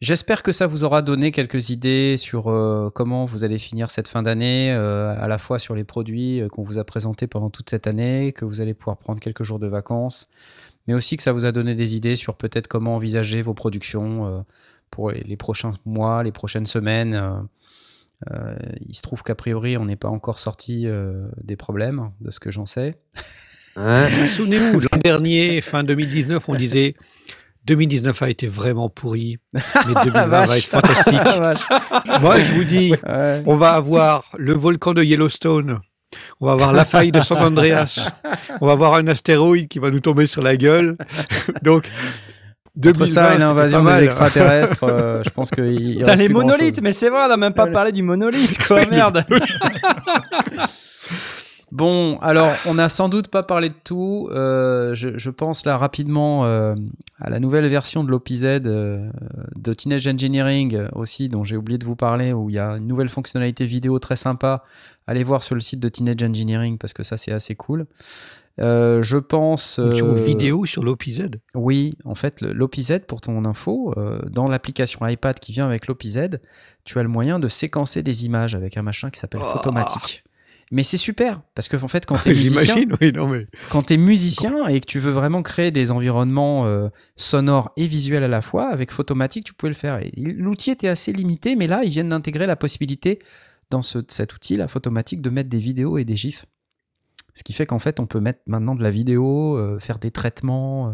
[0.00, 4.08] J'espère que ça vous aura donné quelques idées sur euh, comment vous allez finir cette
[4.08, 7.70] fin d'année, euh, à la fois sur les produits qu'on vous a présentés pendant toute
[7.70, 10.28] cette année, que vous allez pouvoir prendre quelques jours de vacances,
[10.86, 14.26] mais aussi que ça vous a donné des idées sur peut-être comment envisager vos productions
[14.26, 14.40] euh,
[14.90, 17.14] pour les, les prochains mois, les prochaines semaines.
[17.14, 17.32] Euh,
[18.30, 18.54] euh,
[18.88, 22.40] il se trouve qu'a priori, on n'est pas encore sorti euh, des problèmes, de ce
[22.40, 22.96] que j'en sais.
[23.76, 26.94] Hein Ah, Souvenez-vous, l'an dernier, fin 2019, on disait
[27.66, 29.60] 2019 a été vraiment pourri, mais
[30.04, 31.14] 2020 va être fantastique.
[31.14, 31.66] Vache.
[32.20, 33.42] Moi, je vous dis, Ouais.
[33.46, 35.80] on va avoir le volcan de Yellowstone,
[36.40, 38.10] on va avoir la faille de San Andreas,
[38.60, 40.96] on va avoir un astéroïde qui va nous tomber sur la gueule.
[41.62, 41.86] Donc,
[42.76, 46.80] Entre 2020, ça et l'invasion des extraterrestres, euh, je pense qu'il il T'as les monolithes,
[46.82, 49.24] mais c'est vrai, on n'a même pas parlé du monolithe, quoi, merde.
[51.74, 54.28] Bon, alors, on n'a sans doute pas parlé de tout.
[54.30, 56.76] Euh, je, je pense là rapidement euh,
[57.20, 59.10] à la nouvelle version de l'OPZ euh,
[59.56, 62.86] de Teenage Engineering aussi, dont j'ai oublié de vous parler, où il y a une
[62.86, 64.62] nouvelle fonctionnalité vidéo très sympa.
[65.06, 67.86] Allez voir sur le site de Teenage Engineering parce que ça, c'est assez cool.
[68.60, 69.78] Euh, je pense.
[69.78, 71.28] Euh, vidéo sur l'OPZ.
[71.54, 76.38] Oui, en fait, l'OPZ, pour ton info, euh, dans l'application iPad qui vient avec l'OPZ,
[76.84, 79.52] tu as le moyen de séquencer des images avec un machin qui s'appelle Oh.
[79.56, 80.24] Photomatic.
[80.70, 83.46] Mais c'est super, parce que en fait, quand tu es musicien, J'imagine, oui, non mais.
[83.70, 87.86] quand tu es musicien et que tu veux vraiment créer des environnements euh, sonores et
[87.86, 90.00] visuels à la fois, avec Photomatic, tu pouvais le faire.
[90.16, 93.18] L'outil était assez limité, mais là, ils viennent d'intégrer la possibilité
[93.70, 96.46] dans ce- cet outil, la Photomatic, de mettre des vidéos et des gifs.
[97.34, 100.10] Ce qui fait qu'en fait, on peut mettre maintenant de la vidéo, euh, faire des
[100.10, 100.90] traitements.
[100.90, 100.92] euh,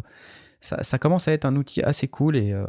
[0.61, 2.37] ça, ça commence à être un outil assez cool.
[2.37, 2.65] Et euh,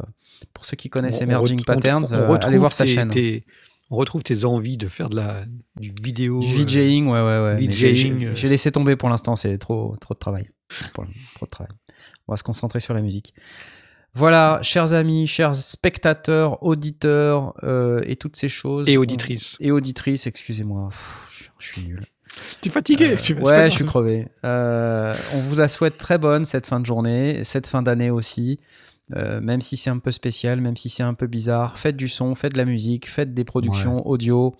[0.54, 3.08] pour ceux qui connaissent on- Emerging on- Patterns, on allez voir sa tes- chaîne.
[3.10, 3.44] tes-
[3.90, 5.44] on retrouve tes envies de faire de la,
[5.76, 6.40] du vidéo.
[6.40, 7.56] Du VJing, ouais, ouais, ouais.
[7.56, 10.50] VJing, J'ai j'ai laissé tomber pour l'instant, c'est trop, trop de travail.
[10.94, 11.04] Pour-
[11.34, 11.72] trop de travail.
[12.28, 13.34] On va se concentrer sur la musique.
[14.14, 18.88] Voilà, chers amis, chers spectateurs, auditeurs euh, et toutes ces choses.
[18.88, 19.56] Et on- auditrices.
[19.60, 20.90] Et auditrices, excusez-moi.
[21.30, 22.02] Je suis- je suis nul.
[22.60, 23.12] Tu es fatigué.
[23.12, 24.28] Euh, tu- c'est pas ouais, je suis crevé.
[24.44, 28.58] Euh, on vous la souhaite très bonne cette fin de journée, cette fin d'année aussi.
[29.14, 32.08] Euh, même si c'est un peu spécial, même si c'est un peu bizarre, faites du
[32.08, 34.54] son, faites de la musique, faites des productions audio.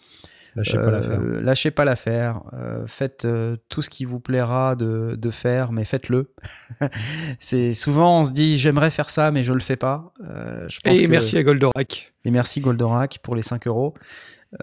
[0.54, 1.20] Lâchez pas l'affaire.
[1.20, 2.40] Euh, lâchez pas l'affaire.
[2.52, 6.34] Euh, faites euh, tout ce qui vous plaira de, de faire, mais faites-le.
[7.38, 10.12] c'est souvent on se dit j'aimerais faire ça, mais je le fais pas.
[10.28, 12.12] Euh, je pense Et que- merci à Goldorak.
[12.24, 13.94] et merci Goldorak pour les 5 euros.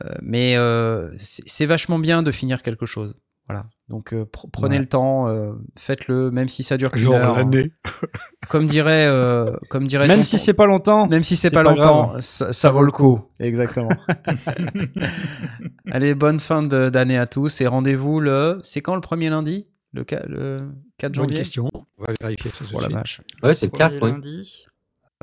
[0.04, 3.16] Euh, mais euh, c'est c'est vachement bien de finir quelque chose.
[3.50, 3.66] Voilà.
[3.88, 4.80] Donc euh, pr- prenez Ouais.
[4.82, 7.36] le temps, euh, faites-le, même si ça dure qu'une Genre heure.
[7.38, 7.72] l'année.
[8.50, 11.08] Comme dirait, euh, comme dirait Même si c'est pas longtemps.
[11.08, 13.20] même si c'est pas, pas longtemps, ça, ça vaut le coup.
[13.40, 13.90] Exactement.
[15.92, 18.60] Allez, bonne fin d'année à tous et rendez-vous le.
[18.64, 19.68] C'est quand le premier lundi?
[19.94, 21.38] Le, ca- le 4 Bonne janvier?
[21.38, 21.70] question.
[21.98, 22.66] On va vérifier ça.
[22.74, 23.22] Oh la vache.
[23.44, 24.12] Ouais, c'est le 4, Premier oui.
[24.12, 24.66] lundi.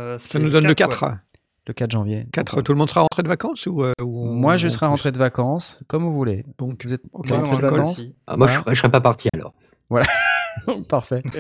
[0.01, 1.11] Euh, Ça nous donne le quatre, 4.
[1.13, 1.19] ouais.
[1.67, 2.27] Le 4 janvier.
[2.33, 2.63] 4.
[2.63, 5.19] Tout le monde sera rentré de vacances ou, euh, ou Moi, je serai rentré de
[5.19, 6.45] vacances, comme vous voulez.
[6.59, 8.03] Donc, Vous êtes Ok, vous êtes rentré rentré de vacances.
[8.27, 8.63] Ah, moi, je, Voilà.
[8.65, 9.53] serais- je serais pas parti alors.
[10.89, 11.23] Parfait.
[11.33, 11.39] T'as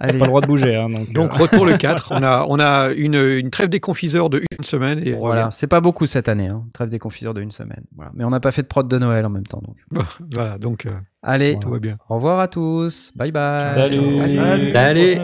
[0.00, 0.76] Allez, pas le droit de bouger.
[0.76, 2.12] Hein, donc, donc euh, retour le 4.
[2.14, 5.00] On a, on a une, une trêve des confiseurs de une semaine.
[5.04, 6.64] Et voilà, c'est pas beaucoup cette année, hein.
[6.72, 7.84] trêve des confiseurs de une semaine.
[7.96, 8.10] Voilà.
[8.14, 9.62] Mais on n'a pas fait de prod de Noël en même temps.
[9.66, 9.76] Donc.
[10.34, 10.90] Voilà, donc euh,
[11.22, 11.60] Allez, Voilà.
[11.60, 11.96] tout va bien.
[12.08, 13.12] au revoir à tous.
[13.16, 13.74] Bye bye.
[13.74, 14.28] Salut.
[14.72, 15.16] Salut.